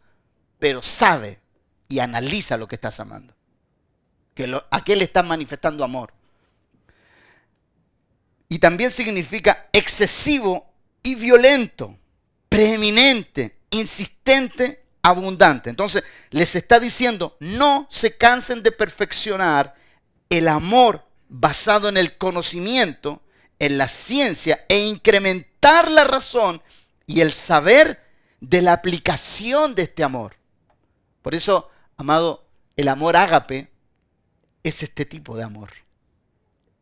pero 0.57 0.82
sabe 0.82 1.44
y 1.88 1.99
analiza 1.99 2.57
lo 2.57 2.67
que 2.67 2.75
estás 2.75 2.99
amando. 2.99 3.33
Que 4.33 4.53
¿A 4.69 4.83
qué 4.83 4.95
le 4.95 5.05
estás 5.05 5.25
manifestando 5.25 5.83
amor? 5.83 6.13
Y 8.49 8.59
también 8.59 8.91
significa 8.91 9.69
excesivo 9.71 10.71
y 11.01 11.15
violento, 11.15 11.97
preeminente, 12.49 13.59
insistente, 13.71 14.86
abundante. 15.01 15.69
Entonces, 15.69 16.03
les 16.31 16.55
está 16.55 16.79
diciendo, 16.79 17.38
no 17.39 17.88
se 17.89 18.17
cansen 18.17 18.63
de 18.63 18.71
perfeccionar 18.71 19.75
el 20.29 20.47
amor 20.47 21.05
basado 21.29 21.89
en 21.89 21.97
el 21.97 22.17
conocimiento, 22.17 23.21
en 23.59 23.77
la 23.77 23.88
ciencia 23.88 24.65
e 24.67 24.79
incrementar 24.79 25.89
la 25.89 26.03
razón 26.03 26.61
y 27.05 27.21
el 27.21 27.31
saber 27.31 28.03
de 28.41 28.61
la 28.61 28.73
aplicación 28.73 29.75
de 29.75 29.83
este 29.83 30.03
amor. 30.03 30.36
Por 31.21 31.36
eso 31.36 31.69
Amado, 31.97 32.45
el 32.75 32.87
amor 32.87 33.15
ágape 33.15 33.71
es 34.63 34.83
este 34.83 35.05
tipo 35.05 35.37
de 35.37 35.43
amor. 35.43 35.71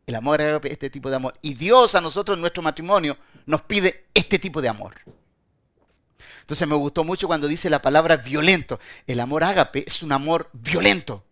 El 0.08 0.16
amor 0.16 0.42
ágape 0.42 0.70
es 0.70 0.74
este 0.74 0.90
tipo 0.90 1.10
de 1.10 1.18
amor. 1.18 1.38
Y 1.42 1.54
Dios 1.54 1.96
a 1.96 2.02
nosotros 2.02 2.36
en 2.36 2.42
nuestro 2.42 2.64
matrimonio 2.64 3.18
nos 3.46 3.62
pide 3.62 4.08
este 4.14 4.40
tipo 4.40 4.62
de 4.62 4.70
amor. 4.70 4.96
Entonces 6.42 6.68
me 6.68 6.76
gustó 6.76 7.04
mucho 7.04 7.28
cuando 7.28 7.48
dice 7.48 7.70
la 7.70 7.82
palabra 7.82 8.18
violento. 8.18 8.80
El 9.08 9.20
amor 9.20 9.44
ágape 9.44 9.84
es 9.86 10.02
un 10.02 10.12
amor 10.12 10.50
violento. 10.52 11.24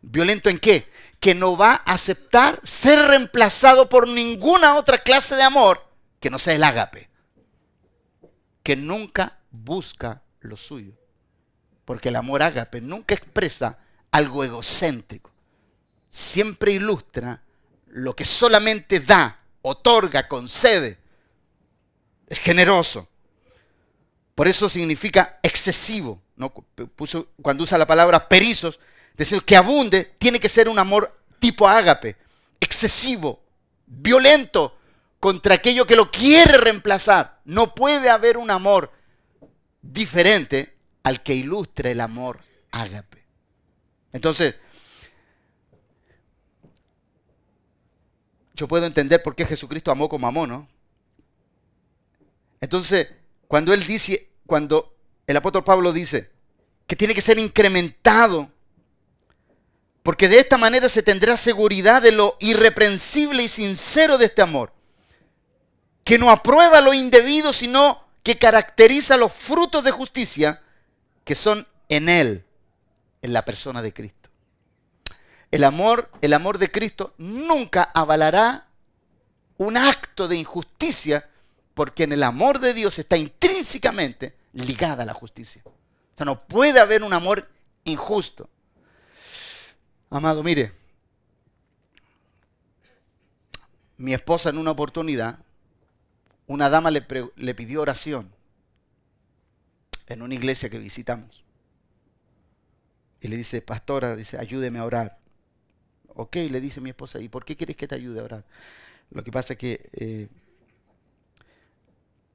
¿Violento 0.00 0.48
en 0.48 0.58
qué? 0.58 0.90
Que 1.18 1.34
no 1.34 1.56
va 1.56 1.72
a 1.72 1.94
aceptar 1.94 2.60
ser 2.62 2.98
reemplazado 3.08 3.88
por 3.88 4.06
ninguna 4.06 4.76
otra 4.76 4.98
clase 4.98 5.34
de 5.34 5.42
amor 5.42 5.84
que 6.20 6.30
no 6.30 6.38
sea 6.38 6.54
el 6.54 6.62
ágape. 6.62 7.10
Que 8.62 8.76
nunca 8.76 9.40
busca 9.50 10.22
lo 10.40 10.56
suyo 10.56 11.03
porque 11.84 12.08
el 12.08 12.16
amor 12.16 12.42
ágape 12.42 12.80
nunca 12.80 13.14
expresa 13.14 13.78
algo 14.10 14.44
egocéntrico. 14.44 15.30
Siempre 16.10 16.72
ilustra 16.72 17.42
lo 17.88 18.14
que 18.14 18.24
solamente 18.24 19.00
da, 19.00 19.40
otorga, 19.62 20.28
concede. 20.28 20.98
Es 22.28 22.38
generoso. 22.38 23.08
Por 24.34 24.48
eso 24.48 24.68
significa 24.68 25.38
excesivo. 25.42 26.22
¿no? 26.36 26.50
cuando 27.42 27.64
usa 27.64 27.78
la 27.78 27.86
palabra 27.86 28.28
perizos, 28.28 28.80
decir 29.16 29.42
que 29.44 29.56
abunde, 29.56 30.16
tiene 30.18 30.40
que 30.40 30.48
ser 30.48 30.68
un 30.68 30.78
amor 30.78 31.20
tipo 31.38 31.68
ágape, 31.68 32.16
excesivo, 32.60 33.44
violento 33.86 34.76
contra 35.20 35.54
aquello 35.54 35.86
que 35.86 35.96
lo 35.96 36.10
quiere 36.10 36.58
reemplazar. 36.58 37.40
No 37.44 37.74
puede 37.74 38.10
haber 38.10 38.36
un 38.36 38.50
amor 38.50 38.92
diferente 39.80 40.73
al 41.04 41.22
que 41.22 41.34
ilustre 41.34 41.92
el 41.92 42.00
amor 42.00 42.40
ágape. 42.72 43.24
Entonces, 44.12 44.56
yo 48.54 48.66
puedo 48.66 48.86
entender 48.86 49.22
por 49.22 49.36
qué 49.36 49.44
Jesucristo 49.44 49.90
amó 49.90 50.08
como 50.08 50.26
amó, 50.26 50.46
¿no? 50.46 50.68
Entonces, 52.60 53.08
cuando 53.46 53.74
él 53.74 53.86
dice, 53.86 54.30
cuando 54.46 54.96
el 55.26 55.36
apóstol 55.36 55.62
Pablo 55.62 55.92
dice 55.92 56.30
que 56.86 56.96
tiene 56.96 57.14
que 57.14 57.22
ser 57.22 57.38
incrementado, 57.38 58.50
porque 60.02 60.28
de 60.28 60.38
esta 60.38 60.56
manera 60.56 60.88
se 60.88 61.02
tendrá 61.02 61.36
seguridad 61.36 62.02
de 62.02 62.12
lo 62.12 62.36
irreprensible 62.40 63.42
y 63.42 63.48
sincero 63.48 64.16
de 64.16 64.26
este 64.26 64.42
amor, 64.42 64.72
que 66.02 66.18
no 66.18 66.30
aprueba 66.30 66.80
lo 66.80 66.94
indebido, 66.94 67.52
sino 67.52 68.02
que 68.22 68.38
caracteriza 68.38 69.16
los 69.16 69.32
frutos 69.32 69.84
de 69.84 69.90
justicia 69.90 70.63
que 71.24 71.34
son 71.34 71.66
en 71.88 72.08
Él, 72.08 72.44
en 73.22 73.32
la 73.32 73.44
persona 73.44 73.82
de 73.82 73.92
Cristo. 73.92 74.30
El 75.50 75.64
amor, 75.64 76.10
el 76.20 76.32
amor 76.32 76.58
de 76.58 76.70
Cristo 76.70 77.14
nunca 77.18 77.90
avalará 77.94 78.68
un 79.56 79.76
acto 79.76 80.28
de 80.28 80.36
injusticia 80.36 81.28
porque 81.74 82.04
en 82.04 82.12
el 82.12 82.22
amor 82.22 82.58
de 82.58 82.74
Dios 82.74 82.98
está 82.98 83.16
intrínsecamente 83.16 84.36
ligada 84.52 85.02
a 85.02 85.06
la 85.06 85.14
justicia. 85.14 85.62
O 85.64 86.16
sea, 86.16 86.26
no 86.26 86.44
puede 86.44 86.80
haber 86.80 87.02
un 87.02 87.12
amor 87.12 87.48
injusto. 87.84 88.48
Amado, 90.10 90.42
mire, 90.42 90.72
mi 93.96 94.12
esposa 94.12 94.50
en 94.50 94.58
una 94.58 94.72
oportunidad, 94.72 95.38
una 96.46 96.68
dama 96.68 96.90
le, 96.90 97.04
le 97.36 97.54
pidió 97.54 97.80
oración 97.80 98.30
en 100.06 100.22
una 100.22 100.34
iglesia 100.34 100.70
que 100.70 100.78
visitamos. 100.78 101.44
Y 103.20 103.28
le 103.28 103.36
dice, 103.36 103.62
pastora, 103.62 104.16
dice, 104.16 104.38
ayúdeme 104.38 104.78
a 104.78 104.84
orar. 104.84 105.18
Ok, 106.08 106.36
le 106.36 106.60
dice 106.60 106.80
mi 106.80 106.90
esposa, 106.90 107.20
¿y 107.20 107.28
por 107.28 107.44
qué 107.44 107.56
quieres 107.56 107.76
que 107.76 107.88
te 107.88 107.94
ayude 107.94 108.20
a 108.20 108.24
orar? 108.24 108.44
Lo 109.10 109.24
que 109.24 109.32
pasa 109.32 109.54
es 109.54 109.58
que 109.58 109.88
eh, 109.92 110.28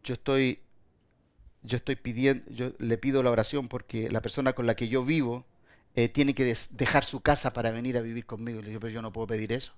yo 0.03 0.15
estoy, 0.15 0.61
yo 1.61 1.78
estoy 1.78 1.95
pidiendo, 1.95 2.49
yo 2.51 2.72
le 2.80 2.97
pido 2.97 3.22
la 3.22 3.32
oración 3.32 3.67
porque 3.67 4.09
la 4.09 4.22
persona 4.22 4.53
con 4.53 4.65
la 4.65 4.76
que 4.76 4.88
yo 4.88 5.05
vivo 5.05 5.45
eh, 5.95 6.09
tiene 6.09 6.34
que 6.34 6.55
dejar 6.72 7.05
su 7.05 7.22
casa 7.22 7.53
para 7.53 7.72
venir 7.72 7.97
a 7.97 8.01
vivir 8.01 8.26
conmigo. 8.26 8.59
Y 8.59 8.63
le 8.63 8.70
digo, 8.70 8.80
pero 8.80 8.93
yo 8.93 9.01
no 9.01 9.13
puedo 9.13 9.28
pedir 9.28 9.53
eso, 9.53 9.74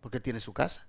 porque 0.00 0.18
él 0.18 0.22
tiene 0.22 0.40
su 0.40 0.52
casa. 0.52 0.86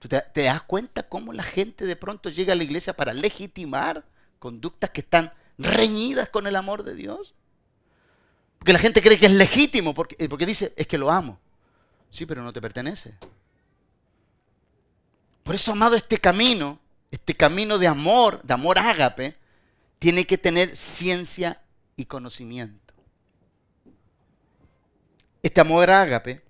¿Tú 0.00 0.08
te, 0.08 0.20
te 0.34 0.42
das 0.42 0.62
cuenta 0.62 1.08
cómo 1.08 1.32
la 1.32 1.44
gente 1.44 1.86
de 1.86 1.96
pronto 1.96 2.28
llega 2.28 2.52
a 2.52 2.56
la 2.56 2.64
iglesia 2.64 2.94
para 2.94 3.12
legitimar 3.12 4.04
conductas 4.44 4.90
que 4.90 5.00
están 5.00 5.32
reñidas 5.56 6.28
con 6.28 6.46
el 6.46 6.54
amor 6.54 6.82
de 6.82 6.94
Dios? 6.94 7.34
Porque 8.58 8.74
la 8.74 8.78
gente 8.78 9.00
cree 9.00 9.18
que 9.18 9.24
es 9.24 9.32
legítimo, 9.32 9.94
porque, 9.94 10.16
eh, 10.18 10.28
porque 10.28 10.44
dice, 10.44 10.74
es 10.76 10.86
que 10.86 10.98
lo 10.98 11.10
amo. 11.10 11.40
Sí, 12.10 12.26
pero 12.26 12.42
no 12.42 12.52
te 12.52 12.60
pertenece. 12.60 13.14
Por 15.44 15.54
eso, 15.54 15.72
amado, 15.72 15.96
este 15.96 16.18
camino, 16.18 16.78
este 17.10 17.34
camino 17.34 17.78
de 17.78 17.86
amor, 17.86 18.42
de 18.42 18.52
amor 18.52 18.78
ágape, 18.78 19.34
tiene 19.98 20.26
que 20.26 20.36
tener 20.36 20.76
ciencia 20.76 21.62
y 21.96 22.04
conocimiento. 22.04 22.92
Este 25.42 25.62
amor 25.62 25.90
ágape, 25.90 26.42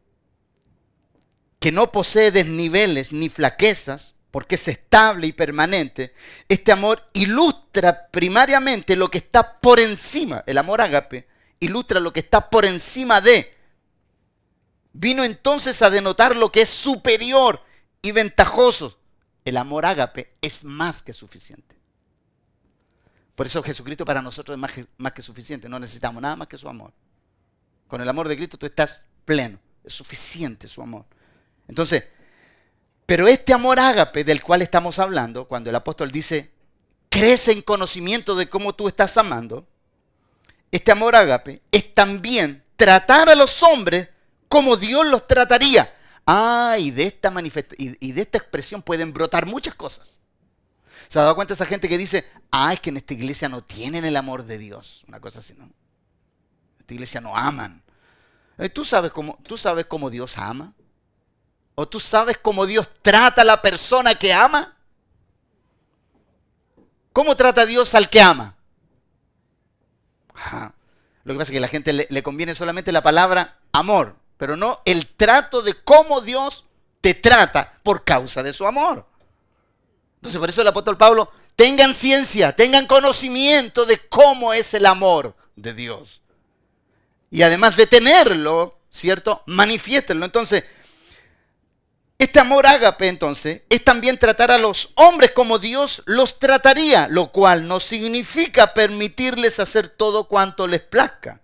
que 1.61 1.71
no 1.71 1.93
posee 1.93 2.33
desniveles 2.33 3.13
ni 3.13 3.29
flaquezas, 3.29 4.17
porque 4.35 4.57
es 4.57 4.67
estable 4.67 5.29
y 5.29 5.33
permanente, 5.33 6.13
este 6.49 6.73
amor 6.73 7.09
ilustra 7.13 8.09
primariamente 8.09 8.97
lo 8.97 9.09
que 9.09 9.19
está 9.19 9.61
por 9.61 9.79
encima, 9.79 10.43
el 10.49 10.59
amor 10.59 10.81
ágape, 10.81 11.29
ilustra 11.61 12.01
lo 12.01 12.13
que 12.13 12.19
está 12.19 12.51
por 12.51 12.65
encima 12.65 13.21
de. 13.21 13.57
Vino 14.93 15.23
entonces 15.23 15.81
a 15.83 15.89
denotar 15.89 16.35
lo 16.35 16.51
que 16.51 16.63
es 16.63 16.69
superior 16.69 17.63
y 18.03 18.11
ventajoso. 18.11 18.99
El 19.45 19.57
amor 19.57 19.87
ágape 19.87 20.35
es 20.43 20.65
más 20.65 21.01
que 21.01 21.13
suficiente. 21.13 21.77
Por 23.37 23.47
eso 23.47 23.63
Jesucristo 23.63 24.05
para 24.05 24.21
nosotros 24.21 24.57
es 24.57 24.61
más 24.61 24.73
que, 24.73 24.85
más 24.97 25.13
que 25.13 25.23
suficiente. 25.23 25.69
No 25.69 25.79
necesitamos 25.79 26.21
nada 26.21 26.35
más 26.35 26.49
que 26.49 26.59
su 26.59 26.69
amor. 26.69 26.93
Con 27.87 28.01
el 28.01 28.09
amor 28.09 28.27
de 28.27 28.37
Cristo 28.37 28.59
tú 28.59 28.67
estás 28.67 29.05
pleno. 29.25 29.61
Es 29.85 29.95
suficiente 29.95 30.67
su 30.67 30.83
amor. 30.83 31.05
Entonces, 31.69 32.03
pero 33.07 33.29
este 33.29 33.53
amor 33.53 33.79
ágape 33.79 34.25
del 34.25 34.43
cual 34.43 34.63
estamos 34.63 34.99
hablando, 34.99 35.47
cuando 35.47 35.71
el 35.71 35.77
apóstol 35.77 36.11
dice, 36.11 36.51
crece 37.11 37.53
en 37.53 37.63
conocimiento 37.63 38.35
de 38.35 38.49
cómo 38.49 38.75
tú 38.75 38.89
estás 38.89 39.17
amando, 39.17 39.67
este 40.71 40.91
amor 40.91 41.15
ágape, 41.15 41.63
es 41.71 41.95
también 41.95 42.65
tratar 42.77 43.29
a 43.29 43.35
los 43.35 43.63
hombres 43.63 44.09
como 44.49 44.77
Dios 44.77 45.07
los 45.07 45.27
trataría. 45.27 45.95
Ah, 46.27 46.77
y 46.79 46.91
de 46.91 47.05
esta 47.05 47.33
y, 47.77 48.13
de 48.13 48.23
esta 48.23 48.39
expresión 48.39 48.83
pueden 48.83 49.13
brotar 49.13 49.47
muchas 49.47 49.75
cosas. 49.75 50.19
¿Se 51.09 51.19
ha 51.19 51.23
dado 51.23 51.35
cuenta 51.35 51.55
esa 51.55 51.67
gente 51.67 51.89
que 51.89 51.99
dice, 51.99 52.25
ah, 52.51 52.73
es 52.73 52.81
que 52.81 52.91
en 52.91 52.97
esta 52.97 53.13
iglesia 53.13 53.49
no 53.49 53.63
tienen 53.63 54.05
el 54.05 54.17
amor 54.17 54.45
de 54.45 54.57
Dios? 54.57 55.05
Una 55.07 55.21
cosa 55.21 55.41
así, 55.41 55.55
¿no? 55.55 55.65
En 55.65 55.73
esta 56.81 56.95
iglesia 56.95 57.21
no 57.21 57.37
aman. 57.37 57.83
Eh, 58.57 58.71
¿Tú 58.71 58.85
sabes 58.85 59.13
cómo, 59.13 59.39
¿Tú 59.47 59.59
sabes 59.59 59.85
cómo 59.87 60.09
Dios 60.09 60.39
ama? 60.39 60.73
¿O 61.75 61.87
tú 61.87 61.99
sabes 61.99 62.39
cómo 62.39 62.67
Dios 62.67 62.89
trata 63.03 63.43
a 63.43 63.45
la 63.45 63.61
persona 63.61 64.15
que 64.15 64.33
ama? 64.33 64.77
¿Cómo 67.13 67.37
trata 67.37 67.67
Dios 67.67 67.95
al 67.95 68.09
que 68.11 68.21
ama? 68.21 68.57
Lo 71.25 71.33
que 71.33 71.39
pasa 71.39 71.45
es 71.45 71.51
que 71.53 71.59
a 71.59 71.61
la 71.61 71.69
gente 71.69 71.93
le, 71.93 72.23
conviene 72.23 72.55
solamente 72.55 72.93
la 72.93 73.03
palabra 73.03 73.59
amor, 73.73 74.17
pero 74.37 74.57
no 74.57 74.83
el 74.85 75.07
trato 75.07 75.63
de 75.63 75.75
cómo 75.75 76.21
Dios 76.21 76.65
te 77.01 77.15
trata 77.15 77.79
por 77.83 78.05
causa 78.05 78.43
de 78.43 78.53
su 78.53 78.67
amor. 78.67 79.07
Entonces, 80.17 80.39
por 80.39 80.51
eso 80.51 80.63
el 80.63 80.69
apóstol 80.69 80.97
Pablo, 80.97 81.31
tengan 81.57 81.95
ciencia, 81.95 82.55
tengan 82.55 82.87
conocimiento 82.87 83.87
de 83.87 84.07
cómo 84.09 84.53
es 84.53 84.75
el 84.75 84.87
amor 84.87 85.35
de 85.57 85.73
Dios. 85.75 86.21
Y 87.31 87.43
además 87.43 87.77
de 87.77 87.87
tenerlo, 87.87 88.79
¿cierto? 88.91 89.43
Manifiéstenlo. 89.47 90.25
Entonces, 90.25 90.65
este 92.19 92.39
amor 92.39 92.67
ágape, 92.67 93.09
entonces, 93.09 93.63
es 93.69 93.83
también 93.83 94.19
tratar 94.19 94.51
a 94.51 94.59
los 94.59 94.93
hombres 94.95 95.33
como 95.33 95.59
Dios 95.59 96.03
los 96.07 96.39
trataría, 96.39 97.09
lo 97.09 97.33
cual 97.33 97.67
no 97.67 97.81
significa 97.81 98.73
permitirles 98.73 99.59
hacer 99.59 99.89
todo 99.89 100.29
cuanto 100.29 100.67
les 100.69 100.81
plazca, 100.81 101.41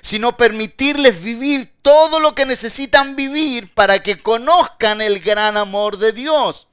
sino 0.00 0.36
permitirles 0.36 1.22
vivir 1.22 1.74
todo 1.82 2.20
lo 2.20 2.34
que 2.34 2.46
necesitan 2.46 3.16
vivir 3.16 3.72
para 3.74 4.02
que 4.02 4.22
conozcan 4.22 5.02
el 5.02 5.20
gran 5.20 5.56
amor 5.56 5.98
de 5.98 6.12
Dios. 6.12 6.66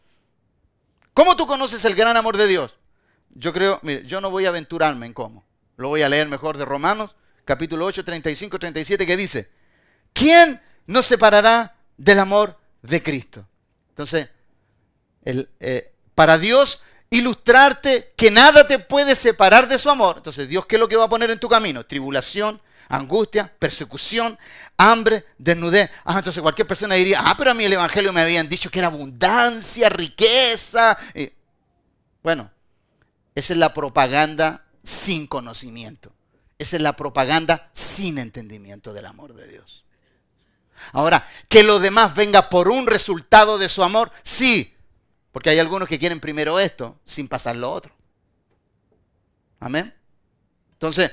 ¿Cómo 1.14 1.36
tú 1.36 1.47
conoces 1.47 1.84
el 1.86 1.95
gran 1.95 2.16
amor 2.16 2.38
de 2.38 2.47
Dios? 2.47 2.76
Yo 3.32 3.51
creo, 3.51 3.80
mire, 3.84 4.06
yo 4.06 4.22
no 4.22 4.30
voy 4.30 4.45
a 4.45 4.49
aventurarme 4.49 5.06
en 5.06 5.14
cómo. 5.14 5.45
Lo 5.76 5.89
voy 5.89 6.01
a 6.03 6.10
leer 6.10 6.28
mejor 6.28 6.58
de 6.58 6.64
Romanos, 6.64 7.16
capítulo 7.43 7.86
8, 7.86 8.06
35, 8.06 8.60
37, 8.60 9.06
que 9.06 9.18
dice, 9.18 9.51
¿quién 10.14 10.62
nos 10.88 11.06
separará 11.06 11.75
del 11.98 12.20
amor 12.20 12.58
de 12.82 13.02
Cristo. 13.02 13.48
Entonces, 13.89 14.30
eh, 15.26 15.91
para 16.14 16.38
Dios 16.38 16.84
ilustrarte 17.10 18.14
que 18.16 18.32
nada 18.32 18.68
te 18.68 18.80
puede 18.80 19.16
separar 19.16 19.68
de 19.68 19.78
su 19.78 19.89
amor. 19.89 20.18
Entonces, 20.18 20.48
Dios, 20.48 20.66
¿qué 20.66 20.76
es 20.76 20.80
lo 20.80 20.88
que 20.88 20.96
va 20.96 21.06
a 21.06 21.10
poner 21.10 21.32
en 21.32 21.39
tu 21.39 21.48
camino? 21.48 21.86
Tribulación, 21.86 22.62
angustia, 22.89 23.52
persecución, 23.58 24.38
hambre, 24.78 25.26
desnudez. 25.38 25.89
Ah, 26.04 26.18
entonces 26.18 26.41
cualquier 26.41 26.68
persona 26.68 26.96
diría, 26.96 27.22
ah, 27.24 27.36
pero 27.38 27.52
a 27.52 27.54
mí 27.54 27.64
el 27.64 27.74
Evangelio 27.74 28.12
me 28.14 28.22
habían 28.22 28.50
dicho 28.50 28.70
que 28.70 28.80
era 28.80 28.88
abundancia, 28.88 29.89
riqueza. 29.89 30.98
bueno, 32.22 32.52
esa 33.34 33.54
es 33.54 33.60
la 33.60 33.74
propaganda 33.74 34.66
sin 34.84 35.28
conocimiento. 35.28 36.14
Esa 36.58 36.78
es 36.78 36.82
la 36.82 36.96
propaganda 36.96 37.70
sin 37.74 38.18
entendimiento 38.18 38.93
del 38.93 39.06
amor 39.06 39.34
de 39.34 39.48
Dios. 39.48 39.85
Ahora, 40.92 41.28
que 41.50 41.64
lo 41.64 41.80
demás 41.80 42.16
venga 42.16 42.50
por 42.50 42.70
un 42.70 42.88
resultado 42.88 43.58
de 43.58 43.70
su 43.70 43.84
amor, 43.84 44.12
sí, 44.24 44.76
porque 45.32 45.50
hay 45.50 45.60
algunos 45.60 45.88
que 45.88 46.00
quieren 46.00 46.20
primero 46.20 46.60
esto 46.60 46.98
sin 47.06 47.28
pasar 47.28 47.56
lo 47.56 47.72
otro. 47.72 47.94
Amén. 49.60 49.94
Entonces, 50.74 51.12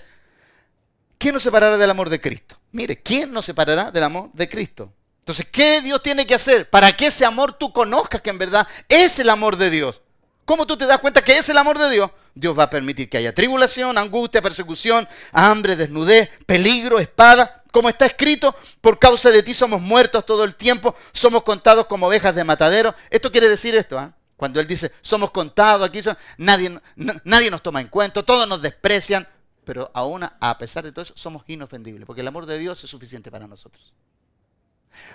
¿quién 1.18 1.34
nos 1.34 1.42
separará 1.42 1.76
del 1.76 1.90
amor 1.90 2.10
de 2.10 2.20
Cristo? 2.20 2.56
Mire, 2.72 3.02
¿quién 3.02 3.32
nos 3.32 3.44
separará 3.44 3.90
del 3.90 4.04
amor 4.04 4.30
de 4.32 4.48
Cristo? 4.48 4.92
Entonces, 5.20 5.46
¿qué 5.50 5.80
Dios 5.80 6.02
tiene 6.02 6.26
que 6.26 6.34
hacer 6.34 6.68
para 6.68 6.96
que 6.96 7.06
ese 7.06 7.24
amor 7.24 7.52
tú 7.52 7.72
conozcas 7.72 8.20
que 8.20 8.30
en 8.30 8.38
verdad 8.38 8.66
es 8.88 9.18
el 9.18 9.30
amor 9.30 9.56
de 9.56 9.70
Dios? 9.70 10.02
¿Cómo 10.44 10.66
tú 10.66 10.76
te 10.76 10.86
das 10.86 10.98
cuenta 10.98 11.22
que 11.22 11.38
es 11.38 11.48
el 11.48 11.58
amor 11.58 11.78
de 11.78 11.90
Dios? 11.90 12.10
Dios 12.34 12.58
va 12.58 12.64
a 12.64 12.70
permitir 12.70 13.08
que 13.08 13.18
haya 13.18 13.34
tribulación, 13.34 13.96
angustia, 13.98 14.42
persecución, 14.42 15.08
hambre, 15.32 15.76
desnudez, 15.76 16.30
peligro, 16.46 16.98
espada, 16.98 17.61
como 17.72 17.88
está 17.88 18.06
escrito, 18.06 18.54
por 18.80 18.98
causa 18.98 19.30
de 19.30 19.42
ti 19.42 19.54
somos 19.54 19.80
muertos 19.80 20.24
todo 20.24 20.44
el 20.44 20.54
tiempo, 20.54 20.94
somos 21.12 21.42
contados 21.42 21.86
como 21.86 22.06
ovejas 22.06 22.34
de 22.34 22.44
matadero. 22.44 22.94
Esto 23.10 23.32
quiere 23.32 23.48
decir 23.48 23.74
esto, 23.74 23.98
¿ah? 23.98 24.14
cuando 24.36 24.60
él 24.60 24.66
dice, 24.66 24.92
somos 25.00 25.30
contados 25.30 25.88
aquí, 25.88 26.00
nadie, 26.36 26.80
nadie 27.24 27.50
nos 27.50 27.62
toma 27.62 27.80
en 27.80 27.88
cuenta, 27.88 28.22
todos 28.22 28.46
nos 28.46 28.60
desprecian, 28.60 29.26
pero 29.64 29.90
aún 29.94 30.22
a 30.22 30.58
pesar 30.58 30.84
de 30.84 30.92
todo 30.92 31.02
eso 31.02 31.14
somos 31.16 31.44
inofendibles, 31.46 32.06
porque 32.06 32.20
el 32.20 32.28
amor 32.28 32.46
de 32.46 32.58
Dios 32.58 32.84
es 32.84 32.90
suficiente 32.90 33.30
para 33.30 33.46
nosotros. 33.46 33.92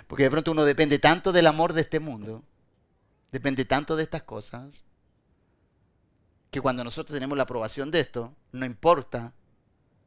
Porque 0.06 0.24
de 0.24 0.30
pronto 0.30 0.50
uno 0.50 0.64
depende 0.64 0.98
tanto 0.98 1.30
del 1.30 1.46
amor 1.46 1.72
de 1.72 1.82
este 1.82 2.00
mundo, 2.00 2.42
depende 3.30 3.64
tanto 3.64 3.94
de 3.94 4.02
estas 4.02 4.24
cosas, 4.24 4.82
que 6.50 6.60
cuando 6.60 6.82
nosotros 6.82 7.14
tenemos 7.14 7.36
la 7.36 7.44
aprobación 7.44 7.90
de 7.90 8.00
esto, 8.00 8.34
no 8.52 8.66
importa 8.66 9.32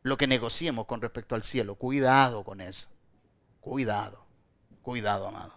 lo 0.04 0.18
que 0.18 0.28
negociemos 0.28 0.86
con 0.86 1.02
respecto 1.02 1.36
al 1.36 1.43
cielo. 1.43 1.76
Cuidado 1.76 2.43
con 2.43 2.62
eso. 2.62 2.88
Cuidado. 3.60 4.26
Cuidado, 4.82 5.28
amado. 5.28 5.54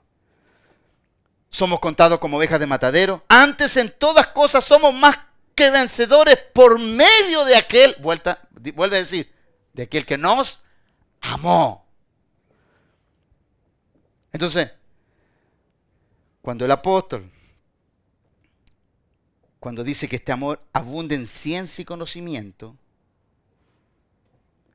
Somos 1.50 1.80
contados 1.80 2.18
como 2.18 2.36
ovejas 2.36 2.60
de 2.60 2.66
matadero. 2.66 3.22
Antes 3.28 3.76
en 3.76 3.94
todas 3.96 4.26
cosas 4.28 4.64
somos 4.64 4.92
más 4.94 5.18
que 5.54 5.70
vencedores 5.70 6.36
por 6.52 6.78
medio 6.78 7.44
de 7.44 7.56
aquel, 7.56 7.94
vuelta, 8.00 8.40
vuelve 8.74 8.96
a 8.96 9.00
decir, 9.00 9.32
de 9.72 9.84
aquel 9.84 10.04
que 10.04 10.18
nos 10.18 10.62
amó. 11.20 11.86
Entonces, 14.32 14.72
Cuando 16.42 16.66
el 16.66 16.70
apóstol, 16.72 17.30
cuando 19.58 19.82
dice 19.82 20.08
que 20.08 20.16
este 20.16 20.30
amor 20.30 20.62
abunde 20.74 21.14
en 21.14 21.26
ciencia 21.26 21.80
y 21.80 21.86
conocimiento, 21.86 22.76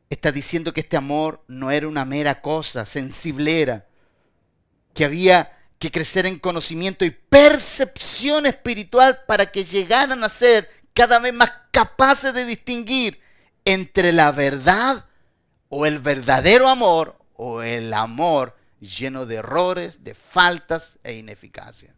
está 0.10 0.32
diciendo 0.32 0.74
que 0.74 0.82
este 0.82 0.98
amor 0.98 1.44
no 1.48 1.72
era 1.72 1.88
una 1.88 2.06
mera 2.06 2.42
cosa 2.42 2.86
sensiblera, 2.86 3.86
que 4.94 5.06
había 5.06 5.58
que 5.78 5.92
crecer 5.92 6.26
en 6.26 6.40
conocimiento 6.40 7.06
y 7.06 7.12
percepción 7.12 8.46
espiritual 8.46 9.22
para 9.28 9.52
que 9.52 9.66
llegaran 9.66 10.24
a 10.24 10.30
ser 10.30 10.70
cada 10.94 11.20
vez 11.20 11.34
más 11.34 11.52
capaces 11.72 12.34
de 12.34 12.44
distinguir 12.46 13.22
entre 13.64 14.12
la 14.12 14.32
verdad 14.32 15.06
o 15.70 15.86
el 15.86 16.00
verdadero 16.00 16.68
amor 16.68 17.18
o 17.36 17.62
el 17.62 17.94
amor 17.94 18.58
lleno 18.80 19.26
de 19.26 19.36
errores, 19.36 20.04
de 20.04 20.16
faltas 20.16 20.98
e 21.04 21.14
ineficacia. 21.14 21.94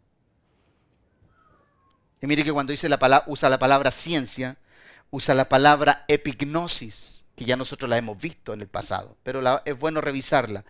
Y 2.21 2.27
mire 2.27 2.43
que 2.43 2.53
cuando 2.53 2.71
dice 2.71 2.89
la 2.89 2.99
palabra, 2.99 3.25
usa 3.27 3.49
la 3.49 3.57
palabra 3.57 3.89
ciencia, 3.89 4.57
usa 5.09 5.33
la 5.33 5.49
palabra 5.49 6.05
epignosis, 6.07 7.20
que 7.41 7.47
ya 7.47 7.57
nosotros 7.57 7.89
la 7.89 7.97
hemos 7.97 8.19
visto 8.19 8.53
en 8.53 8.61
el 8.61 8.67
pasado, 8.67 9.17
pero 9.23 9.41
es 9.65 9.79
bueno 9.79 9.99
revisarla. 9.99 10.63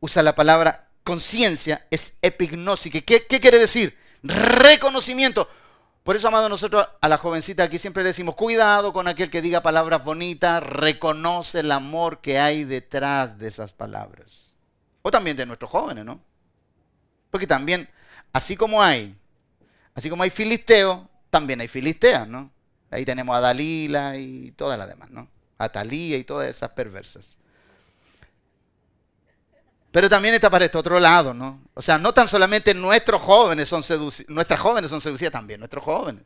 Usa 0.00 0.24
la 0.24 0.34
palabra 0.34 0.88
conciencia, 1.04 1.86
es 1.88 2.16
epignosis. 2.20 2.92
¿Qué, 2.92 3.24
¿Qué 3.26 3.38
quiere 3.40 3.58
decir? 3.58 3.96
Reconocimiento. 4.24 5.48
Por 6.02 6.16
eso, 6.16 6.26
amado, 6.26 6.48
nosotros 6.48 6.88
a 7.00 7.08
la 7.08 7.16
jovencita 7.16 7.62
aquí 7.62 7.78
siempre 7.78 8.02
decimos, 8.02 8.34
cuidado 8.34 8.92
con 8.92 9.06
aquel 9.06 9.30
que 9.30 9.40
diga 9.40 9.62
palabras 9.62 10.02
bonitas, 10.02 10.60
reconoce 10.60 11.60
el 11.60 11.70
amor 11.70 12.20
que 12.20 12.40
hay 12.40 12.64
detrás 12.64 13.38
de 13.38 13.46
esas 13.46 13.72
palabras. 13.72 14.56
O 15.02 15.12
también 15.12 15.36
de 15.36 15.46
nuestros 15.46 15.70
jóvenes, 15.70 16.04
¿no? 16.04 16.20
Porque 17.30 17.46
también, 17.46 17.88
así 18.32 18.56
como 18.56 18.82
hay, 18.82 19.16
así 19.94 20.10
como 20.10 20.24
hay 20.24 20.30
filisteos, 20.30 21.02
también 21.30 21.60
hay 21.60 21.68
filisteas, 21.68 22.26
¿no? 22.26 22.50
Ahí 22.90 23.04
tenemos 23.04 23.36
a 23.36 23.40
Dalila 23.40 24.16
y 24.16 24.50
todas 24.56 24.76
las 24.76 24.88
demás, 24.88 25.10
¿no? 25.10 25.28
A 25.60 25.68
Talía 25.68 26.16
y 26.16 26.24
todas 26.24 26.48
esas 26.48 26.70
perversas. 26.70 27.36
Pero 29.90 30.08
también 30.08 30.34
está 30.34 30.48
para 30.48 30.64
este 30.64 30.78
otro 30.78 30.98
lado, 30.98 31.34
¿no? 31.34 31.60
O 31.74 31.82
sea, 31.82 31.98
no 31.98 32.14
tan 32.14 32.26
solamente 32.26 32.72
nuestros 32.72 33.20
jóvenes 33.20 33.68
son 33.68 33.82
seducidos, 33.82 34.30
nuestras 34.30 34.58
jóvenes 34.58 34.90
son 34.90 35.02
seducidas 35.02 35.32
también, 35.32 35.60
nuestros 35.60 35.84
jóvenes. 35.84 36.24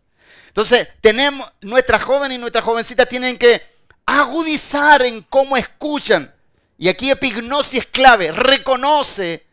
Entonces, 0.49 0.89
tenemos, 1.01 1.51
nuestras 1.63 2.05
jóvenes 2.05 2.37
y 2.37 2.41
nuestras 2.41 2.65
jovencitas 2.65 3.09
tienen 3.09 3.37
que 3.37 3.61
agudizar 4.07 5.03
en 5.03 5.23
cómo 5.23 5.57
escuchan. 5.57 6.33
Y 6.79 6.89
aquí 6.89 7.11
epignosis 7.11 7.81
es 7.81 7.87
clave, 7.87 8.31
reconoce 8.31 9.45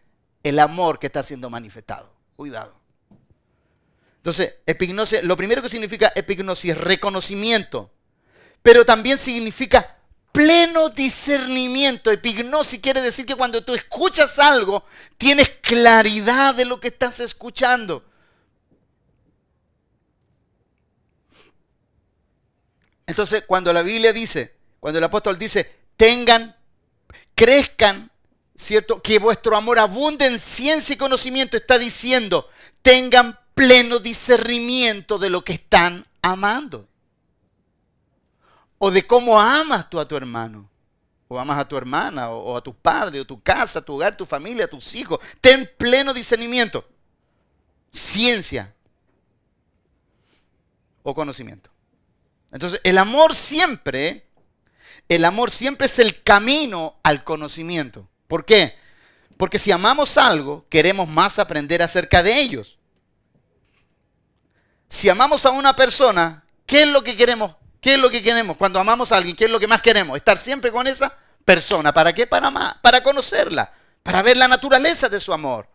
el 0.43 0.59
amor 0.59 0.99
que 0.99 1.07
está 1.07 1.23
siendo 1.23 1.49
manifestado. 1.49 2.13
Cuidado. 2.35 2.75
Entonces, 4.17 4.55
epignosis, 4.67 5.23
lo 5.23 5.35
primero 5.35 5.63
que 5.63 5.69
significa 5.69 6.11
epignosis 6.13 6.71
es 6.71 6.77
reconocimiento, 6.77 7.89
pero 8.61 8.85
también 8.85 9.17
significa 9.17 9.97
pleno 10.31 10.89
discernimiento. 10.89 12.11
Epignosis 12.11 12.79
quiere 12.79 13.01
decir 13.01 13.25
que 13.25 13.35
cuando 13.35 13.63
tú 13.63 13.73
escuchas 13.73 14.39
algo, 14.39 14.85
tienes 15.17 15.49
claridad 15.61 16.55
de 16.55 16.65
lo 16.65 16.79
que 16.79 16.89
estás 16.89 17.19
escuchando. 17.19 18.05
Entonces, 23.07 23.43
cuando 23.45 23.73
la 23.73 23.81
Biblia 23.81 24.13
dice, 24.13 24.55
cuando 24.79 24.99
el 24.99 25.03
apóstol 25.03 25.37
dice, 25.37 25.69
tengan, 25.97 26.55
crezcan, 27.35 28.09
¿cierto? 28.55 29.01
Que 29.01 29.19
vuestro 29.19 29.57
amor 29.57 29.79
abunde 29.79 30.27
en 30.27 30.39
ciencia 30.39 30.93
y 30.93 30.97
conocimiento, 30.97 31.57
está 31.57 31.77
diciendo, 31.77 32.47
tengan 32.81 33.37
pleno 33.53 33.99
discernimiento 33.99 35.19
de 35.19 35.29
lo 35.29 35.43
que 35.43 35.53
están 35.53 36.05
amando 36.21 36.87
o 38.83 38.89
de 38.89 39.05
cómo 39.05 39.39
amas 39.39 39.87
tú 39.91 39.99
a 39.99 40.07
tu 40.07 40.17
hermano, 40.17 40.67
o 41.27 41.39
amas 41.39 41.59
a 41.59 41.67
tu 41.67 41.77
hermana, 41.77 42.31
o, 42.31 42.57
a 42.57 42.61
tu 42.61 42.73
padre, 42.73 43.19
o 43.19 43.25
tu 43.25 43.39
casa, 43.39 43.79
tu 43.79 43.93
hogar, 43.93 44.17
tu 44.17 44.25
familia, 44.25 44.67
tus 44.67 44.95
hijos. 44.95 45.19
Ten 45.39 45.69
pleno 45.77 46.15
discernimiento, 46.15 46.83
ciencia 47.93 48.73
o 51.03 51.13
conocimiento. 51.13 51.69
Entonces, 52.51 52.81
el 52.83 52.97
amor 52.97 53.35
siempre, 53.35 54.25
el 55.07 55.25
amor 55.25 55.51
siempre 55.51 55.85
es 55.85 55.99
el 55.99 56.23
camino 56.23 56.95
al 57.03 57.23
conocimiento. 57.23 58.09
¿Por 58.27 58.45
qué? 58.45 58.75
Porque 59.37 59.59
si 59.59 59.71
amamos 59.71 60.17
algo, 60.17 60.65
queremos 60.69 61.07
más 61.07 61.37
aprender 61.37 61.83
acerca 61.83 62.23
de 62.23 62.41
ellos. 62.41 62.79
Si 64.89 65.07
amamos 65.07 65.45
a 65.45 65.51
una 65.51 65.75
persona, 65.75 66.45
¿qué 66.65 66.81
es 66.81 66.87
lo 66.87 67.03
que 67.03 67.15
queremos? 67.15 67.60
¿Qué 67.81 67.95
es 67.95 67.99
lo 67.99 68.11
que 68.11 68.21
queremos? 68.21 68.57
Cuando 68.57 68.79
amamos 68.79 69.11
a 69.11 69.17
alguien, 69.17 69.35
¿qué 69.35 69.45
es 69.45 69.51
lo 69.51 69.59
que 69.59 69.67
más 69.67 69.81
queremos? 69.81 70.15
Estar 70.15 70.37
siempre 70.37 70.71
con 70.71 70.85
esa 70.85 71.17
persona. 71.43 71.91
¿Para 71.91 72.13
qué? 72.13 72.27
Para, 72.27 72.51
más, 72.51 72.75
para 72.79 73.01
conocerla, 73.01 73.73
para 74.03 74.21
ver 74.21 74.37
la 74.37 74.47
naturaleza 74.47 75.09
de 75.09 75.19
su 75.19 75.33
amor. 75.33 75.67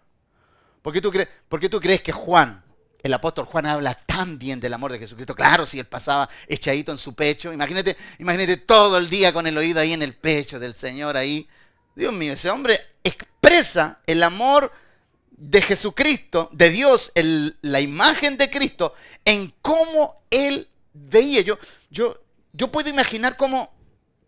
¿Por 0.82 0.92
qué, 0.92 1.00
tú 1.00 1.10
crees, 1.10 1.28
tú 1.68 1.80
crees 1.80 2.02
que 2.02 2.12
Juan, 2.12 2.62
el 3.02 3.12
apóstol 3.12 3.46
Juan, 3.46 3.66
habla 3.66 3.94
tan 4.06 4.38
bien 4.38 4.60
del 4.60 4.72
amor 4.72 4.92
de 4.92 5.00
Jesucristo? 5.00 5.34
Claro, 5.34 5.66
si 5.66 5.80
él 5.80 5.86
pasaba 5.86 6.28
echadito 6.46 6.92
en 6.92 6.98
su 6.98 7.12
pecho. 7.12 7.52
Imagínate, 7.52 7.96
imagínate 8.20 8.58
todo 8.58 8.98
el 8.98 9.10
día 9.10 9.32
con 9.32 9.48
el 9.48 9.58
oído 9.58 9.80
ahí 9.80 9.92
en 9.92 10.02
el 10.02 10.14
pecho 10.14 10.60
del 10.60 10.74
Señor 10.74 11.16
ahí. 11.16 11.48
Dios 11.96 12.12
mío, 12.12 12.34
ese 12.34 12.50
hombre 12.50 12.78
expresa 13.02 13.98
el 14.06 14.22
amor 14.22 14.70
de 15.30 15.60
Jesucristo, 15.60 16.50
de 16.52 16.70
Dios, 16.70 17.10
la 17.62 17.80
imagen 17.80 18.36
de 18.36 18.48
Cristo, 18.48 18.94
en 19.24 19.52
cómo 19.60 20.22
él 20.30 20.68
veía. 20.96 21.42
Yo, 21.42 21.58
yo, 21.90 22.20
yo 22.52 22.70
puedo 22.70 22.88
imaginar 22.90 23.36
cómo 23.36 23.72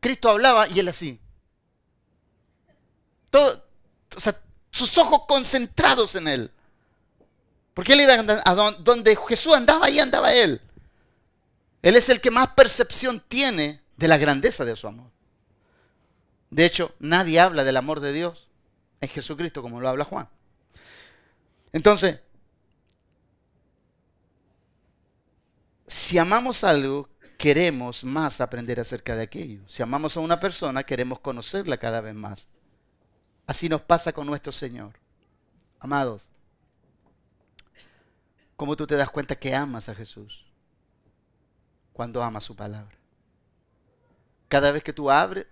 Cristo 0.00 0.30
hablaba 0.30 0.68
y 0.68 0.78
él 0.78 0.88
así. 0.88 1.20
Todo, 3.30 3.64
o 4.16 4.20
sea, 4.20 4.40
sus 4.70 4.96
ojos 4.98 5.22
concentrados 5.26 6.14
en 6.14 6.28
él. 6.28 6.50
Porque 7.74 7.92
él 7.92 8.00
era 8.00 8.42
a 8.44 8.54
donde 8.54 9.16
Jesús 9.28 9.54
andaba, 9.54 9.86
ahí 9.86 10.00
andaba 10.00 10.32
él. 10.32 10.60
Él 11.82 11.96
es 11.96 12.08
el 12.08 12.20
que 12.20 12.30
más 12.30 12.48
percepción 12.48 13.22
tiene 13.28 13.80
de 13.96 14.08
la 14.08 14.18
grandeza 14.18 14.64
de 14.64 14.76
su 14.76 14.86
amor. 14.88 15.10
De 16.50 16.64
hecho, 16.64 16.94
nadie 16.98 17.40
habla 17.40 17.64
del 17.64 17.76
amor 17.76 18.00
de 18.00 18.12
Dios 18.12 18.48
en 19.00 19.08
Jesucristo 19.08 19.62
como 19.62 19.80
lo 19.80 19.88
habla 19.88 20.04
Juan. 20.04 20.28
Entonces, 21.72 22.20
si 25.88 26.18
amamos 26.18 26.64
algo, 26.64 27.08
queremos 27.38 28.04
más 28.04 28.40
aprender 28.40 28.78
acerca 28.78 29.16
de 29.16 29.22
aquello. 29.22 29.60
Si 29.68 29.82
amamos 29.82 30.16
a 30.16 30.20
una 30.20 30.38
persona, 30.38 30.84
queremos 30.84 31.20
conocerla 31.20 31.78
cada 31.78 32.00
vez 32.00 32.14
más. 32.14 32.46
Así 33.46 33.68
nos 33.68 33.80
pasa 33.80 34.12
con 34.12 34.26
nuestro 34.26 34.52
Señor. 34.52 34.94
Amados, 35.80 36.22
¿cómo 38.56 38.76
tú 38.76 38.86
te 38.86 38.96
das 38.96 39.08
cuenta 39.08 39.36
que 39.36 39.54
amas 39.54 39.88
a 39.88 39.94
Jesús? 39.94 40.44
Cuando 41.92 42.22
amas 42.22 42.44
su 42.44 42.54
palabra. 42.54 42.96
Cada 44.48 44.70
vez 44.72 44.82
que 44.82 44.92
tú 44.92 45.10
abres, 45.10 45.46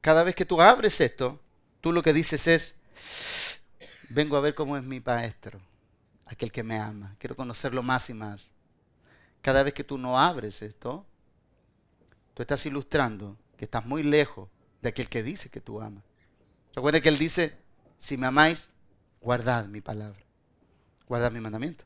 cada 0.00 0.22
vez 0.22 0.34
que 0.34 0.44
tú 0.44 0.60
abres 0.60 1.00
esto, 1.00 1.40
tú 1.80 1.92
lo 1.92 2.02
que 2.02 2.12
dices 2.12 2.46
es, 2.46 2.76
vengo 4.08 4.36
a 4.36 4.40
ver 4.40 4.54
cómo 4.54 4.76
es 4.76 4.82
mi 4.82 5.00
maestro, 5.00 5.60
aquel 6.26 6.50
que 6.50 6.62
me 6.62 6.78
ama. 6.78 7.14
Quiero 7.18 7.36
conocerlo 7.36 7.82
más 7.82 8.10
y 8.10 8.14
más. 8.14 8.50
Cada 9.42 9.62
vez 9.62 9.74
que 9.74 9.84
tú 9.84 9.98
no 9.98 10.18
abres 10.18 10.62
esto, 10.62 11.06
tú 12.34 12.42
estás 12.42 12.64
ilustrando 12.66 13.36
que 13.56 13.64
estás 13.64 13.84
muy 13.84 14.02
lejos 14.02 14.48
de 14.82 14.88
aquel 14.90 15.08
que 15.08 15.22
dice 15.22 15.48
que 15.48 15.60
tú 15.60 15.80
amas. 15.80 16.04
Recuerda 16.74 17.00
que 17.00 17.08
Él 17.08 17.18
dice, 17.18 17.56
si 17.98 18.16
me 18.16 18.26
amáis, 18.26 18.70
guardad 19.20 19.66
mi 19.66 19.80
palabra, 19.80 20.20
guardad 21.06 21.30
mi 21.30 21.40
mandamiento. 21.40 21.84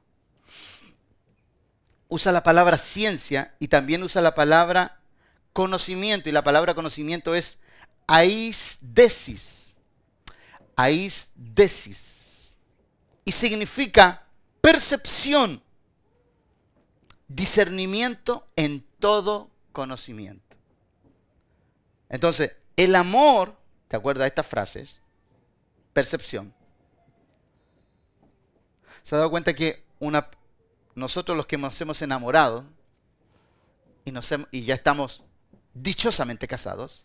Usa 2.08 2.30
la 2.30 2.42
palabra 2.42 2.78
ciencia 2.78 3.54
y 3.58 3.68
también 3.68 4.02
usa 4.02 4.22
la 4.22 4.34
palabra 4.34 5.00
conocimiento. 5.52 6.28
Y 6.28 6.32
la 6.32 6.44
palabra 6.44 6.74
conocimiento 6.74 7.34
es 7.34 7.58
aisdesis. 8.06 9.74
Aisdesis. 10.76 12.54
Y 13.24 13.32
significa 13.32 14.26
percepción 14.60 15.63
discernimiento 17.28 18.46
en 18.56 18.84
todo 18.98 19.50
conocimiento. 19.72 20.56
Entonces, 22.08 22.52
el 22.76 22.94
amor, 22.96 23.56
¿te 23.88 23.96
acuerdas 23.96 24.24
de 24.24 24.28
estas 24.28 24.46
frases? 24.46 25.00
Percepción. 25.92 26.54
¿Se 29.02 29.14
ha 29.14 29.18
dado 29.18 29.30
cuenta 29.30 29.54
que 29.54 29.84
nosotros 30.94 31.36
los 31.36 31.46
que 31.46 31.58
nos 31.58 31.80
hemos 31.80 32.00
enamorado 32.02 32.64
y, 34.04 34.64
ya 34.64 34.74
estamos 34.74 35.22
dichosamente 35.72 36.46
casados, 36.46 37.04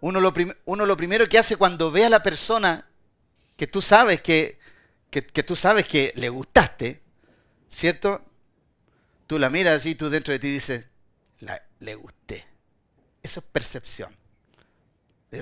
uno 0.00 0.20
lo, 0.20 0.32
uno 0.64 0.86
lo 0.86 0.96
primero 0.96 1.28
que 1.28 1.38
hace 1.38 1.56
cuando 1.56 1.90
ve 1.90 2.06
a 2.06 2.10
la 2.10 2.22
persona 2.22 2.88
que 3.56 3.66
tú 3.66 3.82
sabes 3.82 4.22
que 4.22 4.60
que, 5.10 5.42
tú 5.42 5.56
sabes 5.56 5.86
que 5.86 6.12
le 6.16 6.28
gustaste, 6.28 7.02
¿cierto? 7.70 8.22
Tú 9.26 9.38
la 9.38 9.48
miras 9.48 9.86
y 9.86 9.94
tú 9.94 10.10
dentro 10.10 10.32
de 10.32 10.38
ti 10.38 10.50
dices, 10.50 10.84
le 11.78 11.94
gusté. 11.94 12.46
Eso 13.22 13.40
es 13.40 13.46
percepción. 13.46 14.14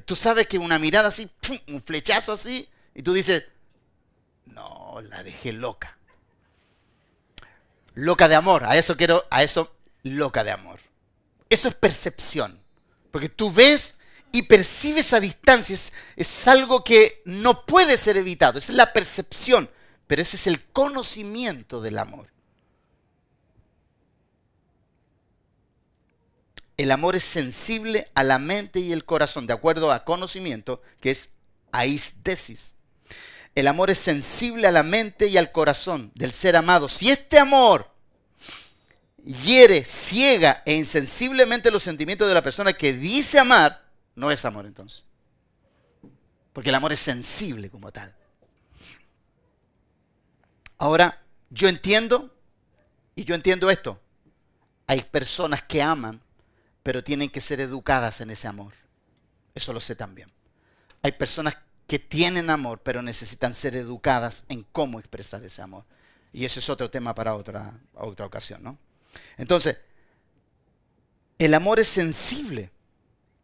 Tú 0.05 0.15
sabes 0.15 0.47
que 0.47 0.59
una 0.59 0.79
mirada 0.79 1.09
así, 1.09 1.31
un 1.69 1.83
flechazo 1.83 2.33
así, 2.33 2.69
y 2.95 3.03
tú 3.03 3.13
dices, 3.13 3.45
no, 4.45 5.01
la 5.09 5.23
dejé 5.23 5.53
loca. 5.53 5.97
Loca 7.95 8.29
de 8.29 8.35
amor, 8.35 8.65
a 8.65 8.77
eso 8.77 8.97
quiero, 8.97 9.25
a 9.31 9.43
eso, 9.43 9.75
loca 10.03 10.45
de 10.45 10.51
amor. 10.51 10.81
Eso 11.49 11.69
es 11.69 11.75
percepción. 11.75 12.63
Porque 13.11 13.29
tú 13.29 13.51
ves 13.51 13.97
y 14.31 14.43
percibes 14.43 15.13
a 15.13 15.21
distancia. 15.21 15.75
Es, 15.75 15.93
es 16.15 16.49
algo 16.49 16.85
que 16.85 17.23
no 17.25 17.65
puede 17.65 17.97
ser 17.97 18.17
evitado. 18.19 18.59
Esa 18.59 18.73
es 18.73 18.77
la 18.77 18.93
percepción. 18.93 19.71
Pero 20.09 20.23
ese 20.23 20.37
es 20.37 20.47
el 20.49 20.65
conocimiento 20.65 21.81
del 21.81 21.99
amor. 21.99 22.27
El 26.79 26.91
amor 26.91 27.15
es 27.15 27.25
sensible 27.25 28.09
a 28.15 28.25
la 28.25 28.39
mente 28.39 28.81
y 28.81 28.93
el 28.93 29.05
corazón, 29.05 29.47
de 29.47 29.53
acuerdo 29.53 29.93
a 29.93 30.05
conocimiento, 30.05 30.81
que 31.01 31.11
es 31.11 31.29
aisdesis. 31.73 32.75
El 33.55 33.67
amor 33.67 33.91
es 33.91 33.99
sensible 33.99 34.67
a 34.67 34.73
la 34.73 34.83
mente 34.83 35.27
y 35.27 35.37
al 35.37 35.53
corazón 35.53 36.11
del 36.15 36.33
ser 36.33 36.57
amado. 36.57 36.89
Si 36.89 37.11
este 37.11 37.39
amor 37.39 37.91
hiere, 39.23 39.85
ciega 39.85 40.63
e 40.65 40.75
insensiblemente 40.75 41.71
los 41.71 41.83
sentimientos 41.83 42.29
de 42.29 42.35
la 42.35 42.43
persona 42.43 42.73
que 42.73 42.93
dice 42.95 43.39
amar, 43.39 43.85
no 44.15 44.31
es 44.31 44.45
amor 44.45 44.65
entonces. 44.65 45.05
Porque 46.53 46.71
el 46.71 46.77
amor 46.77 46.93
es 46.93 47.01
sensible 47.01 47.69
como 47.69 47.91
tal. 47.93 48.18
Ahora, 50.79 51.23
yo 51.51 51.69
entiendo, 51.69 52.35
y 53.15 53.25
yo 53.25 53.35
entiendo 53.35 53.71
esto, 53.71 54.01
hay 54.87 55.03
personas 55.03 55.63
que 55.63 55.83
aman 55.83 56.23
pero 56.89 57.05
tienen 57.05 57.29
que 57.29 57.43
ser 57.43 57.61
educadas 57.61 58.23
en 58.23 58.31
ese 58.31 58.49
amor. 58.49 58.73
Eso 59.55 59.75
lo 59.75 59.81
sé 59.83 59.95
también. 59.95 60.33
Hay 61.03 61.13
personas 61.13 61.59
que 61.87 61.99
tienen 61.99 62.49
amor, 62.49 62.81
pero 62.83 63.03
necesitan 63.03 63.53
ser 63.53 63.77
educadas 63.77 64.47
en 64.49 64.65
cómo 64.73 64.99
expresar 64.99 65.45
ese 65.45 65.61
amor. 65.61 65.85
Y 66.33 66.47
ese 66.47 66.61
es 66.61 66.71
otro 66.71 66.91
tema 66.91 67.15
para 67.15 67.35
otra, 67.35 67.79
otra 67.93 68.25
ocasión, 68.25 68.63
¿no? 68.63 68.79
Entonces, 69.37 69.77
el 71.39 71.53
amor 71.53 71.79
es 71.79 71.89
sensible. 71.89 72.71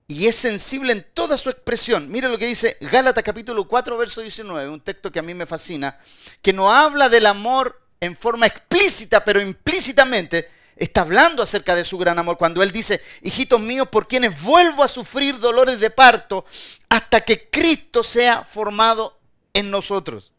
Y 0.07 0.27
es 0.27 0.37
sensible 0.37 0.93
en 0.93 1.07
toda 1.15 1.39
su 1.39 1.49
expresión. 1.49 2.11
Mire 2.11 2.29
lo 2.29 2.37
que 2.37 2.47
dice 2.47 2.77
Gálatas 2.81 3.25
capítulo 3.25 3.67
4, 3.67 3.97
verso 3.97 4.21
19, 4.21 4.69
un 4.69 4.81
texto 4.81 5.11
que 5.11 5.19
a 5.19 5.23
mí 5.23 5.33
me 5.33 5.47
fascina, 5.47 5.99
que 6.43 6.53
no 6.53 6.71
habla 6.71 7.09
del 7.09 7.25
amor 7.25 7.81
en 8.01 8.15
forma 8.17 8.47
explícita, 8.47 9.25
pero 9.25 9.41
implícitamente 9.41 10.51
está 10.77 11.03
hablando 11.03 11.43
acerca 11.43 11.75
de 11.75 11.87
su 11.87 11.97
gran 11.97 12.19
amor 12.19 12.37
cuando 12.37 12.63
él 12.63 12.71
dice, 12.71 13.01
hijitos 13.23 13.61
míos, 13.61 13.89
por 13.89 14.07
quienes 14.07 14.41
vuelvo 14.43 14.85
a 14.85 14.89
sufrir 14.89 15.39
dolores 15.39 15.81
de 15.81 15.89
parto 15.89 16.45
hasta 16.91 17.23
que 17.23 17.49
Cristo 17.49 18.03
sea 18.03 18.45
formado 18.45 19.19
en 19.55 19.71
nosotros. 19.71 20.33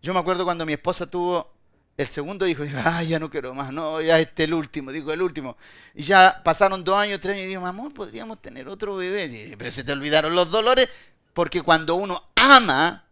Yo 0.00 0.14
me 0.14 0.20
acuerdo 0.20 0.44
cuando 0.44 0.64
mi 0.64 0.72
esposa 0.72 1.06
tuvo 1.06 1.55
el 1.96 2.08
segundo 2.08 2.44
dije, 2.44 2.70
ay, 2.84 3.08
ya 3.08 3.18
no 3.18 3.30
quiero 3.30 3.54
más, 3.54 3.72
no, 3.72 4.00
ya 4.00 4.18
este 4.18 4.44
el 4.44 4.54
último, 4.54 4.92
digo 4.92 5.12
el 5.12 5.22
último. 5.22 5.56
Y 5.94 6.02
ya 6.02 6.40
pasaron 6.44 6.84
dos 6.84 6.96
años, 6.96 7.20
tres 7.20 7.34
años, 7.34 7.46
y 7.46 7.48
digo, 7.48 7.66
amor, 7.66 7.92
podríamos 7.94 8.40
tener 8.42 8.68
otro 8.68 8.96
bebé. 8.96 9.54
pero 9.58 9.70
se 9.70 9.84
te 9.84 9.92
olvidaron 9.92 10.34
los 10.34 10.50
dolores, 10.50 10.88
porque 11.32 11.62
cuando 11.62 11.94
uno 11.94 12.24
ama, 12.34 13.04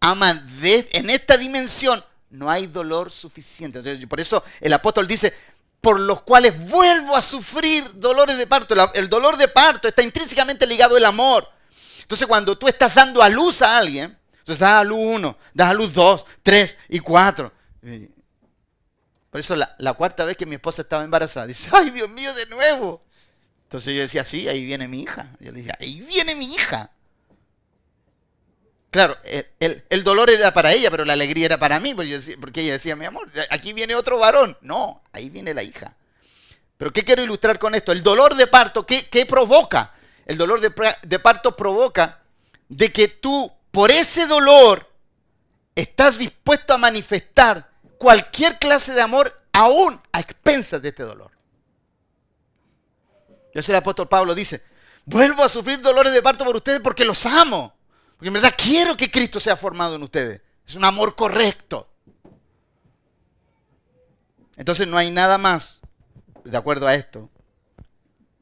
ama 0.00 0.44
en 0.62 1.10
esta 1.10 1.36
dimensión, 1.36 2.04
no 2.30 2.50
hay 2.50 2.66
dolor 2.66 3.10
suficiente. 3.10 3.78
Entonces, 3.78 4.06
por 4.06 4.20
eso 4.20 4.42
el 4.60 4.72
apóstol 4.72 5.06
dice, 5.06 5.34
por 5.80 5.98
los 5.98 6.22
cuales 6.22 6.58
vuelvo 6.68 7.16
a 7.16 7.22
sufrir 7.22 7.84
dolores 7.94 8.36
de 8.36 8.46
parto. 8.46 8.74
El 8.94 9.08
dolor 9.08 9.36
de 9.36 9.48
parto 9.48 9.88
está 9.88 10.02
intrínsecamente 10.02 10.66
ligado 10.66 10.96
al 10.96 11.04
amor. 11.04 11.48
Entonces 12.02 12.26
cuando 12.26 12.58
tú 12.58 12.68
estás 12.68 12.94
dando 12.94 13.22
a 13.22 13.28
luz 13.28 13.62
a 13.62 13.78
alguien, 13.78 14.18
entonces 14.40 14.58
das 14.58 14.80
a 14.80 14.84
luz 14.84 14.98
uno, 15.00 15.38
das 15.54 15.70
a 15.70 15.74
luz 15.74 15.92
dos, 15.92 16.26
tres 16.42 16.76
y 16.88 16.98
cuatro. 16.98 17.52
Por 19.30 19.40
eso 19.40 19.56
la, 19.56 19.94
cuarta 19.94 20.24
vez 20.24 20.36
que 20.36 20.46
mi 20.46 20.56
esposa 20.56 20.82
estaba 20.82 21.04
embarazada, 21.04 21.46
dice, 21.46 21.70
ay 21.72 21.90
Dios 21.90 22.10
mío, 22.10 22.34
de 22.34 22.46
nuevo. 22.46 23.02
Entonces 23.64 23.94
yo 23.94 24.00
decía, 24.00 24.24
sí, 24.24 24.48
ahí 24.48 24.64
viene 24.64 24.88
mi 24.88 25.02
hija. 25.02 25.30
Yo 25.38 25.52
le 25.52 25.58
decía, 25.58 25.76
ahí 25.78 26.00
viene 26.00 26.34
mi 26.34 26.52
hija. 26.54 26.90
Claro, 28.90 29.16
el, 29.60 30.02
dolor 30.02 30.30
era 30.30 30.52
para 30.52 30.72
ella, 30.72 30.90
pero 30.90 31.04
la 31.04 31.12
alegría 31.12 31.46
era 31.46 31.58
para 31.58 31.78
mí, 31.78 31.94
porque 31.94 32.60
ella 32.60 32.72
decía, 32.72 32.96
mi 32.96 33.04
amor, 33.04 33.30
aquí 33.50 33.72
viene 33.72 33.94
otro 33.94 34.18
varón. 34.18 34.58
No, 34.62 35.04
ahí 35.12 35.30
viene 35.30 35.54
la 35.54 35.62
hija. 35.62 35.96
Pero 36.76 36.92
¿qué 36.92 37.04
quiero 37.04 37.22
ilustrar 37.22 37.60
con 37.60 37.76
esto? 37.76 37.92
El 37.92 38.02
dolor 38.02 38.34
de 38.34 38.48
parto, 38.48 38.84
¿qué, 38.84 39.26
provoca? 39.26 39.94
El 40.26 40.36
dolor 40.36 40.60
de, 40.60 40.72
de 41.02 41.18
parto 41.20 41.54
provoca 41.54 42.22
de 42.68 42.90
que 42.90 43.06
tú, 43.06 43.52
por 43.70 43.92
ese 43.92 44.26
dolor, 44.26 44.90
estás 45.76 46.18
dispuesto 46.18 46.74
a 46.74 46.78
manifestar 46.78 47.69
cualquier 48.00 48.58
clase 48.58 48.94
de 48.94 49.02
amor 49.02 49.42
aún 49.52 50.00
a 50.10 50.20
expensas 50.20 50.80
de 50.80 50.88
este 50.88 51.02
dolor. 51.02 51.30
Yo 53.54 53.62
sé 53.62 53.72
el 53.72 53.76
apóstol 53.76 54.08
Pablo 54.08 54.34
dice, 54.34 54.64
vuelvo 55.04 55.44
a 55.44 55.50
sufrir 55.50 55.82
dolores 55.82 56.10
de 56.14 56.22
parto 56.22 56.46
por 56.46 56.56
ustedes 56.56 56.80
porque 56.80 57.04
los 57.04 57.26
amo. 57.26 57.74
Porque 58.16 58.28
en 58.28 58.32
verdad 58.32 58.54
quiero 58.56 58.96
que 58.96 59.10
Cristo 59.10 59.38
sea 59.38 59.54
formado 59.54 59.96
en 59.96 60.02
ustedes. 60.02 60.40
Es 60.66 60.76
un 60.76 60.84
amor 60.86 61.14
correcto. 61.14 61.90
Entonces 64.56 64.88
no 64.88 64.96
hay 64.96 65.10
nada 65.10 65.36
más, 65.36 65.80
de 66.44 66.56
acuerdo 66.56 66.88
a 66.88 66.94
esto, 66.94 67.28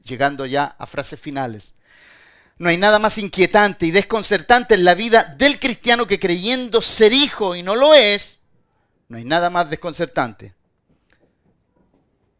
llegando 0.04 0.46
ya 0.46 0.76
a 0.78 0.86
frases 0.86 1.18
finales, 1.18 1.74
no 2.59 2.68
hay 2.68 2.76
nada 2.76 3.00
más 3.00 3.18
inquietante 3.18 3.86
y 3.86 3.90
desconcertante 3.90 4.74
en 4.74 4.84
la 4.84 4.94
vida 4.94 5.24
del 5.36 5.59
cristiano 5.59 6.06
que 6.06 6.20
creyendo 6.20 6.80
ser 6.80 7.12
hijo 7.12 7.56
y 7.56 7.64
no 7.64 7.74
lo 7.74 7.92
es, 7.92 8.38
no 9.09 9.16
hay 9.16 9.24
nada 9.24 9.50
más 9.50 9.68
desconcertante. 9.70 10.54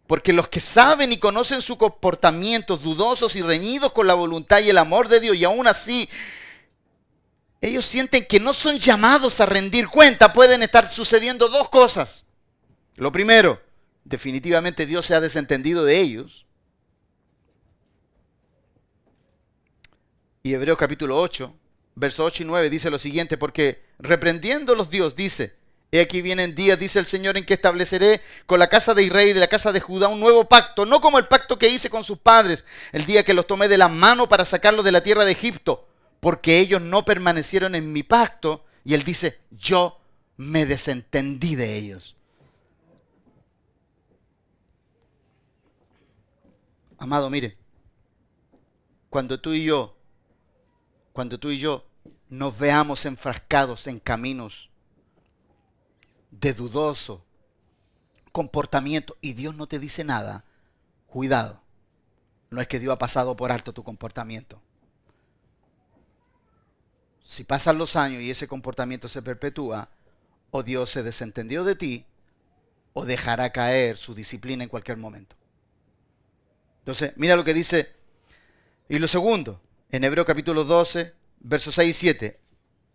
Porque 0.07 0.33
los 0.33 0.49
que 0.49 0.61
saben 0.61 1.13
y 1.13 1.19
conocen 1.19 1.61
sus 1.61 1.77
comportamientos 1.77 2.83
dudosos 2.83 3.37
y 3.37 3.43
reñidos 3.43 3.93
con 3.93 4.07
la 4.07 4.15
voluntad 4.15 4.61
y 4.61 4.71
el 4.71 4.79
amor 4.79 5.09
de 5.09 5.21
Dios 5.21 5.37
y 5.37 5.45
aún 5.45 5.67
así 5.67 6.09
ellos 7.61 7.85
sienten 7.85 8.25
que 8.25 8.39
no 8.39 8.53
son 8.53 8.79
llamados 8.79 9.41
a 9.41 9.47
rendir 9.47 9.89
cuenta, 9.89 10.33
pueden 10.33 10.63
estar 10.63 10.91
sucediendo 10.91 11.49
dos 11.49 11.69
cosas. 11.69 12.25
Lo 12.95 13.11
primero, 13.11 13.61
definitivamente 14.05 14.87
Dios 14.87 15.07
se 15.07 15.15
ha 15.15 15.21
desentendido 15.21 15.85
de 15.85 15.99
ellos. 15.99 16.47
Y 20.43 20.55
Hebreos 20.55 20.79
capítulo 20.79 21.21
8, 21.21 21.53
versos 21.97 22.27
8 22.27 22.45
y 22.45 22.47
9 22.47 22.71
dice 22.71 22.91
lo 22.91 22.99
siguiente, 22.99 23.37
porque 23.37 23.85
reprendiéndolos 23.99 24.89
Dios 24.89 25.17
dice, 25.17 25.58
He 25.91 26.01
aquí 26.01 26.21
vienen 26.21 26.55
días, 26.55 26.79
dice 26.79 26.99
el 26.99 27.07
Señor, 27.07 27.37
en 27.39 27.47
que 27.47 27.55
estableceré 27.55 28.21
con 28.47 28.59
la 28.59 28.69
casa 28.69 28.93
de 28.95 29.05
Israel 29.05 29.37
y 29.37 29.41
la 29.41 29.49
casa 29.49 29.73
de 29.73 29.81
Judá 29.81 30.09
un 30.09 30.21
nuevo 30.21 30.45
pacto, 30.47 30.85
no 30.85 31.01
como 31.01 31.19
el 31.19 31.27
pacto 31.27 31.59
que 31.59 31.69
hice 31.69 31.89
con 31.89 32.05
sus 32.05 32.19
padres, 32.19 32.65
el 32.93 33.07
día 33.07 33.25
que 33.25 33.33
los 33.33 33.47
tomé 33.47 33.69
de 33.69 33.79
la 33.79 33.89
mano 33.89 34.29
para 34.29 34.45
sacarlos 34.45 34.85
de 34.85 34.93
la 34.93 35.03
tierra 35.03 35.25
de 35.25 35.33
Egipto 35.33 35.89
porque 36.21 36.59
ellos 36.59 36.83
no 36.83 37.05
permanecieron 37.05 37.75
en 37.75 37.93
mi 37.93 38.03
pacto. 38.03 38.65
Y 38.85 38.95
él 38.95 39.03
dice, 39.03 39.41
yo 39.51 40.01
me 40.37 40.67
desentendí 40.67 41.55
de 41.55 41.77
ellos. 41.77 42.17
Amado, 46.99 47.31
mire, 47.31 47.57
cuando 49.09 49.41
tú 49.41 49.53
y 49.53 49.65
yo, 49.65 49.97
cuando 51.13 51.39
tú 51.39 51.51
y 51.51 51.59
yo 51.59 51.87
nos 52.29 52.59
veamos 52.59 53.05
enfrascados 53.05 53.87
en 53.87 54.01
caminos 54.01 54.68
de 56.41 56.55
dudoso 56.55 57.25
comportamiento 58.33 59.17
y 59.21 59.33
Dios 59.33 59.55
no 59.55 59.67
te 59.67 59.79
dice 59.79 60.05
nada, 60.05 60.45
cuidado. 61.07 61.63
No 62.51 62.61
es 62.61 62.69
que 62.69 62.79
Dios 62.79 62.93
ha 62.93 62.99
pasado 62.99 63.37
por 63.37 63.53
alto 63.53 63.73
tu 63.73 63.83
comportamiento 63.83 64.61
si 67.29 67.45
pasan 67.45 67.77
los 67.77 67.95
años 67.95 68.23
y 68.23 68.31
ese 68.31 68.49
comportamiento 68.49 69.07
se 69.07 69.21
perpetúa, 69.21 69.91
o 70.51 70.63
Dios 70.63 70.89
se 70.89 71.03
desentendió 71.03 71.63
de 71.63 71.77
ti, 71.77 72.07
o 72.95 73.05
dejará 73.05 73.53
caer 73.53 73.99
su 73.99 74.15
disciplina 74.15 74.65
en 74.65 74.71
cualquier 74.71 74.97
momento. 74.97 75.37
Entonces, 76.81 77.13
mira 77.17 77.37
lo 77.37 77.45
que 77.45 77.53
dice. 77.53 77.95
Y 78.89 78.99
lo 78.99 79.07
segundo, 79.07 79.61
en 79.91 80.05
Hebreo 80.05 80.25
capítulo 80.25 80.65
12, 80.65 81.13
versos 81.41 81.75
6 81.75 81.91
y 81.91 81.93
7. 81.93 82.41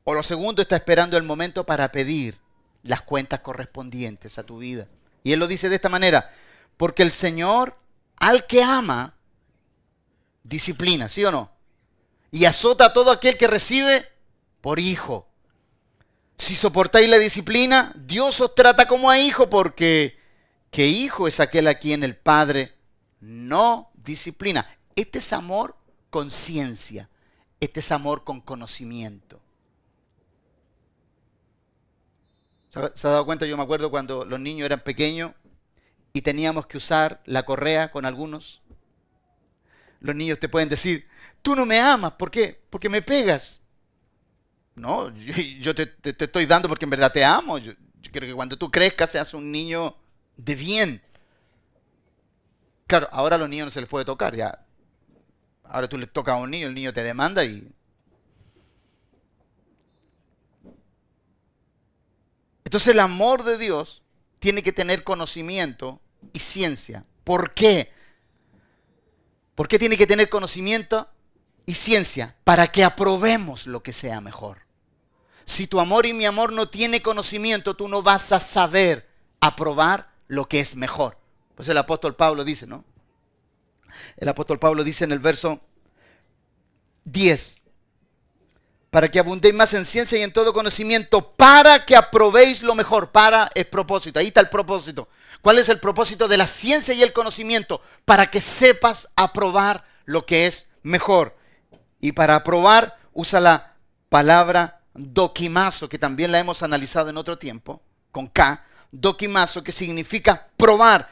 O 0.04 0.16
lo 0.16 0.24
segundo 0.24 0.64
está 0.64 0.78
esperando 0.78 1.16
el 1.16 1.24
momento 1.24 1.64
para 1.64 1.92
pedir 1.92 2.40
las 2.84 3.02
cuentas 3.02 3.40
correspondientes 3.40 4.38
a 4.38 4.44
tu 4.44 4.60
vida. 4.60 4.88
Y 5.24 5.32
él 5.32 5.40
lo 5.40 5.48
dice 5.48 5.70
de 5.70 5.76
esta 5.76 5.90
manera, 5.90 6.30
porque 6.78 7.02
el 7.02 7.12
Señor 7.12 7.78
al 8.18 8.48
que 8.48 8.64
ama, 8.64 9.16
disciplina, 10.44 11.10
¿sí 11.10 11.26
o 11.26 11.32
no? 11.32 11.52
Y 12.32 12.46
azota 12.46 12.86
a 12.86 12.94
todo 12.94 13.12
aquel 13.12 13.38
que 13.38 13.48
recibe 13.48 14.08
por 14.62 14.80
hijo. 14.80 15.28
Si 16.38 16.56
soportáis 16.56 17.10
la 17.10 17.18
disciplina, 17.18 17.94
Dios 17.96 18.40
os 18.42 18.56
trata 18.56 18.88
como 18.88 19.10
a 19.10 19.20
hijo 19.20 19.50
porque 19.50 20.18
¿qué 20.72 20.88
hijo 20.88 21.28
es 21.28 21.40
aquel 21.40 21.68
a 21.68 21.76
quien 21.76 22.04
el 22.04 22.16
Padre 22.16 22.74
no 23.20 23.92
disciplina? 23.94 24.68
Este 24.96 25.20
es 25.20 25.34
amor 25.34 25.76
con 26.10 26.30
ciencia, 26.30 27.10
este 27.60 27.82
es 27.82 27.92
amor 27.92 28.24
con 28.24 28.42
conocimiento. 28.42 29.43
¿Se 32.96 33.08
ha 33.08 33.12
dado 33.12 33.26
cuenta? 33.26 33.46
Yo 33.46 33.56
me 33.56 33.64
acuerdo 33.64 33.92
cuando 33.92 34.26
los 34.26 34.40
niños 34.40 34.66
eran 34.66 34.80
pequeños 34.80 35.32
y 36.12 36.22
teníamos 36.22 36.66
que 36.66 36.78
usar 36.78 37.22
la 37.26 37.44
correa 37.44 37.92
con 37.92 38.06
algunos. 38.06 38.62
Los 40.00 40.16
niños 40.16 40.40
te 40.40 40.50
pueden 40.50 40.70
decir, 40.70 41.08
tú 41.42 41.56
no 41.56 41.66
me 41.66 41.80
amas, 41.80 42.14
¿por 42.14 42.32
qué? 42.32 42.62
Porque 42.70 42.90
me 42.90 43.02
pegas. 43.02 43.62
No, 44.76 45.16
yo, 45.16 45.76
te, 45.76 45.94
estoy 46.04 46.46
dando 46.48 46.68
porque 46.68 46.86
en 46.86 46.90
verdad 46.90 47.12
te 47.12 47.24
amo. 47.24 47.60
Yo, 47.60 47.74
yo 47.74 48.12
quiero 48.12 48.26
que 48.26 48.34
cuando 48.34 48.58
tú 48.58 48.72
crezcas 48.72 49.12
seas 49.12 49.34
un 49.34 49.52
niño 49.52 49.96
de 50.36 50.56
bien. 50.56 51.02
Claro, 52.88 53.08
ahora 53.12 53.36
a 53.36 53.40
los 53.40 53.50
niños 53.50 53.66
no 53.66 53.72
se 53.72 53.82
les 53.82 53.90
puede 53.90 54.06
tocar, 54.06 54.36
ya. 54.36 54.66
Ahora 55.64 55.88
tú 55.88 55.98
le 55.98 56.08
tocas 56.08 56.34
a 56.34 56.38
un 56.38 56.50
niño, 56.50 56.68
el 56.68 56.76
niño 56.76 56.94
te 56.94 57.04
demanda 57.04 57.46
y... 57.46 57.72
Entonces 62.74 62.96
el 62.96 63.02
amor 63.02 63.44
de 63.44 63.60
Dios 63.60 64.02
tiene 64.40 64.64
que 64.64 64.72
tener 64.72 65.04
conocimiento 65.04 66.02
y 66.34 66.40
ciencia. 66.40 67.06
¿Por 67.24 67.54
qué? 67.54 67.92
¿Por 69.54 69.68
qué 69.68 69.78
tiene 69.78 69.96
que 69.96 70.08
tener 70.08 70.28
conocimiento 70.28 71.08
y 71.68 71.76
ciencia? 71.76 72.36
Para 72.44 72.72
que 72.72 72.84
aprobemos 72.84 73.68
lo 73.68 73.84
que 73.84 73.94
sea 73.94 74.22
mejor. 74.22 74.64
Si 75.46 75.68
tu 75.68 75.80
amor 75.80 76.08
y 76.08 76.14
mi 76.14 76.26
amor 76.26 76.52
no 76.52 76.68
tiene 76.68 77.04
conocimiento, 77.04 77.76
tú 77.76 77.88
no 77.88 78.02
vas 78.02 78.32
a 78.32 78.40
saber 78.40 79.08
aprobar 79.40 80.10
lo 80.28 80.50
que 80.50 80.60
es 80.60 80.76
mejor. 80.76 81.20
Pues 81.54 81.70
el 81.70 81.78
apóstol 81.78 82.16
Pablo 82.16 82.44
dice, 82.44 82.66
¿no? 82.66 82.84
El 84.18 84.30
apóstol 84.30 84.58
Pablo 84.58 84.84
dice 84.84 85.04
en 85.04 85.12
el 85.12 85.20
verso 85.20 85.60
10, 87.06 87.62
para 88.94 89.10
que 89.10 89.18
abundéis 89.18 89.56
más 89.56 89.74
en 89.74 89.86
ciencia 89.86 90.20
y 90.20 90.22
en 90.22 90.32
todo 90.32 90.54
conocimiento, 90.54 91.32
para 91.32 91.84
que 91.84 91.96
aprobéis 91.96 92.62
lo 92.62 92.76
mejor. 92.76 93.10
Para 93.10 93.50
es 93.56 93.66
propósito, 93.66 94.20
ahí 94.20 94.28
está 94.28 94.40
el 94.40 94.50
propósito. 94.50 95.10
¿Cuál 95.42 95.58
es 95.58 95.68
el 95.70 95.80
propósito 95.80 96.28
de 96.28 96.38
la 96.38 96.46
ciencia 96.46 96.94
y 96.94 97.02
el 97.02 97.12
conocimiento? 97.12 97.82
Para 98.06 98.28
que 98.28 98.40
sepas 98.40 99.10
aprobar 99.16 99.84
lo 100.06 100.28
que 100.28 100.46
es 100.46 100.70
mejor. 100.84 101.36
Y 102.02 102.12
para 102.12 102.36
aprobar 102.36 103.00
usa 103.14 103.40
la 103.40 103.74
palabra 104.10 104.82
doquimazo, 104.94 105.90
que 105.90 105.98
también 105.98 106.32
la 106.32 106.38
hemos 106.38 106.62
analizado 106.62 107.10
en 107.10 107.18
otro 107.18 107.40
tiempo, 107.40 107.82
con 108.12 108.28
K, 108.28 108.64
doquimazo, 108.92 109.64
que 109.64 109.72
significa 109.72 110.50
probar, 110.56 111.10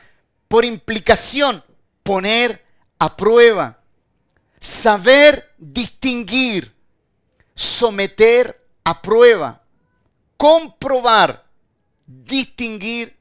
por 0.47 0.65
implicación, 0.65 1.63
poner 2.03 2.63
a 2.99 3.17
prueba, 3.17 3.79
saber 4.59 5.51
distinguir, 5.57 6.79
someter 7.56 8.66
a 8.84 9.02
prueba, 9.02 9.64
comprobar, 10.38 11.45
distinguir 12.06 13.18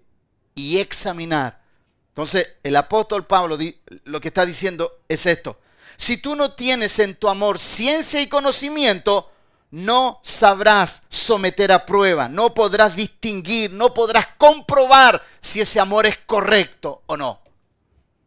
y 0.55 0.79
examinar. 0.79 1.61
Entonces, 2.09 2.57
el 2.63 2.77
apóstol 2.77 3.27
Pablo 3.27 3.59
lo 4.05 4.21
que 4.21 4.29
está 4.29 4.45
diciendo 4.45 5.01
es 5.09 5.27
esto. 5.27 5.59
Si 5.97 6.17
tú 6.17 6.35
no 6.35 6.53
tienes 6.53 6.99
en 6.99 7.15
tu 7.15 7.29
amor 7.29 7.59
ciencia 7.59 8.21
y 8.21 8.27
conocimiento, 8.27 9.31
no 9.71 10.21
sabrás 10.25 11.03
someter 11.09 11.73
a 11.73 11.87
prueba, 11.87 12.29
no 12.29 12.55
podrás 12.55 12.97
distinguir, 12.97 13.73
no 13.73 13.95
podrás 13.95 14.27
comprobar 14.39 15.23
si 15.41 15.61
ese 15.61 15.79
amor 15.79 16.07
es 16.07 16.19
correcto 16.19 17.03
o 17.07 17.17
no. 17.17 17.41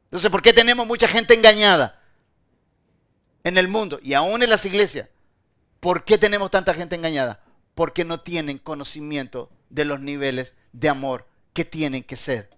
Entonces, 0.05 0.29
¿por 0.31 0.41
qué 0.41 0.53
tenemos 0.53 0.85
mucha 0.87 1.07
gente 1.07 1.33
engañada 1.33 1.99
en 3.43 3.57
el 3.57 3.67
mundo 3.67 3.99
y 4.03 4.13
aún 4.13 4.43
en 4.43 4.49
las 4.49 4.63
iglesias? 4.65 5.09
¿Por 5.83 6.05
qué 6.05 6.17
tenemos 6.17 6.49
tanta 6.49 6.73
gente 6.73 6.95
engañada? 6.95 7.41
Porque 7.75 8.05
no 8.05 8.21
tienen 8.21 8.57
conocimiento 8.57 9.51
de 9.69 9.83
los 9.83 9.99
niveles 9.99 10.53
de 10.71 10.87
amor 10.87 11.27
que 11.51 11.65
tienen 11.65 12.05
que 12.05 12.15
ser 12.15 12.49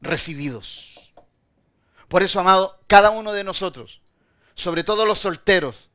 recibidos. 0.00 1.12
Por 2.06 2.22
eso, 2.22 2.38
amado, 2.38 2.78
cada 2.86 3.10
uno 3.10 3.32
de 3.32 3.42
nosotros, 3.42 4.00
sobre 4.54 4.84
todo 4.84 5.06
los 5.06 5.18
solteros 5.18 5.90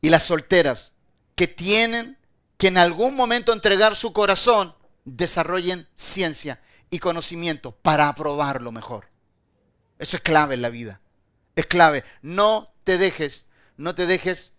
y 0.00 0.10
las 0.10 0.24
solteras, 0.24 0.90
que 1.36 1.46
tienen 1.46 2.18
que 2.56 2.66
en 2.66 2.78
algún 2.78 3.14
momento 3.14 3.52
entregar 3.52 3.94
su 3.94 4.12
corazón, 4.12 4.74
desarrollen 5.04 5.86
ciencia 5.94 6.60
y 6.90 6.98
conocimiento 6.98 7.76
para 7.76 8.08
aprobarlo 8.08 8.72
mejor. 8.72 9.06
Eso 10.00 10.16
es 10.16 10.22
clave 10.24 10.56
en 10.56 10.62
la 10.62 10.70
vida. 10.70 11.00
Es 11.54 11.66
clave. 11.66 12.02
No 12.22 12.74
te 12.82 12.98
dejes, 12.98 13.46
no 13.76 13.94
te 13.94 14.06
dejes 14.06 14.51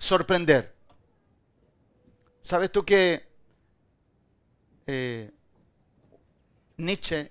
sorprender. 0.00 0.74
¿Sabes 2.42 2.72
tú 2.72 2.84
que 2.84 3.28
eh, 4.86 5.30
Nietzsche 6.78 7.30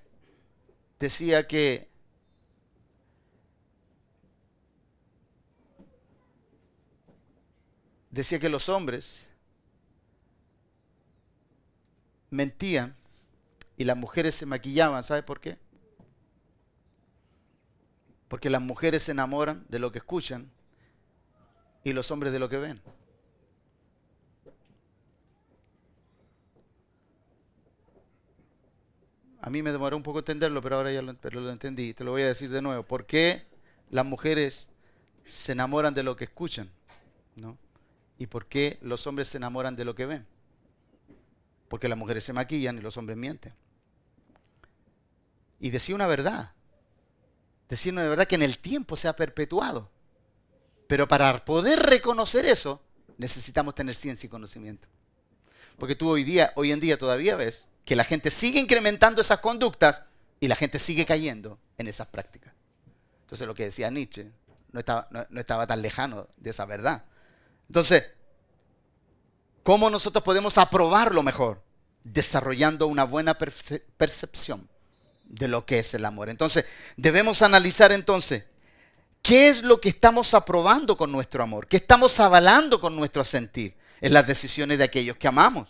decía 0.98 1.46
que 1.46 1.90
decía 8.10 8.38
que 8.38 8.48
los 8.48 8.68
hombres 8.68 9.26
mentían 12.30 12.96
y 13.76 13.84
las 13.84 13.96
mujeres 13.96 14.34
se 14.34 14.46
maquillaban. 14.46 15.02
¿Sabe 15.02 15.22
por 15.22 15.40
qué? 15.40 15.58
Porque 18.28 18.48
las 18.48 18.62
mujeres 18.62 19.02
se 19.02 19.12
enamoran 19.12 19.66
de 19.68 19.80
lo 19.80 19.90
que 19.90 19.98
escuchan 19.98 20.50
y 21.84 21.92
los 21.92 22.10
hombres 22.10 22.32
de 22.32 22.38
lo 22.38 22.48
que 22.48 22.58
ven. 22.58 22.80
A 29.42 29.48
mí 29.48 29.62
me 29.62 29.72
demoró 29.72 29.96
un 29.96 30.02
poco 30.02 30.18
entenderlo, 30.18 30.60
pero 30.60 30.76
ahora 30.76 30.92
ya 30.92 31.00
lo, 31.00 31.14
pero 31.14 31.48
entendí. 31.50 31.94
Te 31.94 32.04
lo 32.04 32.10
voy 32.10 32.22
a 32.22 32.28
decir 32.28 32.50
de 32.50 32.60
nuevo. 32.60 32.82
¿Por 32.82 33.06
qué 33.06 33.46
las 33.90 34.04
mujeres 34.04 34.68
se 35.24 35.52
enamoran 35.52 35.94
de 35.94 36.02
lo 36.02 36.14
que 36.14 36.24
escuchan? 36.24 36.70
¿No? 37.36 37.56
¿Y 38.18 38.26
por 38.26 38.46
qué 38.46 38.78
los 38.82 39.06
hombres 39.06 39.28
se 39.28 39.38
enamoran 39.38 39.76
de 39.76 39.86
lo 39.86 39.94
que 39.94 40.04
ven? 40.04 40.26
Porque 41.68 41.88
las 41.88 41.96
mujeres 41.96 42.24
se 42.24 42.34
maquillan 42.34 42.76
y 42.76 42.82
los 42.82 42.98
hombres 42.98 43.16
mienten. 43.16 43.54
Y 45.58 45.70
decía 45.70 45.94
una 45.94 46.06
verdad. 46.06 46.52
Decía 47.70 47.92
una 47.92 48.02
verdad 48.02 48.26
que 48.26 48.34
en 48.34 48.42
el 48.42 48.58
tiempo 48.58 48.96
se 48.96 49.08
ha 49.08 49.16
perpetuado. 49.16 49.90
Pero 50.90 51.06
para 51.06 51.44
poder 51.44 51.78
reconocer 51.78 52.44
eso, 52.46 52.82
necesitamos 53.16 53.76
tener 53.76 53.94
ciencia 53.94 54.26
y 54.26 54.28
conocimiento. 54.28 54.88
Porque 55.78 55.94
tú 55.94 56.08
hoy 56.08 56.24
día, 56.24 56.52
hoy 56.56 56.72
en 56.72 56.80
día 56.80 56.98
todavía 56.98 57.36
ves 57.36 57.68
que 57.84 57.94
la 57.94 58.02
gente 58.02 58.32
sigue 58.32 58.58
incrementando 58.58 59.22
esas 59.22 59.38
conductas 59.38 60.02
y 60.40 60.48
la 60.48 60.56
gente 60.56 60.80
sigue 60.80 61.06
cayendo 61.06 61.60
en 61.78 61.86
esas 61.86 62.08
prácticas. 62.08 62.54
Entonces 63.20 63.46
lo 63.46 63.54
que 63.54 63.66
decía 63.66 63.88
Nietzsche 63.88 64.32
no 64.72 64.80
estaba, 64.80 65.66
tan 65.68 65.80
lejano 65.80 66.26
de 66.36 66.50
esa 66.50 66.64
verdad. 66.64 67.04
Entonces, 67.68 68.06
¿cómo 69.62 69.90
nosotros 69.90 70.24
podemos 70.24 70.58
aprobarlo 70.58 71.22
mejor? 71.22 71.62
Desarrollando 72.02 72.88
una 72.88 73.04
buena 73.04 73.38
percepción 73.38 74.68
de 75.22 75.46
lo 75.46 75.64
que 75.66 75.78
es 75.78 75.94
el 75.94 76.04
amor. 76.04 76.30
Entonces, 76.30 76.64
debemos 76.96 77.42
analizar 77.42 77.92
entonces, 77.92 78.42
¿qué 79.22 79.48
es 79.48 79.62
lo 79.62 79.80
que 79.80 79.88
estamos 79.88 80.34
aprobando 80.34 80.96
con 80.96 81.12
nuestro 81.12 81.42
amor? 81.42 81.66
¿Qué 81.66 81.76
estamos 81.76 82.18
avalando 82.20 82.80
con 82.80 82.96
nuestro 82.96 83.24
sentir 83.24 83.76
en 84.00 84.12
las 84.12 84.26
decisiones 84.26 84.78
de 84.78 84.84
aquellos 84.84 85.16
que 85.16 85.28
amamos? 85.28 85.68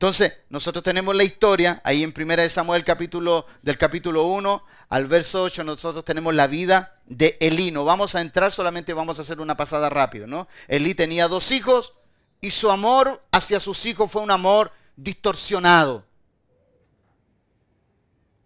Entonces, 0.00 0.32
nosotros 0.48 0.82
tenemos 0.82 1.14
la 1.14 1.24
historia, 1.24 1.82
ahí 1.84 2.02
en 2.02 2.14
1 2.16 2.48
Samuel 2.48 2.84
capítulo, 2.84 3.44
del 3.60 3.76
capítulo 3.76 4.24
1 4.24 4.64
al 4.88 5.06
verso 5.06 5.42
8, 5.42 5.62
nosotros 5.62 6.04
tenemos 6.06 6.34
la 6.34 6.46
vida 6.46 6.98
de 7.04 7.36
Elí. 7.38 7.70
No 7.70 7.84
vamos 7.84 8.14
a 8.14 8.22
entrar, 8.22 8.50
solamente 8.50 8.94
vamos 8.94 9.18
a 9.18 9.22
hacer 9.22 9.40
una 9.40 9.58
pasada 9.58 9.90
rápido, 9.90 10.26
¿no? 10.26 10.48
Elí 10.68 10.94
tenía 10.94 11.28
dos 11.28 11.52
hijos 11.52 11.92
y 12.40 12.50
su 12.50 12.70
amor 12.70 13.22
hacia 13.30 13.60
sus 13.60 13.84
hijos 13.84 14.10
fue 14.10 14.22
un 14.22 14.30
amor 14.30 14.72
distorsionado. 14.96 16.06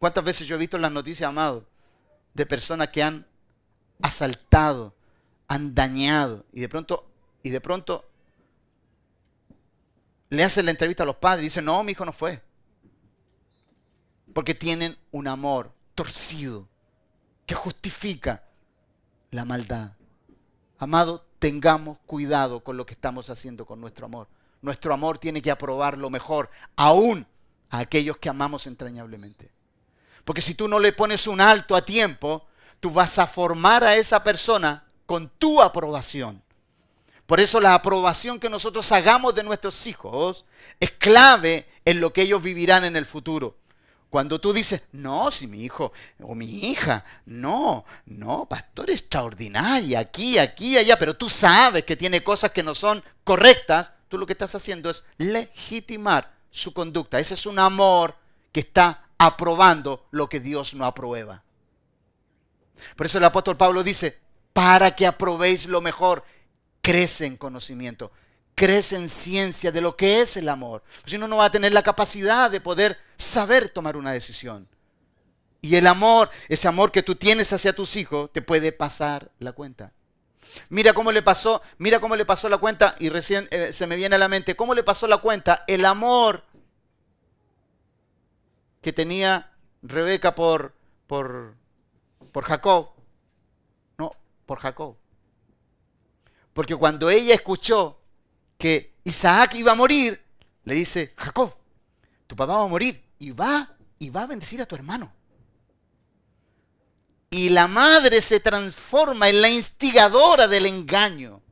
¿Cuántas 0.00 0.24
veces 0.24 0.46
yo 0.48 0.56
he 0.56 0.58
visto 0.58 0.76
en 0.76 0.82
las 0.82 0.92
noticias, 0.92 1.28
amado, 1.28 1.64
de 2.34 2.44
personas 2.44 2.88
que 2.88 3.02
han 3.02 3.26
asaltado, 4.04 4.94
han 5.48 5.74
dañado 5.74 6.44
y 6.52 6.60
de 6.60 6.68
pronto, 6.68 7.10
y 7.42 7.48
de 7.48 7.60
pronto 7.62 8.04
le 10.28 10.44
hacen 10.44 10.66
la 10.66 10.72
entrevista 10.72 11.04
a 11.04 11.06
los 11.06 11.16
padres 11.16 11.40
y 11.40 11.46
dicen, 11.46 11.64
no, 11.64 11.82
mi 11.82 11.92
hijo 11.92 12.04
no 12.04 12.12
fue. 12.12 12.42
Porque 14.34 14.54
tienen 14.54 14.94
un 15.10 15.26
amor 15.26 15.72
torcido 15.94 16.68
que 17.46 17.54
justifica 17.54 18.44
la 19.30 19.46
maldad. 19.46 19.92
Amado, 20.78 21.24
tengamos 21.38 21.96
cuidado 22.04 22.62
con 22.62 22.76
lo 22.76 22.84
que 22.84 22.92
estamos 22.92 23.30
haciendo 23.30 23.64
con 23.64 23.80
nuestro 23.80 24.04
amor. 24.04 24.28
Nuestro 24.60 24.92
amor 24.92 25.18
tiene 25.18 25.40
que 25.40 25.50
aprobar 25.50 25.96
lo 25.96 26.10
mejor, 26.10 26.50
aún 26.76 27.26
a 27.70 27.78
aquellos 27.78 28.18
que 28.18 28.28
amamos 28.28 28.66
entrañablemente. 28.66 29.50
Porque 30.26 30.42
si 30.42 30.54
tú 30.54 30.68
no 30.68 30.78
le 30.78 30.92
pones 30.92 31.26
un 31.26 31.40
alto 31.40 31.74
a 31.74 31.86
tiempo, 31.86 32.46
tú 32.84 32.90
vas 32.90 33.18
a 33.18 33.26
formar 33.26 33.82
a 33.82 33.96
esa 33.96 34.22
persona 34.22 34.84
con 35.06 35.30
tu 35.38 35.62
aprobación. 35.62 36.42
Por 37.24 37.40
eso 37.40 37.58
la 37.58 37.72
aprobación 37.72 38.38
que 38.38 38.50
nosotros 38.50 38.92
hagamos 38.92 39.34
de 39.34 39.42
nuestros 39.42 39.86
hijos 39.86 40.44
es 40.78 40.90
clave 40.90 41.66
en 41.86 41.98
lo 41.98 42.12
que 42.12 42.20
ellos 42.20 42.42
vivirán 42.42 42.84
en 42.84 42.94
el 42.96 43.06
futuro. 43.06 43.56
Cuando 44.10 44.38
tú 44.38 44.52
dices, 44.52 44.82
no, 44.92 45.30
si 45.30 45.46
mi 45.46 45.62
hijo 45.62 45.94
o 46.20 46.34
mi 46.34 46.66
hija, 46.66 47.06
no, 47.24 47.86
no, 48.04 48.44
pastor 48.44 48.90
extraordinaria, 48.90 50.00
aquí, 50.00 50.36
aquí, 50.36 50.76
allá, 50.76 50.98
pero 50.98 51.16
tú 51.16 51.30
sabes 51.30 51.84
que 51.84 51.96
tiene 51.96 52.22
cosas 52.22 52.50
que 52.50 52.62
no 52.62 52.74
son 52.74 53.02
correctas, 53.24 53.92
tú 54.10 54.18
lo 54.18 54.26
que 54.26 54.34
estás 54.34 54.54
haciendo 54.54 54.90
es 54.90 55.04
legitimar 55.16 56.34
su 56.50 56.74
conducta. 56.74 57.18
Ese 57.18 57.32
es 57.32 57.46
un 57.46 57.58
amor 57.58 58.14
que 58.52 58.60
está 58.60 59.06
aprobando 59.16 60.06
lo 60.10 60.28
que 60.28 60.38
Dios 60.38 60.74
no 60.74 60.84
aprueba. 60.84 61.44
Por 62.96 63.06
eso 63.06 63.18
el 63.18 63.24
apóstol 63.24 63.56
Pablo 63.56 63.82
dice, 63.82 64.18
para 64.52 64.94
que 64.94 65.06
aprobéis 65.06 65.66
lo 65.66 65.80
mejor, 65.80 66.24
crece 66.80 67.26
en 67.26 67.36
conocimiento 67.36 68.12
crece 68.54 68.96
en 68.96 69.08
ciencia 69.08 69.72
de 69.72 69.80
lo 69.80 69.96
que 69.96 70.20
es 70.20 70.36
el 70.36 70.48
amor. 70.48 70.82
Si 71.06 71.18
no, 71.18 71.28
no 71.28 71.38
va 71.38 71.46
a 71.46 71.50
tener 71.50 71.72
la 71.72 71.82
capacidad 71.82 72.50
de 72.50 72.60
poder 72.60 72.98
saber 73.16 73.68
tomar 73.68 73.96
una 73.96 74.12
decisión. 74.12 74.68
Y 75.60 75.76
el 75.76 75.86
amor, 75.86 76.30
ese 76.48 76.68
amor 76.68 76.92
que 76.92 77.02
tú 77.02 77.14
tienes 77.16 77.52
hacia 77.52 77.74
tus 77.74 77.96
hijos, 77.96 78.30
te 78.32 78.42
puede 78.42 78.70
pasar 78.70 79.30
la 79.38 79.52
cuenta. 79.52 79.92
Mira 80.68 80.92
cómo 80.92 81.10
le 81.10 81.22
pasó, 81.22 81.62
mira 81.78 82.00
cómo 82.00 82.16
le 82.16 82.24
pasó 82.24 82.48
la 82.48 82.58
cuenta, 82.58 82.94
y 82.98 83.08
recién 83.08 83.48
eh, 83.50 83.72
se 83.72 83.86
me 83.86 83.96
viene 83.96 84.16
a 84.16 84.18
la 84.18 84.28
mente, 84.28 84.56
cómo 84.56 84.74
le 84.74 84.84
pasó 84.84 85.06
la 85.08 85.18
cuenta 85.18 85.64
el 85.66 85.84
amor 85.84 86.44
que 88.82 88.92
tenía 88.92 89.52
Rebeca 89.82 90.34
por, 90.34 90.74
por, 91.06 91.54
por 92.32 92.44
Jacob. 92.44 92.90
No, 93.98 94.12
por 94.46 94.58
Jacob. 94.58 94.96
Porque 96.52 96.76
cuando 96.76 97.10
ella 97.10 97.34
escuchó 97.34 98.00
que 98.58 98.94
Isaac 99.04 99.54
iba 99.56 99.72
a 99.72 99.76
morir, 99.76 100.22
le 100.64 100.74
dice, 100.74 101.12
Jacob, 101.16 101.54
tu 102.26 102.36
papá 102.36 102.56
va 102.56 102.64
a 102.64 102.68
morir 102.68 103.04
y 103.18 103.32
va 103.32 103.76
y 103.98 104.10
va 104.10 104.22
a 104.22 104.26
bendecir 104.26 104.62
a 104.62 104.66
tu 104.66 104.74
hermano. 104.74 105.12
Y 107.30 107.48
la 107.48 107.66
madre 107.66 108.22
se 108.22 108.38
transforma 108.38 109.28
en 109.28 109.42
la 109.42 109.48
instigadora 109.48 110.46
del 110.46 110.66
engaño 110.66 111.42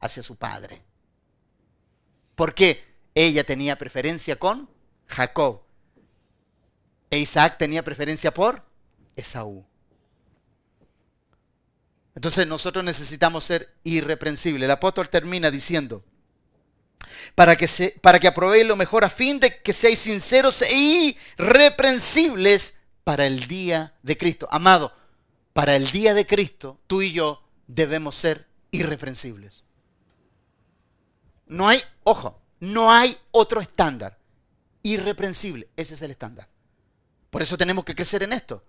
hacia 0.00 0.22
su 0.22 0.36
padre. 0.36 0.82
Porque 2.34 2.82
ella 3.14 3.44
tenía 3.44 3.76
preferencia 3.76 4.38
con 4.38 4.68
Jacob. 5.06 5.60
E 7.10 7.18
Isaac 7.18 7.58
tenía 7.58 7.84
preferencia 7.84 8.32
por 8.32 8.64
Esaú. 9.14 9.64
Entonces 12.14 12.46
nosotros 12.46 12.84
necesitamos 12.84 13.44
ser 13.44 13.74
irreprensibles. 13.82 14.64
El 14.64 14.70
apóstol 14.70 15.08
termina 15.08 15.50
diciendo, 15.50 16.04
para 17.34 17.56
que, 17.56 17.98
para 18.00 18.20
que 18.20 18.28
aprobéis 18.28 18.66
lo 18.66 18.76
mejor 18.76 19.04
a 19.04 19.10
fin 19.10 19.40
de 19.40 19.60
que 19.62 19.72
seáis 19.72 19.98
sinceros 19.98 20.62
e 20.62 21.16
irreprensibles 21.38 22.76
para 23.02 23.26
el 23.26 23.46
día 23.46 23.94
de 24.02 24.16
Cristo. 24.16 24.48
Amado, 24.50 24.94
para 25.52 25.76
el 25.76 25.90
día 25.90 26.14
de 26.14 26.26
Cristo, 26.26 26.80
tú 26.86 27.02
y 27.02 27.12
yo 27.12 27.42
debemos 27.66 28.14
ser 28.14 28.46
irreprensibles. 28.70 29.64
No 31.46 31.68
hay, 31.68 31.82
ojo, 32.04 32.40
no 32.60 32.92
hay 32.92 33.16
otro 33.30 33.60
estándar. 33.60 34.18
Irreprensible, 34.82 35.68
ese 35.76 35.94
es 35.94 36.02
el 36.02 36.10
estándar. 36.10 36.48
Por 37.30 37.42
eso 37.42 37.56
tenemos 37.56 37.84
que 37.84 37.94
crecer 37.94 38.22
en 38.22 38.32
esto. 38.32 38.62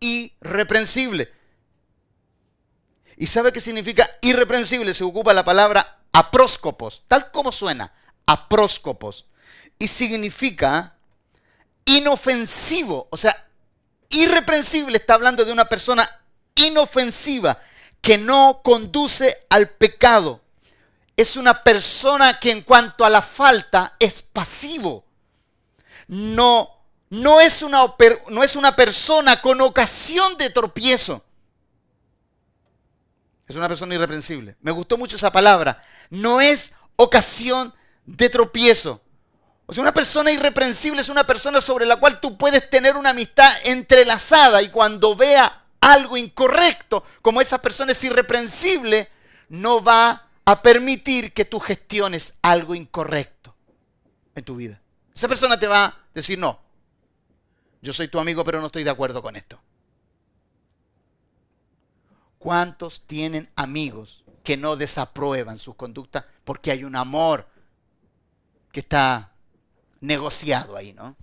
Irreprensible. 0.00 1.32
¿Y 3.20 3.26
sabe 3.26 3.52
qué 3.52 3.60
significa 3.60 4.08
irreprensible? 4.22 4.94
Se 4.94 5.04
ocupa 5.04 5.34
la 5.34 5.44
palabra 5.44 5.98
apróscopos, 6.10 7.02
tal 7.06 7.30
como 7.30 7.52
suena, 7.52 7.92
apróscopos. 8.24 9.26
Y 9.78 9.88
significa 9.88 10.96
inofensivo, 11.84 13.08
o 13.10 13.16
sea, 13.18 13.46
irreprensible 14.08 14.96
está 14.96 15.12
hablando 15.14 15.44
de 15.44 15.52
una 15.52 15.66
persona 15.66 16.08
inofensiva 16.54 17.60
que 18.00 18.16
no 18.16 18.62
conduce 18.64 19.44
al 19.50 19.68
pecado. 19.68 20.40
Es 21.14 21.36
una 21.36 21.62
persona 21.62 22.40
que 22.40 22.50
en 22.50 22.62
cuanto 22.62 23.04
a 23.04 23.10
la 23.10 23.20
falta 23.20 23.96
es 23.98 24.22
pasivo. 24.22 25.04
No, 26.08 26.70
no, 27.10 27.38
es, 27.42 27.60
una, 27.60 27.94
no 28.30 28.42
es 28.42 28.56
una 28.56 28.74
persona 28.74 29.42
con 29.42 29.60
ocasión 29.60 30.38
de 30.38 30.48
tropiezo. 30.48 31.22
Es 33.50 33.56
una 33.56 33.66
persona 33.66 33.96
irreprensible. 33.96 34.54
Me 34.60 34.70
gustó 34.70 34.96
mucho 34.96 35.16
esa 35.16 35.32
palabra. 35.32 35.82
No 36.08 36.40
es 36.40 36.72
ocasión 36.94 37.74
de 38.06 38.28
tropiezo. 38.28 39.02
O 39.66 39.72
sea, 39.72 39.82
una 39.82 39.92
persona 39.92 40.30
irreprensible 40.30 41.00
es 41.00 41.08
una 41.08 41.26
persona 41.26 41.60
sobre 41.60 41.84
la 41.84 41.96
cual 41.96 42.20
tú 42.20 42.38
puedes 42.38 42.70
tener 42.70 42.96
una 42.96 43.10
amistad 43.10 43.50
entrelazada 43.64 44.62
y 44.62 44.68
cuando 44.68 45.16
vea 45.16 45.64
algo 45.80 46.16
incorrecto, 46.16 47.02
como 47.22 47.40
esa 47.40 47.60
persona 47.60 47.90
es 47.90 48.04
irreprensible, 48.04 49.08
no 49.48 49.82
va 49.82 50.28
a 50.44 50.62
permitir 50.62 51.32
que 51.32 51.44
tú 51.44 51.58
gestiones 51.58 52.34
algo 52.42 52.76
incorrecto 52.76 53.56
en 54.36 54.44
tu 54.44 54.54
vida. 54.54 54.80
Esa 55.12 55.26
persona 55.26 55.58
te 55.58 55.66
va 55.66 55.86
a 55.86 55.98
decir, 56.14 56.38
no, 56.38 56.60
yo 57.82 57.92
soy 57.92 58.06
tu 58.06 58.20
amigo, 58.20 58.44
pero 58.44 58.60
no 58.60 58.66
estoy 58.66 58.84
de 58.84 58.90
acuerdo 58.90 59.20
con 59.22 59.34
esto. 59.34 59.60
¿Cuántos 62.40 63.06
tienen 63.06 63.50
amigos 63.54 64.24
que 64.42 64.56
no 64.56 64.74
desaprueban 64.74 65.58
sus 65.58 65.74
conductas 65.74 66.24
porque 66.42 66.70
hay 66.70 66.84
un 66.84 66.96
amor 66.96 67.46
que 68.72 68.80
está 68.80 69.34
negociado 70.00 70.74
ahí, 70.74 70.94
¿no? 70.94 71.16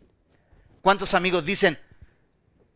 ¿Cuántos 0.84 1.16
amigos 1.16 1.44
dicen, 1.44 1.80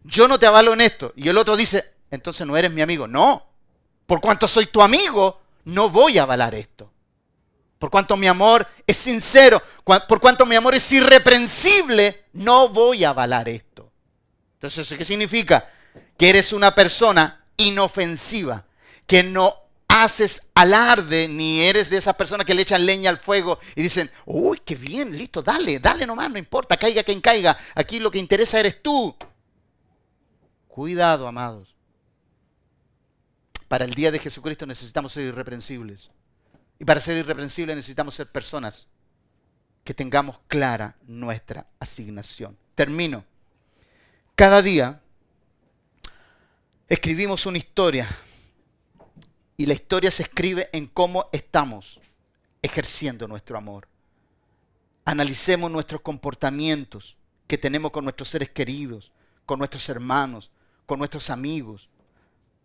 yo 0.03 0.27
no 0.27 0.39
te 0.39 0.47
avalo 0.47 0.73
en 0.73 0.81
esto? 0.81 1.13
Y 1.15 1.29
el 1.29 1.37
otro 1.37 1.55
dice, 1.55 1.93
entonces 2.09 2.47
no 2.47 2.57
eres 2.57 2.71
mi 2.71 2.81
amigo. 2.81 3.07
No, 3.07 3.45
por 4.07 4.19
cuanto 4.19 4.47
soy 4.47 4.65
tu 4.65 4.81
amigo, 4.81 5.39
no 5.65 5.91
voy 5.91 6.17
a 6.17 6.23
avalar 6.23 6.55
esto. 6.55 6.91
Por 7.77 7.91
cuanto 7.91 8.17
mi 8.17 8.25
amor 8.25 8.67
es 8.87 8.97
sincero, 8.97 9.61
por 9.83 10.19
cuanto 10.19 10.47
mi 10.47 10.55
amor 10.55 10.73
es 10.73 10.91
irreprensible, 10.91 12.25
no 12.33 12.69
voy 12.69 13.03
a 13.03 13.09
avalar 13.09 13.47
esto. 13.47 13.91
Entonces, 14.53 14.97
¿qué 14.97 15.05
significa? 15.05 15.69
Que 16.17 16.31
eres 16.31 16.53
una 16.53 16.73
persona 16.73 17.40
inofensiva, 17.67 18.65
que 19.07 19.23
no 19.23 19.55
haces 19.87 20.43
alarde 20.55 21.27
ni 21.27 21.61
eres 21.61 21.89
de 21.89 21.97
esas 21.97 22.15
personas 22.15 22.45
que 22.45 22.53
le 22.53 22.61
echan 22.61 22.85
leña 22.85 23.09
al 23.09 23.17
fuego 23.17 23.59
y 23.75 23.81
dicen, 23.81 24.09
uy, 24.25 24.61
qué 24.63 24.75
bien, 24.75 25.17
listo, 25.17 25.41
dale, 25.41 25.79
dale 25.79 26.05
nomás, 26.05 26.31
no 26.31 26.37
importa, 26.37 26.77
caiga 26.77 27.03
quien 27.03 27.19
caiga, 27.19 27.57
aquí 27.75 27.99
lo 27.99 28.09
que 28.09 28.19
interesa 28.19 28.59
eres 28.59 28.81
tú. 28.81 29.15
Cuidado, 30.67 31.27
amados. 31.27 31.75
Para 33.67 33.83
el 33.83 33.93
día 33.93 34.11
de 34.11 34.19
Jesucristo 34.19 34.65
necesitamos 34.65 35.11
ser 35.11 35.23
irreprensibles. 35.23 36.09
Y 36.79 36.85
para 36.85 37.01
ser 37.01 37.17
irreprensibles 37.17 37.75
necesitamos 37.75 38.15
ser 38.15 38.27
personas 38.27 38.87
que 39.83 39.93
tengamos 39.93 40.39
clara 40.47 40.95
nuestra 41.03 41.67
asignación. 41.79 42.57
Termino. 42.75 43.25
Cada 44.35 44.61
día 44.61 45.00
escribimos 46.91 47.45
una 47.45 47.57
historia 47.57 48.05
y 49.55 49.65
la 49.65 49.73
historia 49.73 50.11
se 50.11 50.23
escribe 50.23 50.69
en 50.73 50.87
cómo 50.87 51.29
estamos 51.31 52.01
ejerciendo 52.61 53.29
nuestro 53.29 53.57
amor. 53.57 53.87
Analicemos 55.05 55.71
nuestros 55.71 56.01
comportamientos 56.01 57.15
que 57.47 57.57
tenemos 57.57 57.91
con 57.91 58.03
nuestros 58.03 58.27
seres 58.27 58.49
queridos, 58.49 59.13
con 59.45 59.59
nuestros 59.59 59.87
hermanos, 59.87 60.51
con 60.85 60.99
nuestros 60.99 61.29
amigos, 61.29 61.87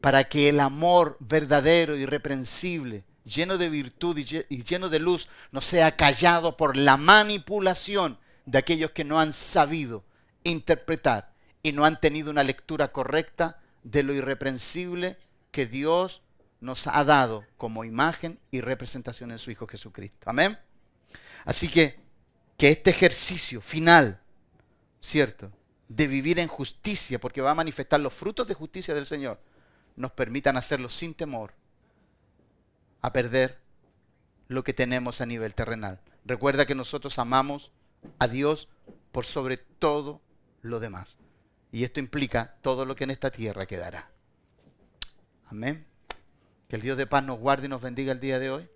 para 0.00 0.28
que 0.28 0.48
el 0.48 0.58
amor 0.58 1.16
verdadero, 1.20 1.94
irreprensible, 1.94 3.04
lleno 3.24 3.58
de 3.58 3.68
virtud 3.68 4.18
y 4.18 4.64
lleno 4.64 4.88
de 4.88 4.98
luz, 4.98 5.28
no 5.52 5.60
sea 5.60 5.94
callado 5.94 6.56
por 6.56 6.76
la 6.76 6.96
manipulación 6.96 8.18
de 8.44 8.58
aquellos 8.58 8.90
que 8.90 9.04
no 9.04 9.20
han 9.20 9.32
sabido 9.32 10.02
interpretar 10.42 11.32
y 11.62 11.70
no 11.70 11.84
han 11.84 12.00
tenido 12.00 12.32
una 12.32 12.42
lectura 12.42 12.88
correcta 12.88 13.60
de 13.86 14.02
lo 14.02 14.12
irreprensible 14.12 15.16
que 15.52 15.66
Dios 15.66 16.22
nos 16.60 16.88
ha 16.88 17.04
dado 17.04 17.44
como 17.56 17.84
imagen 17.84 18.40
y 18.50 18.60
representación 18.60 19.30
en 19.30 19.38
su 19.38 19.50
Hijo 19.50 19.66
Jesucristo. 19.66 20.28
Amén. 20.28 20.58
Así 21.44 21.68
que 21.68 21.96
que 22.56 22.70
este 22.70 22.90
ejercicio 22.90 23.60
final, 23.60 24.20
¿cierto? 25.00 25.52
De 25.88 26.08
vivir 26.08 26.40
en 26.40 26.48
justicia, 26.48 27.20
porque 27.20 27.40
va 27.40 27.52
a 27.52 27.54
manifestar 27.54 28.00
los 28.00 28.12
frutos 28.12 28.48
de 28.48 28.54
justicia 28.54 28.94
del 28.94 29.06
Señor, 29.06 29.40
nos 29.94 30.10
permitan 30.12 30.56
hacerlo 30.56 30.90
sin 30.90 31.14
temor, 31.14 31.52
a 33.02 33.12
perder 33.12 33.60
lo 34.48 34.64
que 34.64 34.74
tenemos 34.74 35.20
a 35.20 35.26
nivel 35.26 35.54
terrenal. 35.54 36.00
Recuerda 36.24 36.66
que 36.66 36.74
nosotros 36.74 37.18
amamos 37.18 37.70
a 38.18 38.26
Dios 38.26 38.68
por 39.12 39.26
sobre 39.26 39.58
todo 39.58 40.20
lo 40.62 40.80
demás. 40.80 41.16
Y 41.72 41.84
esto 41.84 42.00
implica 42.00 42.56
todo 42.62 42.84
lo 42.84 42.94
que 42.94 43.04
en 43.04 43.10
esta 43.10 43.30
tierra 43.30 43.66
quedará. 43.66 44.10
Amén. 45.46 45.86
Que 46.68 46.76
el 46.76 46.82
Dios 46.82 46.96
de 46.96 47.06
paz 47.06 47.24
nos 47.24 47.38
guarde 47.38 47.66
y 47.66 47.68
nos 47.68 47.80
bendiga 47.80 48.12
el 48.12 48.20
día 48.20 48.38
de 48.38 48.50
hoy. 48.50 48.68